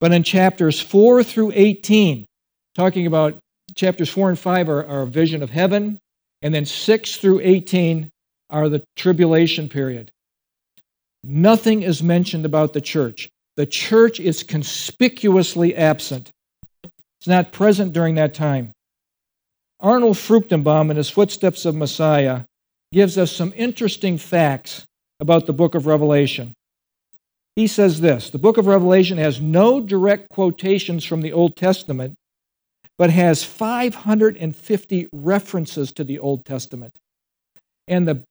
But 0.00 0.12
in 0.12 0.22
chapters 0.22 0.80
4 0.80 1.22
through 1.22 1.52
18, 1.54 2.26
talking 2.74 3.06
about 3.06 3.38
chapters 3.74 4.10
4 4.10 4.30
and 4.30 4.38
5 4.38 4.68
are, 4.68 4.84
are 4.84 5.02
a 5.02 5.06
vision 5.06 5.42
of 5.42 5.50
heaven, 5.50 5.98
and 6.42 6.52
then 6.52 6.66
6 6.66 7.16
through 7.16 7.40
18 7.40 8.10
are 8.50 8.68
the 8.68 8.82
tribulation 8.96 9.68
period. 9.68 10.10
nothing 11.24 11.82
is 11.82 12.02
mentioned 12.02 12.44
about 12.44 12.72
the 12.72 12.80
church. 12.80 13.30
The 13.56 13.66
church 13.66 14.18
is 14.18 14.42
conspicuously 14.42 15.76
absent. 15.76 16.30
It's 16.82 17.28
not 17.28 17.52
present 17.52 17.92
during 17.92 18.16
that 18.16 18.34
time. 18.34 18.72
Arnold 19.78 20.16
Fruchtenbaum, 20.16 20.90
in 20.90 20.96
his 20.96 21.10
Footsteps 21.10 21.64
of 21.64 21.76
Messiah, 21.76 22.42
gives 22.92 23.18
us 23.18 23.30
some 23.30 23.52
interesting 23.56 24.18
facts 24.18 24.84
about 25.22 25.46
the 25.46 25.52
book 25.52 25.76
of 25.76 25.86
Revelation. 25.86 26.52
He 27.54 27.68
says 27.68 28.00
this 28.00 28.28
The 28.28 28.38
book 28.38 28.58
of 28.58 28.66
Revelation 28.66 29.16
has 29.18 29.40
no 29.40 29.80
direct 29.80 30.28
quotations 30.28 31.04
from 31.04 31.22
the 31.22 31.32
Old 31.32 31.56
Testament, 31.56 32.16
but 32.98 33.08
has 33.10 33.44
550 33.44 35.08
references 35.12 35.92
to 35.92 36.04
the 36.04 36.18
Old 36.18 36.44
Testament. 36.44 36.98
And 37.86 38.06
the, 38.06 38.24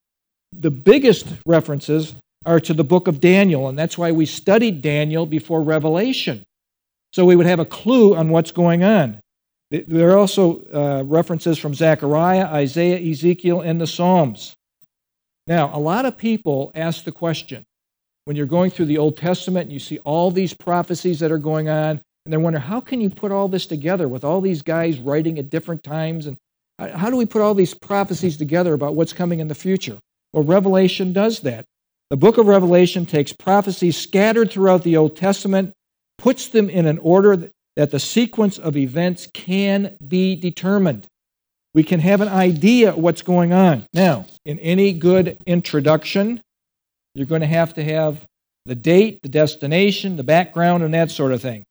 the 0.51 0.69
biggest 0.69 1.27
references 1.45 2.13
are 2.45 2.59
to 2.59 2.73
the 2.73 2.83
book 2.83 3.07
of 3.07 3.21
Daniel, 3.21 3.69
and 3.69 3.79
that's 3.79 3.97
why 3.97 4.11
we 4.11 4.25
studied 4.25 4.81
Daniel 4.81 5.25
before 5.25 5.61
Revelation, 5.61 6.43
so 7.13 7.25
we 7.25 7.37
would 7.37 7.45
have 7.45 7.59
a 7.59 7.65
clue 7.65 8.15
on 8.15 8.29
what's 8.29 8.51
going 8.51 8.83
on. 8.83 9.21
There 9.69 10.09
are 10.09 10.17
also 10.17 10.61
uh, 10.73 11.03
references 11.05 11.57
from 11.57 11.73
Zechariah, 11.73 12.47
Isaiah, 12.47 12.99
Ezekiel, 12.99 13.61
and 13.61 13.79
the 13.79 13.87
Psalms. 13.87 14.55
Now, 15.47 15.75
a 15.75 15.79
lot 15.79 16.05
of 16.05 16.17
people 16.17 16.71
ask 16.75 17.03
the 17.03 17.11
question 17.11 17.63
when 18.25 18.35
you're 18.35 18.45
going 18.45 18.71
through 18.71 18.85
the 18.85 18.97
Old 18.97 19.17
Testament 19.17 19.63
and 19.63 19.73
you 19.73 19.79
see 19.79 19.97
all 19.99 20.31
these 20.31 20.53
prophecies 20.53 21.19
that 21.19 21.31
are 21.31 21.37
going 21.37 21.69
on, 21.69 22.01
and 22.25 22.31
they 22.31 22.37
wonder, 22.37 22.59
how 22.59 22.79
can 22.79 23.01
you 23.01 23.09
put 23.09 23.31
all 23.31 23.47
this 23.47 23.65
together 23.65 24.07
with 24.07 24.23
all 24.23 24.41
these 24.41 24.61
guys 24.61 24.99
writing 24.99 25.39
at 25.39 25.49
different 25.49 25.83
times? 25.83 26.27
And 26.27 26.37
how 26.77 27.09
do 27.09 27.17
we 27.17 27.25
put 27.25 27.41
all 27.41 27.55
these 27.55 27.73
prophecies 27.73 28.37
together 28.37 28.73
about 28.73 28.95
what's 28.95 29.13
coming 29.13 29.39
in 29.39 29.47
the 29.47 29.55
future? 29.55 29.97
Well, 30.33 30.43
Revelation 30.43 31.13
does 31.13 31.39
that. 31.41 31.65
The 32.11 32.17
book 32.17 32.37
of 32.37 32.45
Revelation 32.45 33.05
takes 33.05 33.33
prophecies 33.33 33.97
scattered 33.97 34.51
throughout 34.51 34.83
the 34.83 34.97
Old 34.97 35.15
Testament, 35.15 35.73
puts 36.17 36.49
them 36.49 36.69
in 36.69 36.85
an 36.85 36.99
order 36.99 37.49
that 37.75 37.89
the 37.89 37.99
sequence 37.99 38.59
of 38.59 38.77
events 38.77 39.27
can 39.33 39.97
be 40.07 40.35
determined. 40.35 41.07
We 41.73 41.83
can 41.83 41.99
have 41.99 42.21
an 42.21 42.27
idea 42.27 42.93
what's 42.93 43.21
going 43.21 43.53
on. 43.53 43.85
Now, 43.93 44.25
in 44.45 44.59
any 44.59 44.93
good 44.93 45.37
introduction, 45.45 46.41
you're 47.15 47.27
going 47.27 47.41
to 47.41 47.47
have 47.47 47.73
to 47.75 47.83
have 47.83 48.25
the 48.65 48.75
date, 48.75 49.21
the 49.23 49.29
destination, 49.29 50.17
the 50.17 50.23
background, 50.23 50.83
and 50.83 50.93
that 50.93 51.11
sort 51.11 51.31
of 51.31 51.41
thing. 51.41 51.63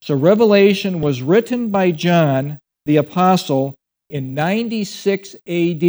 So, 0.00 0.14
Revelation 0.16 1.00
was 1.00 1.22
written 1.22 1.70
by 1.70 1.90
John 1.90 2.58
the 2.86 2.96
Apostle 2.96 3.74
in 4.10 4.34
96 4.34 5.34
AD. 5.46 5.82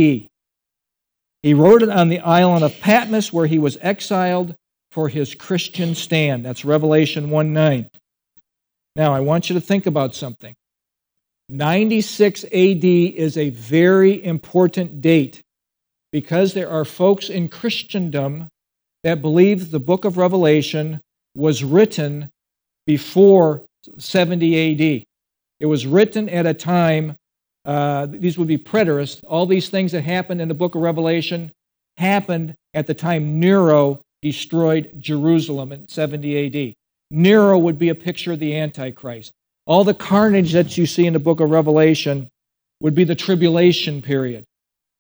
He 1.44 1.54
wrote 1.54 1.82
it 1.82 1.90
on 1.90 2.10
the 2.10 2.20
island 2.20 2.64
of 2.64 2.80
Patmos 2.80 3.34
where 3.34 3.48
he 3.48 3.60
was 3.60 3.78
exiled 3.82 4.56
for 4.92 5.10
his 5.10 5.36
Christian 5.36 5.96
stand. 5.96 6.46
That's 6.46 6.64
Revelation 6.64 7.30
1 7.30 7.54
9. 7.54 7.90
Now, 8.96 9.14
I 9.14 9.22
want 9.22 9.50
you 9.50 9.56
to 9.56 9.62
think 9.62 9.86
about 9.88 10.16
something. 10.16 10.54
96 11.50 12.46
AD 12.46 12.86
is 12.86 13.38
a 13.38 13.50
very 13.50 14.24
important 14.24 15.02
date 15.02 15.42
because 16.12 16.54
there 16.54 16.70
are 16.70 16.86
folks 16.86 17.30
in 17.30 17.50
Christendom 17.50 18.48
that 19.04 19.22
believe 19.22 19.72
the 19.72 19.80
book 19.80 20.06
of 20.06 20.18
Revelation 20.18 21.02
was 21.36 21.64
written 21.64 22.30
before 22.86 23.64
70 23.98 24.72
AD. 24.72 25.04
It 25.60 25.66
was 25.66 25.86
written 25.86 26.30
at 26.30 26.46
a 26.46 26.54
time 26.54 27.16
uh, 27.66 28.08
these 28.08 28.38
would 28.38 28.48
be 28.48 28.58
preterists. 28.58 29.24
All 29.28 29.46
these 29.46 29.70
things 29.70 29.92
that 29.94 30.02
happened 30.02 30.42
in 30.42 30.48
the 30.48 30.54
book 30.54 30.76
of 30.76 30.82
Revelation 30.82 31.52
happened 31.98 32.56
at 32.74 32.88
the 32.88 32.94
time 32.94 33.40
Nero 33.40 34.02
destroyed 34.22 34.92
Jerusalem 34.98 35.72
in 35.72 35.88
70 35.88 36.70
AD. 36.70 36.74
Nero 37.12 37.58
would 37.58 37.78
be 37.78 37.90
a 37.90 37.96
picture 37.96 38.34
of 38.34 38.40
the 38.40 38.58
Antichrist. 38.58 39.32
All 39.66 39.84
the 39.84 39.94
carnage 39.94 40.54
that 40.54 40.78
you 40.78 40.86
see 40.86 41.06
in 41.06 41.14
the 41.14 41.20
book 41.20 41.40
of 41.40 41.50
Revelation 41.50 42.30
would 42.82 42.96
be 42.96 43.04
the 43.04 43.16
tribulation 43.16 44.02
period. 44.02 44.46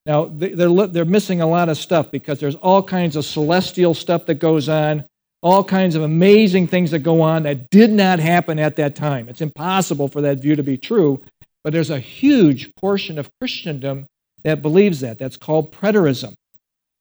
Now, 0.06 0.26
they're, 0.26 0.88
they're 0.88 1.06
missing 1.06 1.42
a 1.42 1.48
lot 1.48 1.70
of 1.70 1.78
stuff 1.78 2.12
because 2.12 2.40
there's 2.40 2.56
all 2.56 2.84
kinds 2.84 3.16
of 3.16 3.26
celestial 3.26 3.94
stuff 3.94 4.26
that 4.26 4.36
goes 4.36 4.68
on, 4.68 5.06
all 5.42 5.64
kinds 5.64 5.96
of 5.96 6.04
amazing 6.04 6.68
things 6.68 6.92
that 6.92 7.00
go 7.00 7.22
on 7.22 7.44
that 7.44 7.70
did 7.70 7.90
not 7.90 8.20
happen 8.20 8.60
at 8.60 8.76
that 8.78 8.96
time. 8.96 9.30
It's 9.30 9.42
impossible 9.42 10.08
for 10.08 10.22
that 10.22 10.40
view 10.40 10.56
to 10.56 10.64
be 10.64 10.78
true 10.78 11.22
but 11.64 11.72
there's 11.72 11.90
a 11.90 12.00
huge 12.00 12.76
portion 12.76 13.18
of 13.18 13.30
Christendom 13.40 14.08
that 14.44 14.62
believes 14.62 15.00
that. 15.00 15.18
That's 15.18 15.38
called 15.38 15.72
preterism. 15.72 16.34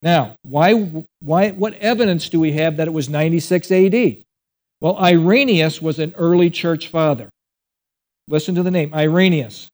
Now, 0.02 0.36
why, 0.42 0.72
why, 1.20 1.50
what 1.50 1.74
evidence 1.74 2.28
do 2.28 2.40
we 2.40 2.52
have 2.52 2.76
that 2.76 2.88
it 2.88 2.92
was 2.92 3.08
96 3.08 3.70
AD? 3.70 4.16
Well, 4.80 4.96
Irenaeus 4.98 5.82
was 5.82 5.98
an 5.98 6.14
early 6.16 6.50
church 6.50 6.88
father. 6.88 7.30
Listen 8.32 8.54
to 8.54 8.62
the 8.62 8.70
name 8.70 8.94
Irenaeus. 8.94 9.68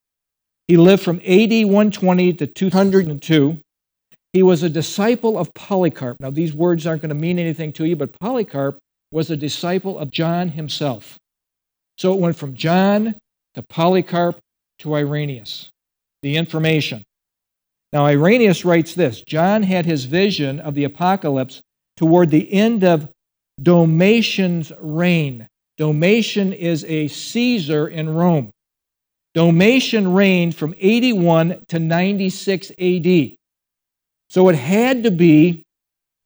He 0.66 0.76
lived 0.76 1.04
from 1.04 1.20
AD 1.20 1.50
120 1.50 2.32
to 2.34 2.46
202. 2.48 3.56
He 4.32 4.42
was 4.42 4.64
a 4.64 4.68
disciple 4.68 5.38
of 5.38 5.54
Polycarp. 5.54 6.18
Now, 6.18 6.30
these 6.30 6.52
words 6.52 6.84
aren't 6.84 7.02
going 7.02 7.10
to 7.10 7.14
mean 7.14 7.38
anything 7.38 7.72
to 7.74 7.84
you, 7.84 7.94
but 7.94 8.18
Polycarp 8.18 8.76
was 9.12 9.30
a 9.30 9.36
disciple 9.36 9.96
of 9.96 10.10
John 10.10 10.48
himself. 10.48 11.16
So 11.98 12.12
it 12.12 12.20
went 12.20 12.34
from 12.34 12.54
John 12.54 13.14
to 13.54 13.62
Polycarp 13.62 14.38
to 14.80 14.94
Irenaeus. 14.96 15.70
The 16.22 16.36
information. 16.36 17.04
Now, 17.92 18.06
Irenaeus 18.06 18.64
writes 18.64 18.92
this 18.92 19.22
John 19.22 19.62
had 19.62 19.86
his 19.86 20.04
vision 20.04 20.58
of 20.58 20.74
the 20.74 20.82
apocalypse 20.82 21.62
toward 21.96 22.30
the 22.30 22.52
end 22.52 22.82
of 22.82 23.08
Domitian's 23.62 24.72
reign. 24.80 25.46
Domitian 25.78 26.52
is 26.52 26.84
a 26.84 27.08
Caesar 27.08 27.88
in 27.88 28.10
Rome. 28.10 28.50
Domitian 29.34 30.12
reigned 30.12 30.54
from 30.54 30.74
81 30.78 31.64
to 31.68 31.78
96 31.78 32.70
AD. 32.78 33.36
So 34.28 34.48
it 34.48 34.56
had 34.56 35.04
to 35.04 35.10
be 35.10 35.64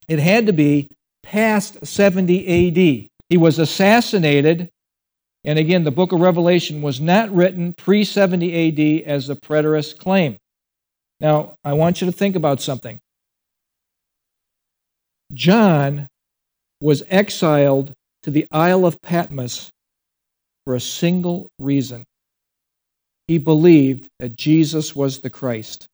it 0.09 0.19
had 0.19 0.47
to 0.47 0.53
be 0.53 0.91
past 1.23 1.87
70 1.87 2.69
AD. 2.69 3.09
He 3.29 3.37
was 3.37 3.59
assassinated 3.59 4.69
and 5.45 5.59
again, 5.59 5.85
the 5.85 5.91
book 5.91 6.13
of 6.13 6.21
Revelation 6.21 6.83
was 6.83 7.01
not 7.01 7.31
written 7.35 7.73
pre 7.73 8.05
70 8.05 9.03
AD 9.03 9.09
as 9.09 9.27
the 9.27 9.35
preterists 9.35 9.97
claim. 9.97 10.37
Now, 11.21 11.55
I 11.65 11.73
want 11.73 12.01
you 12.01 12.07
to 12.07 12.13
think 12.13 12.37
about 12.37 12.61
something. 12.61 13.01
John 15.33 16.09
was 16.81 17.03
exiled 17.09 17.93
to 18.23 18.31
the 18.31 18.47
Isle 18.53 18.87
of 18.87 19.01
Patmos 19.03 19.71
for 20.65 20.75
a 20.75 20.81
single 20.81 21.49
reason. 21.59 22.05
He 23.29 23.39
believed 23.39 24.09
that 24.19 24.37
Jesus 24.37 24.95
was 24.95 25.21
the 25.21 25.31
Christ. 25.31 25.87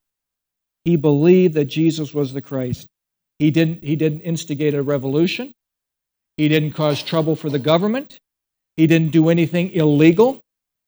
He 0.85 0.97
believed 0.97 1.55
that 1.55 1.67
Jesus 1.67 2.15
was 2.15 2.33
the 2.33 2.43
Christ. 2.43 2.87
He 3.39 3.51
didn't, 3.51 3.85
he 3.85 3.97
didn't 3.97 4.21
instigate 4.21 4.75
a 4.75 4.83
revolution. 4.83 5.53
He 6.37 6.49
didn't 6.49 6.73
cause 6.73 7.03
trouble 7.03 7.37
for 7.37 7.51
the 7.51 7.59
government. 7.59 8.19
He 8.77 8.87
didn't 8.87 9.13
do 9.13 9.29
anything 9.29 9.73
illegal. 9.73 10.41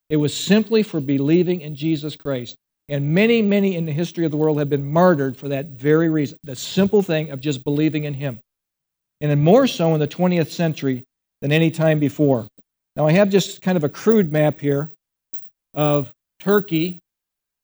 It 0.08 0.16
was 0.16 0.34
simply 0.34 0.82
for 0.82 1.00
believing 1.00 1.60
in 1.60 1.74
Jesus 1.74 2.16
Christ. 2.16 2.56
And 2.88 3.14
many, 3.14 3.40
many 3.40 3.76
in 3.76 3.86
the 3.86 3.92
history 3.92 4.24
of 4.24 4.32
the 4.32 4.36
world 4.36 4.58
have 4.58 4.68
been 4.68 4.92
martyred 4.92 5.36
for 5.36 5.48
that 5.48 5.66
very 5.66 6.08
reason 6.08 6.38
the 6.42 6.56
simple 6.56 7.02
thing 7.02 7.30
of 7.30 7.40
just 7.40 7.62
believing 7.62 8.04
in 8.04 8.14
Him. 8.14 8.40
And 9.20 9.40
more 9.42 9.66
so 9.66 9.94
in 9.94 10.00
the 10.00 10.08
20th 10.08 10.48
century 10.48 11.04
than 11.40 11.52
any 11.52 11.70
time 11.70 11.98
before. 11.98 12.46
Now, 12.96 13.06
I 13.06 13.12
have 13.12 13.30
just 13.30 13.62
kind 13.62 13.76
of 13.76 13.84
a 13.84 13.88
crude 13.88 14.32
map 14.32 14.60
here 14.60 14.90
of 15.74 16.12
Turkey, 16.38 17.00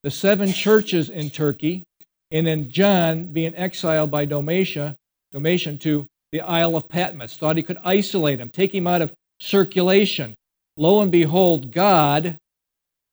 the 0.03 0.11
seven 0.11 0.53
churches 0.53 1.11
in 1.11 1.31
Turkey, 1.31 1.85
and 2.31 2.47
then 2.47 2.71
John 2.71 3.27
being 3.27 3.55
exiled 3.57 4.11
by 4.11 4.25
Domitian, 4.25 4.97
Domitian 5.33 5.79
to 5.79 6.07
the 6.33 6.41
Isle 6.41 6.77
of 6.77 6.89
Patmos. 6.89 7.37
Thought 7.37 7.57
he 7.57 7.63
could 7.63 7.79
isolate 7.85 8.41
him, 8.41 8.49
take 8.49 8.75
him 8.75 8.87
out 8.87 9.03
of 9.03 9.13
circulation. 9.41 10.35
Lo 10.77 11.01
and 11.01 11.11
behold, 11.11 11.73
God, 11.73 12.37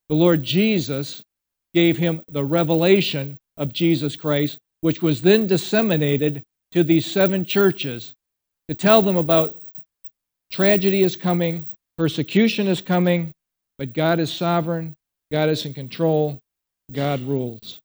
the 0.10 0.16
Lord 0.16 0.44
Jesus, 0.44 1.24
gave 1.74 1.98
him 1.98 2.22
the 2.28 2.44
revelation 2.44 3.38
of 3.58 3.74
Jesus 3.74 4.16
Christ, 4.16 4.60
which 4.82 5.02
was 5.02 5.22
then 5.22 5.48
disseminated 5.48 6.44
to 6.72 6.84
these 6.84 7.06
seven 7.06 7.46
churches 7.46 8.14
to 8.68 8.76
tell 8.76 9.02
them 9.02 9.18
about 9.18 9.56
tragedy 10.54 11.02
is 11.02 11.16
coming, 11.16 11.66
persecution 11.98 12.68
is 12.68 12.80
coming, 12.80 13.32
but 13.80 13.92
God 13.92 14.20
is 14.20 14.32
sovereign, 14.32 14.94
God 15.32 15.50
is 15.50 15.66
in 15.66 15.74
control, 15.74 16.38
God 16.92 17.22
rules. 17.22 17.80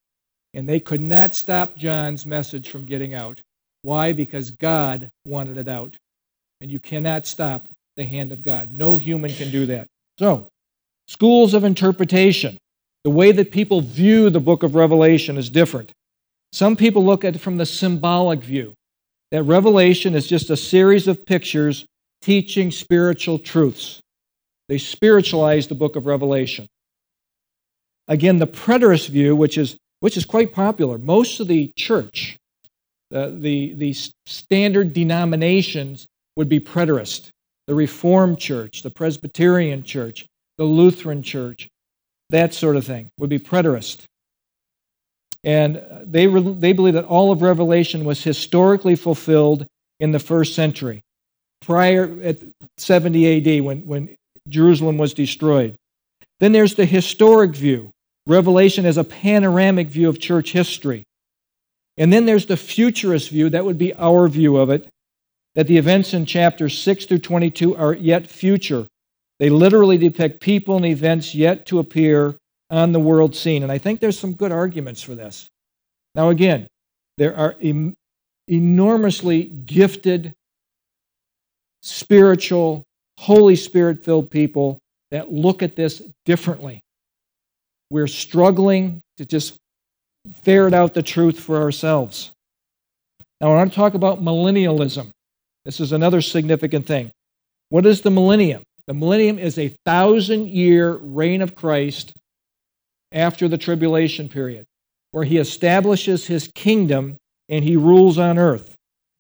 And 0.53 0.69
they 0.69 0.79
could 0.79 1.01
not 1.01 1.35
stop 1.35 1.77
John's 1.77 2.27
message 2.27 2.69
from 2.69 2.85
getting 2.85 3.15
out. 3.15 3.41
Why? 3.83 4.13
Because 4.13 4.51
God 4.51 5.09
wanted 5.25 5.57
it 5.57 5.67
out. 5.67 5.97
And 6.61 6.71
you 6.71 6.79
cannot 6.79 7.27
stop 7.27 7.67
the 7.97 8.05
hand 8.05 8.33
of 8.33 8.43
God. 8.43 8.71
No 8.71 8.99
human 8.99 9.33
can 9.33 9.51
do 9.51 9.65
that. 9.67 9.87
So, 10.19 10.49
schools 11.07 11.55
of 11.55 11.65
interpretation. 11.65 12.59
The 13.05 13.11
way 13.11 13.33
that 13.33 13.51
people 13.51 13.81
view 13.81 14.29
the 14.29 14.41
book 14.41 14.63
of 14.63 14.75
Revelation 14.75 15.39
is 15.39 15.49
different. 15.49 15.91
Some 16.53 16.77
people 16.77 17.05
look 17.05 17.25
at 17.25 17.37
it 17.37 17.39
from 17.39 17.57
the 17.57 17.67
symbolic 17.67 18.41
view. 18.41 18.75
that 19.31 19.45
Revelation 19.45 20.15
is 20.15 20.27
just 20.27 20.51
a 20.51 20.57
series 20.57 21.09
of 21.09 21.25
pictures 21.25 21.87
teaching 22.23 22.71
spiritual 22.71 23.39
truths. 23.39 24.01
They 24.69 24.79
spiritualize 24.79 25.67
the 25.67 25.75
book 25.75 25.97
of 25.97 26.07
Revelation. 26.07 26.67
Again, 28.07 28.39
the 28.39 28.47
preterist 28.47 29.09
view, 29.09 29.37
which 29.37 29.59
is, 29.59 29.77
which 30.01 30.17
is 30.17 30.25
quite 30.25 30.53
popular, 30.53 30.99
most 30.99 31.41
of 31.41 31.49
the 31.49 31.73
church, 31.77 32.37
the, 33.11 33.35
the, 33.39 33.75
the 33.75 33.95
standard 34.27 34.93
denominations 34.93 36.07
would 36.37 36.49
be 36.49 36.61
preterist. 36.61 37.31
The 37.67 37.75
Reformed 37.75 38.39
Church, 38.39 38.83
the 38.83 38.91
Presbyterian 38.91 39.83
Church, 39.83 40.27
the 40.57 40.65
Lutheran 40.65 41.23
Church, 41.23 41.69
that 42.31 42.55
sort 42.55 42.77
of 42.77 42.87
thing 42.87 43.11
would 43.19 43.31
be 43.31 43.39
preterist. 43.39 44.05
And 45.45 45.83
they, 46.03 46.27
they 46.27 46.73
believe 46.73 46.95
that 46.95 47.05
all 47.05 47.31
of 47.31 47.43
Revelation 47.43 48.05
was 48.05 48.23
historically 48.23 48.97
fulfilled 48.97 49.67
in 50.01 50.13
the 50.13 50.19
first 50.19 50.55
century, 50.55 51.03
prior 51.61 52.17
at 52.23 52.39
70 52.77 53.59
AD 53.59 53.65
when, 53.65 53.87
when 53.87 54.17
Jerusalem 54.49 54.99
was 54.99 55.15
destroyed. 55.15 55.77
Then 56.41 56.53
there's 56.53 56.75
the 56.75 56.87
historic 56.87 57.55
view. 57.55 57.91
Revelation 58.27 58.85
as 58.85 58.99
a 58.99 59.05
panoramic 59.05 59.89
view 59.89 60.09
of 60.09 60.21
church 60.21 60.53
history. 60.53 61.05
And 61.97 62.13
then 62.13 62.27
there's 62.27 62.47
the 62.47 62.57
futurist 62.57 63.31
view, 63.31 63.51
that 63.51 63.65
would 63.65 63.79
be 63.79 63.95
our 63.95 64.29
view 64.29 64.57
of 64.57 64.71
it, 64.71 64.89
that 65.55 65.67
the 65.67 65.79
events 65.79 66.15
in 66.15 66.27
chapters 66.27 66.79
6 66.79 67.07
through 67.07 67.19
22 67.19 67.77
are 67.77 67.95
yet 67.95 68.27
future. 68.27 68.87
They 69.39 69.51
literally 69.51 69.99
depict 69.99 70.41
people 70.41 70.77
and 70.77 70.87
events 70.87 71.35
yet 71.35 71.67
to 71.67 71.79
appear 71.79 72.37
on 72.71 72.93
the 72.93 73.01
world 73.01 73.35
scene. 73.35 73.63
And 73.63 73.73
I 73.73 73.79
think 73.79 74.01
there's 74.01 74.19
some 74.19 74.35
good 74.35 74.53
arguments 74.53 75.03
for 75.03 75.15
this. 75.15 75.49
Now, 76.15 76.29
again, 76.29 76.67
there 77.17 77.35
are 77.37 77.57
em- 77.63 77.95
enormously 78.47 79.45
gifted, 79.45 80.33
spiritual, 81.83 82.85
Holy 83.19 83.57
Spirit 83.57 84.05
filled 84.05 84.31
people 84.31 84.79
that 85.11 85.33
look 85.33 85.63
at 85.63 85.77
this 85.77 86.03
differently. 86.25 86.81
We're 87.91 88.07
struggling 88.07 89.01
to 89.17 89.25
just 89.25 89.57
ferret 90.43 90.75
out 90.75 90.95
the 90.95 91.03
truth 91.03 91.39
for 91.41 91.61
ourselves. 91.61 92.33
Now, 93.41 93.53
I 93.53 93.57
want 93.57 93.73
to 93.73 93.77
talk 93.77 93.95
about 93.95 94.23
millennialism. 94.23 95.11
This 95.65 95.81
is 95.81 95.93
another 95.93 96.21
significant 96.21 96.87
thing. 96.87 97.11
What 97.71 97.87
is 97.87 98.01
the 98.01 98.11
millennium? 98.11 98.63
The 98.87 98.95
millennium 98.95 99.39
is 99.39 99.59
a 99.59 99.69
thousand 99.85 100.49
year 100.49 100.95
reign 100.95 101.43
of 101.43 101.55
Christ 101.55 102.15
after 103.13 103.49
the 103.49 103.59
tribulation 103.59 104.29
period, 104.29 104.67
where 105.13 105.25
he 105.25 105.39
establishes 105.39 106.27
his 106.27 106.51
kingdom 106.55 107.17
and 107.49 107.65
he 107.65 107.77
rules 107.77 108.19
on 108.19 108.39
earth. 108.39 108.75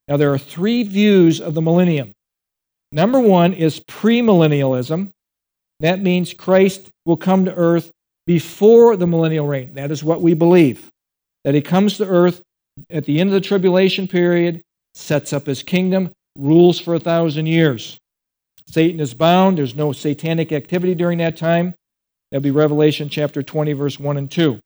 Now, 0.08 0.16
there 0.16 0.32
are 0.32 0.38
three 0.38 0.82
views 0.82 1.40
of 1.40 1.54
the 1.54 1.62
millennium. 1.62 2.12
Number 2.92 3.20
one 3.20 3.52
is 3.52 3.80
premillennialism. 3.80 5.10
That 5.80 6.00
means 6.00 6.32
Christ 6.32 6.88
will 7.04 7.16
come 7.16 7.44
to 7.44 7.54
earth 7.54 7.90
before 8.26 8.96
the 8.96 9.06
millennial 9.06 9.46
reign. 9.46 9.74
That 9.74 9.90
is 9.90 10.02
what 10.02 10.22
we 10.22 10.34
believe. 10.34 10.88
That 11.44 11.54
he 11.54 11.60
comes 11.60 11.98
to 11.98 12.06
earth 12.06 12.42
at 12.90 13.04
the 13.04 13.20
end 13.20 13.30
of 13.30 13.34
the 13.34 13.40
tribulation 13.40 14.08
period, 14.08 14.62
sets 14.94 15.32
up 15.32 15.46
his 15.46 15.62
kingdom, 15.62 16.12
rules 16.36 16.78
for 16.78 16.94
a 16.94 17.00
thousand 17.00 17.46
years. 17.46 17.98
Satan 18.66 19.00
is 19.00 19.14
bound. 19.14 19.58
There's 19.58 19.74
no 19.74 19.92
satanic 19.92 20.52
activity 20.52 20.94
during 20.94 21.18
that 21.18 21.36
time. 21.36 21.74
That'll 22.30 22.42
be 22.42 22.50
Revelation 22.50 23.08
chapter 23.08 23.42
20, 23.42 23.72
verse 23.72 23.98
1 23.98 24.16
and 24.16 24.30
2. 24.30 24.60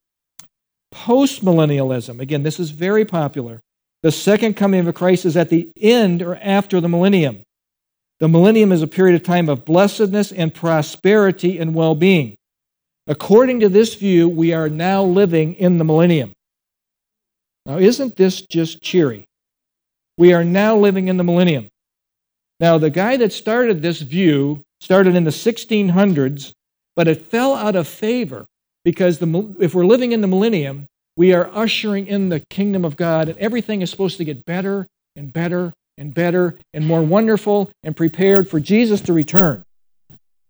Postmillennialism. 0.92 2.20
Again, 2.20 2.42
this 2.42 2.58
is 2.58 2.70
very 2.70 3.04
popular. 3.04 3.60
The 4.02 4.10
second 4.10 4.54
coming 4.54 4.86
of 4.86 4.94
Christ 4.94 5.24
is 5.24 5.36
at 5.36 5.48
the 5.48 5.70
end 5.80 6.22
or 6.22 6.36
after 6.36 6.80
the 6.80 6.88
millennium. 6.88 7.42
The 8.22 8.28
millennium 8.28 8.70
is 8.70 8.82
a 8.82 8.86
period 8.86 9.16
of 9.16 9.24
time 9.24 9.48
of 9.48 9.64
blessedness 9.64 10.30
and 10.30 10.54
prosperity 10.54 11.58
and 11.58 11.74
well 11.74 11.96
being. 11.96 12.36
According 13.08 13.58
to 13.58 13.68
this 13.68 13.96
view, 13.96 14.28
we 14.28 14.52
are 14.52 14.68
now 14.68 15.02
living 15.02 15.54
in 15.54 15.78
the 15.78 15.82
millennium. 15.82 16.30
Now, 17.66 17.78
isn't 17.78 18.14
this 18.14 18.42
just 18.42 18.80
cheery? 18.80 19.24
We 20.18 20.32
are 20.34 20.44
now 20.44 20.76
living 20.76 21.08
in 21.08 21.16
the 21.16 21.24
millennium. 21.24 21.66
Now, 22.60 22.78
the 22.78 22.90
guy 22.90 23.16
that 23.16 23.32
started 23.32 23.82
this 23.82 24.00
view 24.00 24.62
started 24.80 25.16
in 25.16 25.24
the 25.24 25.32
1600s 25.32 26.52
but 26.94 27.08
it 27.08 27.26
fell 27.26 27.56
out 27.56 27.74
of 27.74 27.88
favor 27.88 28.46
because 28.84 29.18
the, 29.18 29.56
if 29.58 29.74
we're 29.74 29.84
living 29.84 30.12
in 30.12 30.20
the 30.20 30.28
millennium, 30.28 30.86
we 31.16 31.32
are 31.32 31.50
ushering 31.52 32.06
in 32.06 32.28
the 32.28 32.38
kingdom 32.50 32.84
of 32.84 32.94
God, 32.94 33.28
and 33.28 33.38
everything 33.38 33.82
is 33.82 33.90
supposed 33.90 34.18
to 34.18 34.24
get 34.24 34.44
better 34.44 34.86
and 35.16 35.32
better 35.32 35.72
and 35.99 36.14
better 36.14 36.59
and 36.74 36.86
more 36.86 37.03
wonderful 37.03 37.70
and 37.82 37.97
prepared 37.97 38.49
for 38.49 38.61
Jesus 38.61 39.01
to 39.03 39.12
return. 39.12 39.62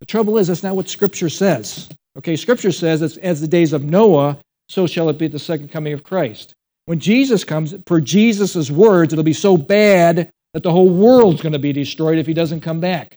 The 0.01 0.07
trouble 0.07 0.39
is, 0.39 0.49
that's 0.49 0.63
not 0.63 0.77
what 0.77 0.89
Scripture 0.89 1.29
says. 1.29 1.89
Okay, 2.19 2.37
Scripture 2.37 2.73
says, 2.73 3.03
as, 3.03 3.17
as 3.19 3.41
the 3.41 3.49
days 3.49 3.73
of 3.73 3.85
Noah, 3.85 4.39
so 4.69 4.87
shall 4.87 5.09
it 5.09 5.19
be 5.19 5.27
at 5.27 5.33
the 5.33 5.39
second 5.39 5.69
coming 5.69 5.93
of 5.93 6.03
Christ. 6.03 6.55
When 6.87 6.99
Jesus 6.99 7.45
comes, 7.45 7.75
per 7.85 8.01
Jesus' 8.01 8.71
words, 8.71 9.13
it'll 9.13 9.25
be 9.25 9.33
so 9.33 9.57
bad 9.57 10.31
that 10.55 10.63
the 10.63 10.73
whole 10.73 10.89
world's 10.89 11.41
going 11.41 11.53
to 11.53 11.59
be 11.59 11.73
destroyed 11.73 12.19
if 12.19 12.27
he 12.27 12.35
doesn't 12.35 12.61
come 12.61 12.81
back. 12.81 13.17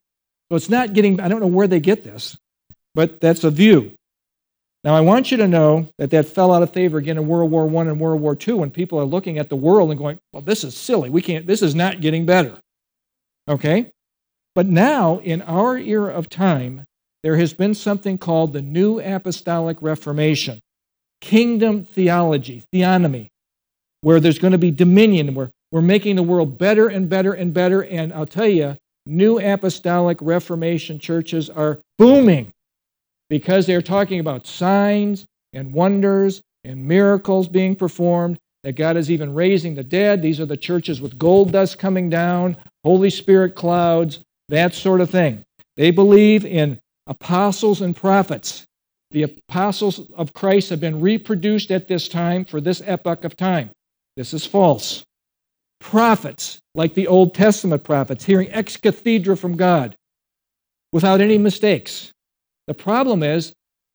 So 0.49 0.55
it's 0.55 0.69
not 0.69 0.93
getting, 0.93 1.19
I 1.19 1.27
don't 1.27 1.41
know 1.41 1.47
where 1.47 1.67
they 1.67 1.79
get 1.79 2.03
this 2.03 2.37
but 2.95 3.19
that's 3.19 3.43
a 3.43 3.51
view. 3.51 3.91
Now, 4.85 4.93
I 4.93 5.01
want 5.01 5.31
you 5.31 5.37
to 5.37 5.47
know 5.47 5.87
that 5.97 6.11
that 6.11 6.27
fell 6.27 6.53
out 6.53 6.61
of 6.61 6.71
favor 6.71 6.99
again 6.99 7.17
in 7.17 7.27
World 7.27 7.49
War 7.49 7.63
I 7.63 7.89
and 7.89 7.99
World 7.99 8.21
War 8.21 8.37
II 8.39 8.53
when 8.53 8.69
people 8.69 8.99
are 8.99 9.05
looking 9.05 9.39
at 9.39 9.49
the 9.49 9.55
world 9.55 9.89
and 9.89 9.97
going, 9.97 10.19
well, 10.31 10.43
this 10.43 10.63
is 10.63 10.77
silly. 10.77 11.09
We 11.09 11.23
can't, 11.23 11.47
this 11.47 11.63
is 11.63 11.73
not 11.73 12.01
getting 12.01 12.27
better. 12.27 12.55
Okay? 13.49 13.91
But 14.53 14.67
now, 14.67 15.17
in 15.23 15.41
our 15.41 15.75
era 15.75 16.13
of 16.13 16.29
time, 16.29 16.85
there 17.23 17.35
has 17.35 17.51
been 17.51 17.73
something 17.73 18.19
called 18.19 18.53
the 18.53 18.61
New 18.61 18.99
Apostolic 18.99 19.77
Reformation, 19.81 20.59
kingdom 21.19 21.83
theology, 21.83 22.63
theonomy, 22.71 23.29
where 24.01 24.19
there's 24.19 24.37
going 24.37 24.51
to 24.51 24.59
be 24.59 24.69
dominion, 24.69 25.33
where 25.33 25.49
we're 25.71 25.81
making 25.81 26.15
the 26.15 26.23
world 26.23 26.59
better 26.59 26.89
and 26.89 27.09
better 27.09 27.33
and 27.33 27.55
better. 27.55 27.83
And 27.83 28.13
I'll 28.13 28.27
tell 28.27 28.47
you, 28.47 28.77
New 29.07 29.39
Apostolic 29.39 30.19
Reformation 30.21 30.99
churches 30.99 31.49
are 31.49 31.79
booming 31.97 32.51
because 33.29 33.65
they're 33.65 33.81
talking 33.81 34.19
about 34.19 34.47
signs 34.47 35.25
and 35.53 35.73
wonders 35.73 36.41
and 36.63 36.87
miracles 36.87 37.47
being 37.47 37.75
performed, 37.75 38.37
that 38.63 38.73
God 38.73 38.97
is 38.97 39.11
even 39.11 39.33
raising 39.33 39.75
the 39.75 39.83
dead. 39.83 40.21
These 40.21 40.39
are 40.39 40.45
the 40.45 40.57
churches 40.57 40.99
with 40.99 41.19
gold 41.19 41.51
dust 41.51 41.77
coming 41.77 42.09
down, 42.09 42.57
Holy 42.83 43.09
Spirit 43.09 43.55
clouds, 43.55 44.19
that 44.49 44.73
sort 44.73 45.01
of 45.01 45.09
thing. 45.09 45.43
They 45.77 45.91
believe 45.91 46.45
in 46.45 46.79
apostles 47.07 47.81
and 47.81 47.95
prophets. 47.95 48.65
The 49.11 49.23
apostles 49.23 50.01
of 50.15 50.33
Christ 50.33 50.69
have 50.71 50.79
been 50.79 50.99
reproduced 50.99 51.71
at 51.71 51.87
this 51.87 52.09
time 52.09 52.43
for 52.43 52.59
this 52.59 52.81
epoch 52.85 53.23
of 53.23 53.37
time. 53.37 53.69
This 54.17 54.33
is 54.33 54.45
false. 54.45 55.03
Prophets, 55.79 56.59
like 56.73 56.95
the 56.95 57.07
Old 57.07 57.35
Testament 57.35 57.83
prophets, 57.83 58.25
hearing 58.25 58.51
ex 58.51 58.77
cathedra 58.77 59.37
from 59.37 59.55
God 59.55 59.95
without 60.91 61.21
any 61.21 61.37
mistakes. 61.37 62.11
The 62.67 62.73
problem 62.73 63.23
is 63.23 63.53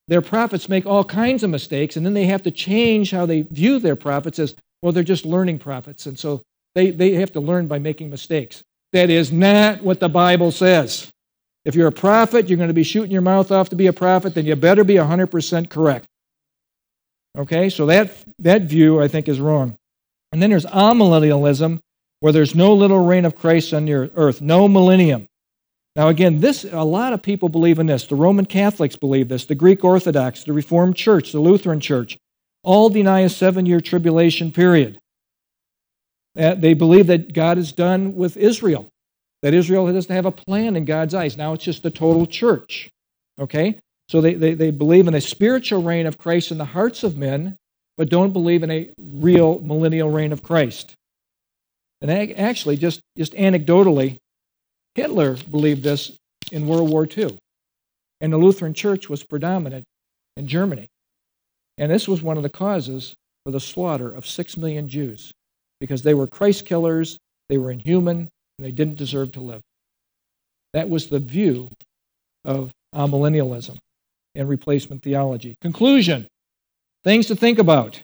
their 0.09 0.23
prophets 0.23 0.69
make 0.69 0.87
all 0.87 1.05
kinds 1.05 1.43
of 1.43 1.51
mistakes, 1.51 1.97
and 1.97 2.05
then 2.05 2.15
they 2.15 2.27
have 2.27 2.43
to 2.45 2.51
change 2.51 3.11
how 3.11 3.27
they 3.27 3.43
view 3.43 3.79
their 3.79 3.97
prophets 3.97 4.39
as, 4.39 4.55
well, 4.83 4.93
they're 4.93 5.03
just 5.03 5.25
learning 5.25 5.59
prophets. 5.59 6.07
And 6.07 6.19
so 6.19 6.43
they, 6.75 6.91
they 6.91 7.13
have 7.13 7.33
to 7.33 7.41
learn 7.41 7.67
by 7.67 7.79
making 7.79 8.11
mistakes. 8.11 8.63
That 8.93 9.11
is 9.11 9.31
not 9.31 9.83
what 9.83 10.01
the 10.01 10.09
Bible 10.09 10.51
says. 10.51 11.11
If 11.65 11.75
you're 11.75 11.89
a 11.89 11.93
prophet, 11.93 12.49
you're 12.49 12.57
going 12.57 12.69
to 12.69 12.75
be 12.75 12.83
shooting 12.83 13.13
your 13.13 13.23
mouth 13.23 13.53
off 13.53 13.69
to 13.69 13.77
be 13.77 13.87
a 13.87 13.93
prophet, 13.93 14.35
then 14.35 14.47
you 14.47 14.57
better 14.57 14.83
be 14.83 14.95
100% 14.95 15.69
correct. 15.69 16.07
Okay, 17.39 17.69
so 17.69 17.87
that, 17.87 18.13
that 18.41 18.63
view 18.63 19.01
I 19.01 19.09
think 19.09 19.29
is 19.29 19.41
wrong. 19.41 19.77
And 20.33 20.43
then 20.43 20.51
there's 20.51 20.67
amillennialism, 20.67 21.81
where 22.21 22.33
there's 22.33 22.55
no 22.55 22.75
little 22.75 23.05
reign 23.05 23.25
of 23.25 23.35
Christ 23.35 23.73
on 23.73 23.87
the 23.87 24.11
earth, 24.15 24.41
no 24.41 24.69
millennium. 24.69 25.27
Now, 25.97 26.09
again, 26.09 26.41
this 26.41 26.65
a 26.65 26.85
lot 26.85 27.13
of 27.13 27.23
people 27.23 27.49
believe 27.49 27.79
in 27.79 27.87
this. 27.87 28.07
The 28.07 28.15
Roman 28.15 28.47
Catholics 28.47 28.97
believe 28.97 29.29
this, 29.29 29.47
the 29.47 29.55
Greek 29.55 29.85
Orthodox, 29.85 30.45
the 30.45 30.53
Reformed 30.53 30.97
Church, 30.97 31.33
the 31.33 31.41
Lutheran 31.41 31.81
Church, 31.81 32.17
all 32.63 32.89
deny 32.89 33.21
a 33.21 33.29
seven 33.29 33.67
year 33.67 33.81
tribulation 33.81 34.53
period. 34.53 35.01
Uh, 36.39 36.55
they 36.55 36.75
believe 36.75 37.09
that 37.09 37.33
God 37.33 37.59
is 37.59 37.73
done 37.73 38.15
with 38.15 38.37
Israel, 38.37 38.89
that 39.43 39.53
Israel 39.53 39.93
doesn't 39.93 40.15
have 40.15 40.27
a 40.27 40.31
plan 40.31 40.77
in 40.77 40.85
God's 40.85 41.15
eyes. 41.15 41.37
Now 41.37 41.55
it's 41.55 41.65
just 41.65 41.83
the 41.83 41.91
total 41.91 42.25
church. 42.25 42.89
Okay? 43.41 43.79
So 44.09 44.21
they, 44.21 44.35
they, 44.35 44.55
they 44.55 44.71
believe 44.71 45.09
in 45.09 45.15
a 45.15 45.21
spiritual 45.21 45.83
reign 45.83 46.07
of 46.07 46.19
Christ 46.19 46.53
in 46.53 46.59
the 46.59 46.65
hearts 46.65 47.03
of 47.03 47.17
men, 47.17 47.57
but 47.97 48.09
don't 48.09 48.33
believe 48.33 48.63
in 48.63 48.71
a 48.71 48.91
real 48.99 49.59
millennial 49.61 50.11
reign 50.11 50.33
of 50.33 50.43
Christ. 50.43 50.95
And 52.01 52.11
actually, 52.11 52.77
just, 52.77 53.01
just 53.19 53.35
anecdotally, 53.35 54.19
Hitler 54.95 55.37
believed 55.51 55.83
this 55.83 56.17
in 56.53 56.67
World 56.67 56.91
War 56.91 57.07
II, 57.07 57.39
and 58.21 58.33
the 58.33 58.39
Lutheran 58.39 58.75
Church 58.75 59.09
was 59.09 59.23
predominant 59.23 59.85
in 60.37 60.47
Germany. 60.47 60.89
And 61.79 61.91
this 61.91 62.09
was 62.09 62.23
one 62.23 62.37
of 62.37 62.43
the 62.43 62.49
causes 62.49 63.15
for 63.45 63.51
the 63.51 63.61
slaughter 63.61 64.13
of 64.13 64.27
six 64.27 64.57
million 64.57 64.89
Jews 64.89 65.33
because 65.81 66.03
they 66.03 66.15
were 66.15 66.27
Christ 66.27 66.67
killers 66.67 67.19
they 67.51 67.59
were 67.59 67.73
inhuman, 67.73 68.29
and 68.59 68.65
they 68.65 68.71
didn't 68.71 68.95
deserve 68.95 69.33
to 69.33 69.41
live. 69.41 69.61
That 70.73 70.89
was 70.89 71.09
the 71.09 71.19
view 71.19 71.69
of 72.45 72.71
amillennialism 72.95 73.77
and 74.37 74.49
replacement 74.49 75.03
theology. 75.03 75.57
Conclusion 75.61 76.29
things 77.03 77.27
to 77.27 77.35
think 77.35 77.59
about. 77.59 78.01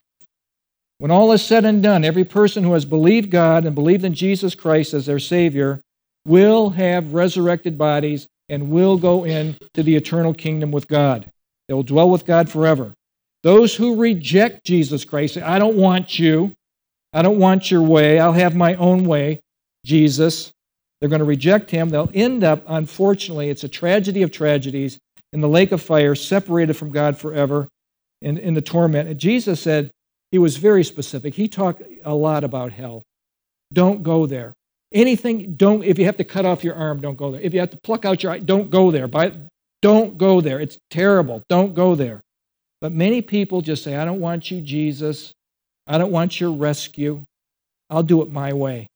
When 0.99 1.13
all 1.13 1.31
is 1.31 1.45
said 1.45 1.65
and 1.65 1.81
done, 1.81 2.05
every 2.05 2.25
person 2.25 2.65
who 2.65 2.73
has 2.73 2.85
believed 2.85 3.31
God 3.31 3.65
and 3.65 3.75
believed 3.75 4.05
in 4.05 4.15
Jesus 4.15 4.57
Christ 4.57 4.93
as 4.93 5.07
their 5.07 5.21
Savior 5.21 5.81
will 6.27 6.71
have 6.71 7.15
resurrected 7.15 7.79
bodies 7.79 8.27
and 8.49 8.71
will 8.71 8.99
go 8.99 9.25
into 9.25 9.83
the 9.83 9.97
eternal 9.97 10.35
kingdom 10.35 10.71
with 10.71 10.89
God. 10.89 11.31
They 11.69 11.75
will 11.75 11.83
dwell 11.83 12.11
with 12.11 12.27
God 12.27 12.49
forever. 12.49 12.95
Those 13.43 13.75
who 13.75 13.97
reject 13.97 14.65
Jesus 14.65 15.05
Christ 15.05 15.35
say, 15.35 15.43
I 15.43 15.59
don't 15.59 15.77
want 15.77 16.19
you. 16.19 16.53
I 17.13 17.23
don't 17.23 17.39
want 17.39 17.71
your 17.71 17.83
way. 17.83 18.19
I'll 18.19 18.33
have 18.33 18.57
my 18.57 18.75
own 18.75 19.05
way, 19.05 19.41
Jesus. 19.85 20.53
They're 21.01 21.09
going 21.09 21.21
to 21.21 21.25
reject 21.25 21.71
him. 21.71 21.89
They'll 21.89 22.11
end 22.13 22.45
up, 22.45 22.65
unfortunately, 22.67 23.51
it's 23.51 23.65
a 23.65 23.69
tragedy 23.69 24.23
of 24.23 24.33
tragedies, 24.33 24.99
in 25.33 25.41
the 25.41 25.49
lake 25.49 25.73
of 25.73 25.83
fire, 25.83 26.15
separated 26.15 26.75
from 26.75 26.91
God 26.91 27.19
forever 27.19 27.69
in, 28.23 28.39
in 28.39 28.55
the 28.55 28.61
torment. 28.61 29.09
And 29.09 29.19
Jesus 29.19 29.61
said, 29.61 29.91
he 30.31 30.39
was 30.39 30.57
very 30.57 30.83
specific. 30.83 31.35
He 31.35 31.49
talked 31.49 31.83
a 32.05 32.15
lot 32.15 32.43
about 32.43 32.73
hell. 32.73 33.03
Don't 33.73 34.03
go 34.03 34.27
there. 34.27 34.53
Anything, 34.93 35.55
don't, 35.55 35.83
if 35.83 35.99
you 35.99 36.05
have 36.05 36.17
to 36.17 36.25
cut 36.25 36.47
off 36.47 36.63
your 36.63 36.75
arm, 36.75 37.01
don't 37.01 37.17
go 37.17 37.33
there. 37.33 37.41
If 37.41 37.53
you 37.53 37.61
have 37.61 37.71
to 37.71 37.79
pluck 37.79 38.05
out 38.05 38.23
your 38.23 38.33
eye, 38.33 38.39
don't 38.39 38.71
go 38.71 38.91
there. 38.91 39.09
By, 39.09 39.33
don't 39.83 40.17
go 40.17 40.41
there. 40.41 40.61
It's 40.61 40.79
terrible. 40.91 41.43
Don't 41.49 41.75
go 41.75 41.95
there. 41.95 42.21
But 42.81 42.93
many 42.93 43.23
people 43.23 43.61
just 43.63 43.83
say, 43.83 43.97
I 43.97 44.05
don't 44.05 44.21
want 44.21 44.51
you, 44.51 44.61
Jesus. 44.61 45.33
I 45.87 45.99
don't 45.99 46.13
want 46.13 46.41
your 46.41 46.53
rescue. 46.53 47.25
I'll 47.91 48.03
do 48.03 48.23
it 48.23 48.31
my 48.31 48.53
way. 48.53 48.87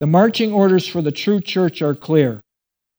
The 0.00 0.06
marching 0.06 0.52
orders 0.52 0.86
for 0.86 1.02
the 1.02 1.12
true 1.12 1.40
church 1.40 1.82
are 1.82 1.94
clear. 1.94 2.40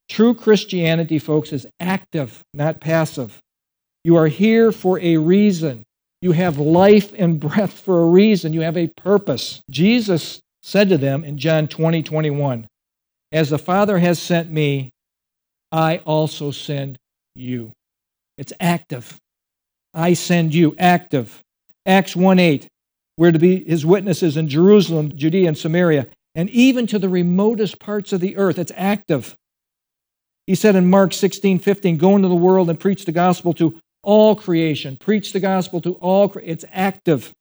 True 0.09 0.33
Christianity, 0.33 1.19
folks, 1.19 1.51
is 1.53 1.65
active, 1.79 2.41
not 2.53 2.79
passive. 2.81 3.39
You 4.03 4.17
are 4.17 4.27
here 4.27 4.71
for 4.71 4.99
a 4.99 5.17
reason. 5.17 5.83
You 6.21 6.33
have 6.33 6.59
life 6.59 7.13
and 7.17 7.39
breath 7.39 7.71
for 7.71 8.01
a 8.01 8.05
reason. 8.05 8.53
You 8.53 8.61
have 8.61 8.77
a 8.77 8.87
purpose. 8.87 9.61
Jesus 9.71 10.39
said 10.63 10.89
to 10.89 10.97
them 10.97 11.23
in 11.23 11.37
John 11.37 11.67
20, 11.67 12.03
21, 12.03 12.67
As 13.31 13.49
the 13.49 13.57
Father 13.57 13.97
has 13.99 14.19
sent 14.19 14.51
me, 14.51 14.91
I 15.71 15.97
also 15.99 16.51
send 16.51 16.97
you. 17.35 17.71
It's 18.37 18.53
active. 18.59 19.17
I 19.93 20.13
send 20.13 20.53
you, 20.53 20.75
active. 20.77 21.41
Acts 21.85 22.15
1 22.15 22.39
8, 22.39 22.67
we're 23.17 23.31
to 23.31 23.39
be 23.39 23.63
his 23.63 23.85
witnesses 23.85 24.37
in 24.37 24.47
Jerusalem, 24.47 25.15
Judea, 25.15 25.47
and 25.47 25.57
Samaria, 25.57 26.07
and 26.35 26.49
even 26.51 26.87
to 26.87 26.99
the 26.99 27.09
remotest 27.09 27.79
parts 27.79 28.13
of 28.13 28.21
the 28.21 28.37
earth. 28.37 28.59
It's 28.59 28.71
active. 28.75 29.35
He 30.47 30.55
said 30.55 30.75
in 30.75 30.89
Mark 30.89 31.13
16 31.13 31.59
15, 31.59 31.97
Go 31.97 32.15
into 32.15 32.27
the 32.27 32.35
world 32.35 32.69
and 32.69 32.79
preach 32.79 33.05
the 33.05 33.11
gospel 33.11 33.53
to 33.55 33.79
all 34.03 34.35
creation. 34.35 34.97
Preach 34.97 35.33
the 35.33 35.39
gospel 35.39 35.81
to 35.81 35.93
all. 35.95 36.31
It's 36.41 36.65
active. 36.71 37.31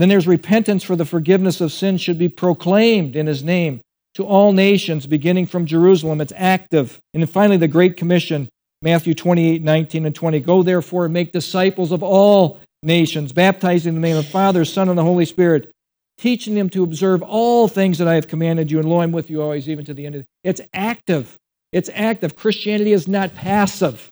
Then 0.00 0.08
there's 0.08 0.26
repentance 0.26 0.82
for 0.82 0.96
the 0.96 1.04
forgiveness 1.04 1.60
of 1.60 1.72
sins 1.72 2.00
should 2.00 2.18
be 2.18 2.30
proclaimed 2.30 3.16
in 3.16 3.26
his 3.26 3.44
name 3.44 3.82
to 4.14 4.24
all 4.24 4.50
nations, 4.54 5.06
beginning 5.06 5.44
from 5.44 5.66
Jerusalem. 5.66 6.22
It's 6.22 6.32
active. 6.34 6.98
And 7.12 7.22
then 7.22 7.28
finally, 7.28 7.58
the 7.58 7.68
Great 7.68 7.98
Commission, 7.98 8.48
Matthew 8.80 9.12
28 9.12 9.62
19 9.62 10.06
and 10.06 10.14
20. 10.14 10.40
Go 10.40 10.62
therefore 10.62 11.04
and 11.04 11.12
make 11.12 11.32
disciples 11.32 11.92
of 11.92 12.02
all 12.02 12.60
nations, 12.82 13.32
baptizing 13.32 13.90
in 13.90 14.00
the 14.00 14.08
name 14.08 14.16
of 14.16 14.24
the 14.24 14.30
Father, 14.30 14.64
Son, 14.64 14.88
and 14.88 14.96
the 14.96 15.04
Holy 15.04 15.26
Spirit, 15.26 15.70
teaching 16.16 16.54
them 16.54 16.70
to 16.70 16.82
observe 16.82 17.20
all 17.22 17.68
things 17.68 17.98
that 17.98 18.08
I 18.08 18.14
have 18.14 18.26
commanded 18.26 18.70
you, 18.70 18.78
and 18.78 18.88
lo, 18.88 19.02
I'm 19.02 19.12
with 19.12 19.28
you 19.28 19.42
always, 19.42 19.68
even 19.68 19.84
to 19.84 19.92
the 19.92 20.06
end 20.06 20.14
of 20.14 20.22
it. 20.22 20.26
It's 20.44 20.62
active. 20.72 21.36
It's 21.72 21.90
active. 21.92 22.36
Christianity 22.36 22.94
is 22.94 23.06
not 23.06 23.34
passive. 23.34 24.08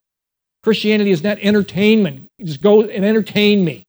Christianity 0.65 1.13
is 1.13 1.23
not 1.23 1.39
entertainment. 1.39 2.27
Just 2.45 2.61
go 2.61 2.83
and 2.83 3.07
entertain 3.07 3.65
me. 3.65 3.85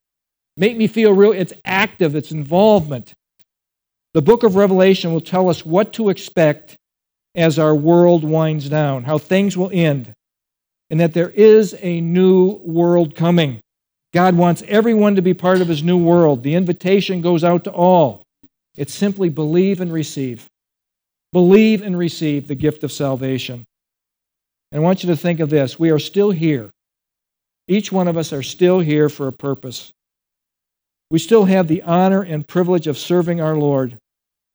Make 0.60 0.76
me 0.76 0.88
feel 0.88 1.14
real. 1.14 1.32
It's 1.32 1.53
active, 1.64 2.16
it's 2.16 2.32
involvement. 2.32 3.14
The 4.14 4.22
book 4.22 4.43
of 4.43 4.57
Revelation 4.57 5.14
will 5.14 5.22
tell 5.22 5.49
us 5.49 5.66
what 5.66 5.93
to 5.93 6.10
expect 6.10 6.76
as 7.34 7.57
our 7.57 7.74
world 7.74 8.26
winds 8.26 8.68
down, 8.68 9.05
how 9.05 9.18
things 9.18 9.55
will 9.55 9.70
end, 9.72 10.12
and 10.89 10.99
that 10.99 11.14
there 11.14 11.30
is 11.30 11.78
a 11.80 12.01
new 12.01 12.55
world 12.66 13.16
coming. 13.16 13.62
God 14.14 14.36
wants 14.36 14.62
everyone 14.68 15.16
to 15.16 15.22
be 15.22 15.34
part 15.34 15.62
of 15.62 15.70
his 15.70 15.82
new 15.82 15.97
world. 15.97 16.43
The 16.43 16.55
invitation 16.55 17.22
goes 17.22 17.45
out 17.45 17.64
to 17.64 17.72
all. 17.72 18.24
It's 18.76 18.93
simply 18.93 19.30
believe 19.30 19.80
and 19.80 19.93
receive. 19.93 20.45
Believe 21.32 21.84
and 21.84 21.97
receive 21.97 22.49
the 22.49 22.55
gift 22.55 22.84
of 22.84 22.91
salvation. 22.91 23.64
And 24.74 24.82
I 24.82 24.84
want 24.84 25.03
you 25.03 25.07
to 25.07 25.16
think 25.16 25.39
of 25.39 25.49
this 25.49 25.80
we 25.80 25.89
are 25.91 25.99
still 25.99 26.32
here. 26.32 26.70
Each 27.70 27.93
one 27.93 28.10
of 28.10 28.18
us 28.18 28.34
are 28.34 28.43
still 28.43 28.82
here 28.82 29.07
for 29.07 29.30
a 29.30 29.34
purpose. 29.34 29.93
We 31.12 31.20
still 31.20 31.45
have 31.45 31.68
the 31.68 31.82
honor 31.84 32.22
and 32.22 32.47
privilege 32.47 32.88
of 32.88 32.97
serving 32.97 33.41
our 33.41 33.55
Lord. 33.55 33.97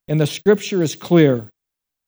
And 0.07 0.19
the 0.19 0.27
scripture 0.27 0.81
is 0.81 0.95
clear. 0.95 1.49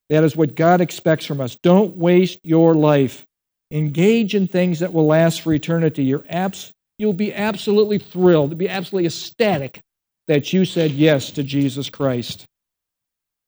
That 0.10 0.24
is 0.24 0.36
what 0.36 0.56
God 0.56 0.80
expects 0.80 1.26
from 1.26 1.41
us. 1.41 1.58
Don't 1.64 1.98
waste 1.98 2.39
your 2.43 2.74
life. 2.74 3.26
Engage 3.72 4.36
in 4.36 4.48
things 4.48 4.80
that 4.80 4.93
will 4.93 5.06
last 5.06 5.41
for 5.41 5.54
eternity. 5.54 6.06
You're 6.06 6.26
abs- 6.30 6.72
you'll 6.98 7.12
be 7.12 7.34
absolutely 7.34 7.98
thrilled, 7.98 8.52
you'll 8.52 8.58
be 8.58 8.70
absolutely 8.70 9.08
ecstatic 9.08 9.82
that 10.30 10.54
you 10.54 10.64
said 10.64 10.91
yes 10.91 11.32
to 11.32 11.43
Jesus 11.43 11.89
Christ. 11.89 12.45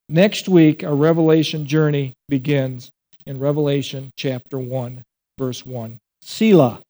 Next 0.09 0.49
week, 0.49 0.83
our 0.83 0.95
Revelation 0.95 1.65
journey 1.65 2.13
begins 2.27 2.89
in 3.25 3.39
Revelation 3.39 4.11
chapter 4.17 4.57
1, 4.57 5.03
verse 5.37 5.65
1. 5.65 5.97
Selah. 6.21 6.81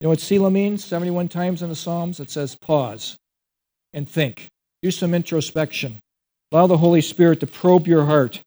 You 0.00 0.04
know 0.04 0.10
what 0.10 0.20
Selah 0.20 0.50
means? 0.50 0.84
71 0.84 1.28
times 1.28 1.62
in 1.62 1.68
the 1.68 1.74
Psalms 1.74 2.20
it 2.20 2.30
says 2.30 2.54
pause 2.54 3.16
and 3.94 4.06
think. 4.06 4.48
Do 4.82 4.90
some 4.90 5.14
introspection. 5.14 6.00
Allow 6.52 6.66
the 6.66 6.76
Holy 6.76 7.00
Spirit 7.00 7.40
to 7.40 7.46
probe 7.46 7.86
your 7.86 8.04
heart 8.04 8.42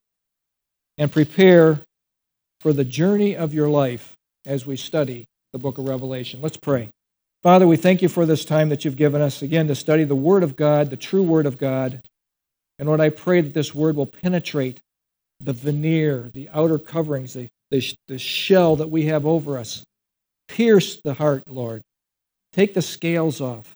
and 0.97 1.11
prepare 1.11 1.81
for 2.61 2.73
the 2.73 2.85
journey 2.85 3.35
of 3.35 3.53
your 3.53 3.69
life 3.69 4.13
as 4.45 4.65
we 4.65 4.75
study 4.75 5.25
the 5.53 5.59
book 5.59 5.77
of 5.77 5.87
Revelation. 5.87 6.41
Let's 6.41 6.57
pray. 6.57 6.89
Father, 7.43 7.67
we 7.67 7.77
thank 7.77 8.01
you 8.01 8.09
for 8.09 8.25
this 8.25 8.45
time 8.45 8.69
that 8.69 8.83
you've 8.83 8.95
given 8.95 9.21
us 9.21 9.41
again 9.41 9.67
to 9.67 9.75
study 9.75 10.03
the 10.03 10.15
Word 10.15 10.43
of 10.43 10.55
God, 10.55 10.89
the 10.89 10.97
true 10.97 11.23
Word 11.23 11.45
of 11.45 11.57
God. 11.57 12.01
And 12.77 12.87
Lord, 12.87 12.99
I 12.99 13.09
pray 13.09 13.41
that 13.41 13.53
this 13.53 13.73
Word 13.73 13.95
will 13.95 14.05
penetrate 14.05 14.79
the 15.39 15.53
veneer, 15.53 16.29
the 16.33 16.49
outer 16.49 16.79
coverings, 16.79 17.33
the, 17.33 17.47
the, 17.71 17.95
the 18.07 18.17
shell 18.17 18.75
that 18.77 18.89
we 18.89 19.05
have 19.05 19.25
over 19.25 19.57
us. 19.57 19.83
Pierce 20.47 21.01
the 21.01 21.13
heart, 21.13 21.43
Lord. 21.47 21.81
Take 22.53 22.73
the 22.73 22.81
scales 22.81 23.39
off. 23.39 23.73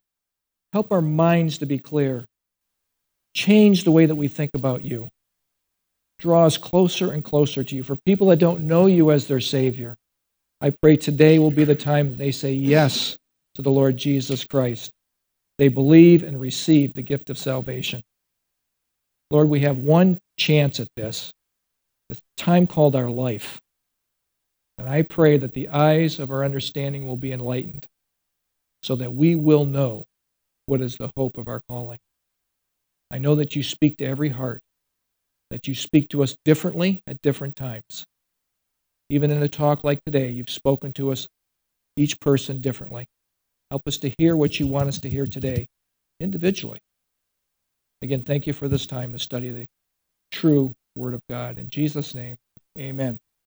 Help 0.73 0.91
our 0.91 1.01
minds 1.01 1.57
to 1.59 1.65
be 1.65 1.79
clear. 1.79 2.25
Change 3.33 3.83
the 3.83 3.91
way 3.91 4.05
that 4.05 4.15
we 4.15 4.27
think 4.27 4.51
about 4.53 4.83
you. 4.83 5.07
Draw 6.19 6.45
us 6.45 6.57
closer 6.57 7.11
and 7.11 7.23
closer 7.23 7.63
to 7.63 7.75
you. 7.75 7.83
For 7.83 7.95
people 7.95 8.27
that 8.27 8.39
don't 8.39 8.61
know 8.61 8.85
you 8.85 9.11
as 9.11 9.27
their 9.27 9.39
Savior, 9.39 9.97
I 10.61 10.69
pray 10.69 10.95
today 10.95 11.39
will 11.39 11.51
be 11.51 11.63
the 11.63 11.75
time 11.75 12.17
they 12.17 12.31
say 12.31 12.53
yes 12.53 13.17
to 13.55 13.61
the 13.61 13.71
Lord 13.71 13.97
Jesus 13.97 14.45
Christ. 14.45 14.91
They 15.57 15.67
believe 15.67 16.23
and 16.23 16.39
receive 16.39 16.93
the 16.93 17.01
gift 17.01 17.29
of 17.29 17.37
salvation. 17.37 18.01
Lord, 19.29 19.49
we 19.49 19.61
have 19.61 19.79
one 19.79 20.19
chance 20.37 20.79
at 20.79 20.89
this, 20.95 21.31
the 22.09 22.19
time 22.37 22.67
called 22.67 22.95
our 22.95 23.09
life. 23.09 23.59
And 24.77 24.87
I 24.89 25.03
pray 25.03 25.37
that 25.37 25.53
the 25.53 25.69
eyes 25.69 26.19
of 26.19 26.31
our 26.31 26.43
understanding 26.43 27.07
will 27.07 27.17
be 27.17 27.31
enlightened 27.31 27.85
so 28.83 28.95
that 28.95 29.13
we 29.13 29.35
will 29.35 29.65
know 29.65 30.05
what 30.71 30.79
is 30.79 30.95
the 30.95 31.11
hope 31.17 31.37
of 31.37 31.49
our 31.49 31.61
calling. 31.67 31.99
I 33.11 33.17
know 33.17 33.35
that 33.35 33.57
you 33.57 33.61
speak 33.61 33.97
to 33.97 34.05
every 34.05 34.29
heart, 34.29 34.61
that 35.49 35.67
you 35.67 35.75
speak 35.75 36.07
to 36.11 36.23
us 36.23 36.37
differently 36.45 37.03
at 37.05 37.21
different 37.21 37.57
times. 37.57 38.05
Even 39.09 39.31
in 39.31 39.43
a 39.43 39.49
talk 39.49 39.83
like 39.83 40.01
today, 40.05 40.29
you've 40.29 40.49
spoken 40.49 40.93
to 40.93 41.11
us, 41.11 41.27
each 41.97 42.21
person 42.21 42.61
differently. 42.61 43.05
Help 43.69 43.85
us 43.85 43.97
to 43.97 44.13
hear 44.17 44.37
what 44.37 44.61
you 44.61 44.67
want 44.67 44.87
us 44.87 44.99
to 44.99 45.09
hear 45.09 45.25
today, 45.25 45.67
individually. 46.21 46.79
Again, 48.01 48.21
thank 48.21 48.47
you 48.47 48.53
for 48.53 48.69
this 48.69 48.85
time 48.85 49.11
to 49.11 49.19
study 49.19 49.51
the 49.51 49.65
true 50.31 50.71
Word 50.95 51.13
of 51.13 51.21
God. 51.29 51.59
In 51.59 51.69
Jesus' 51.69 52.15
name, 52.15 52.37
amen. 52.79 53.19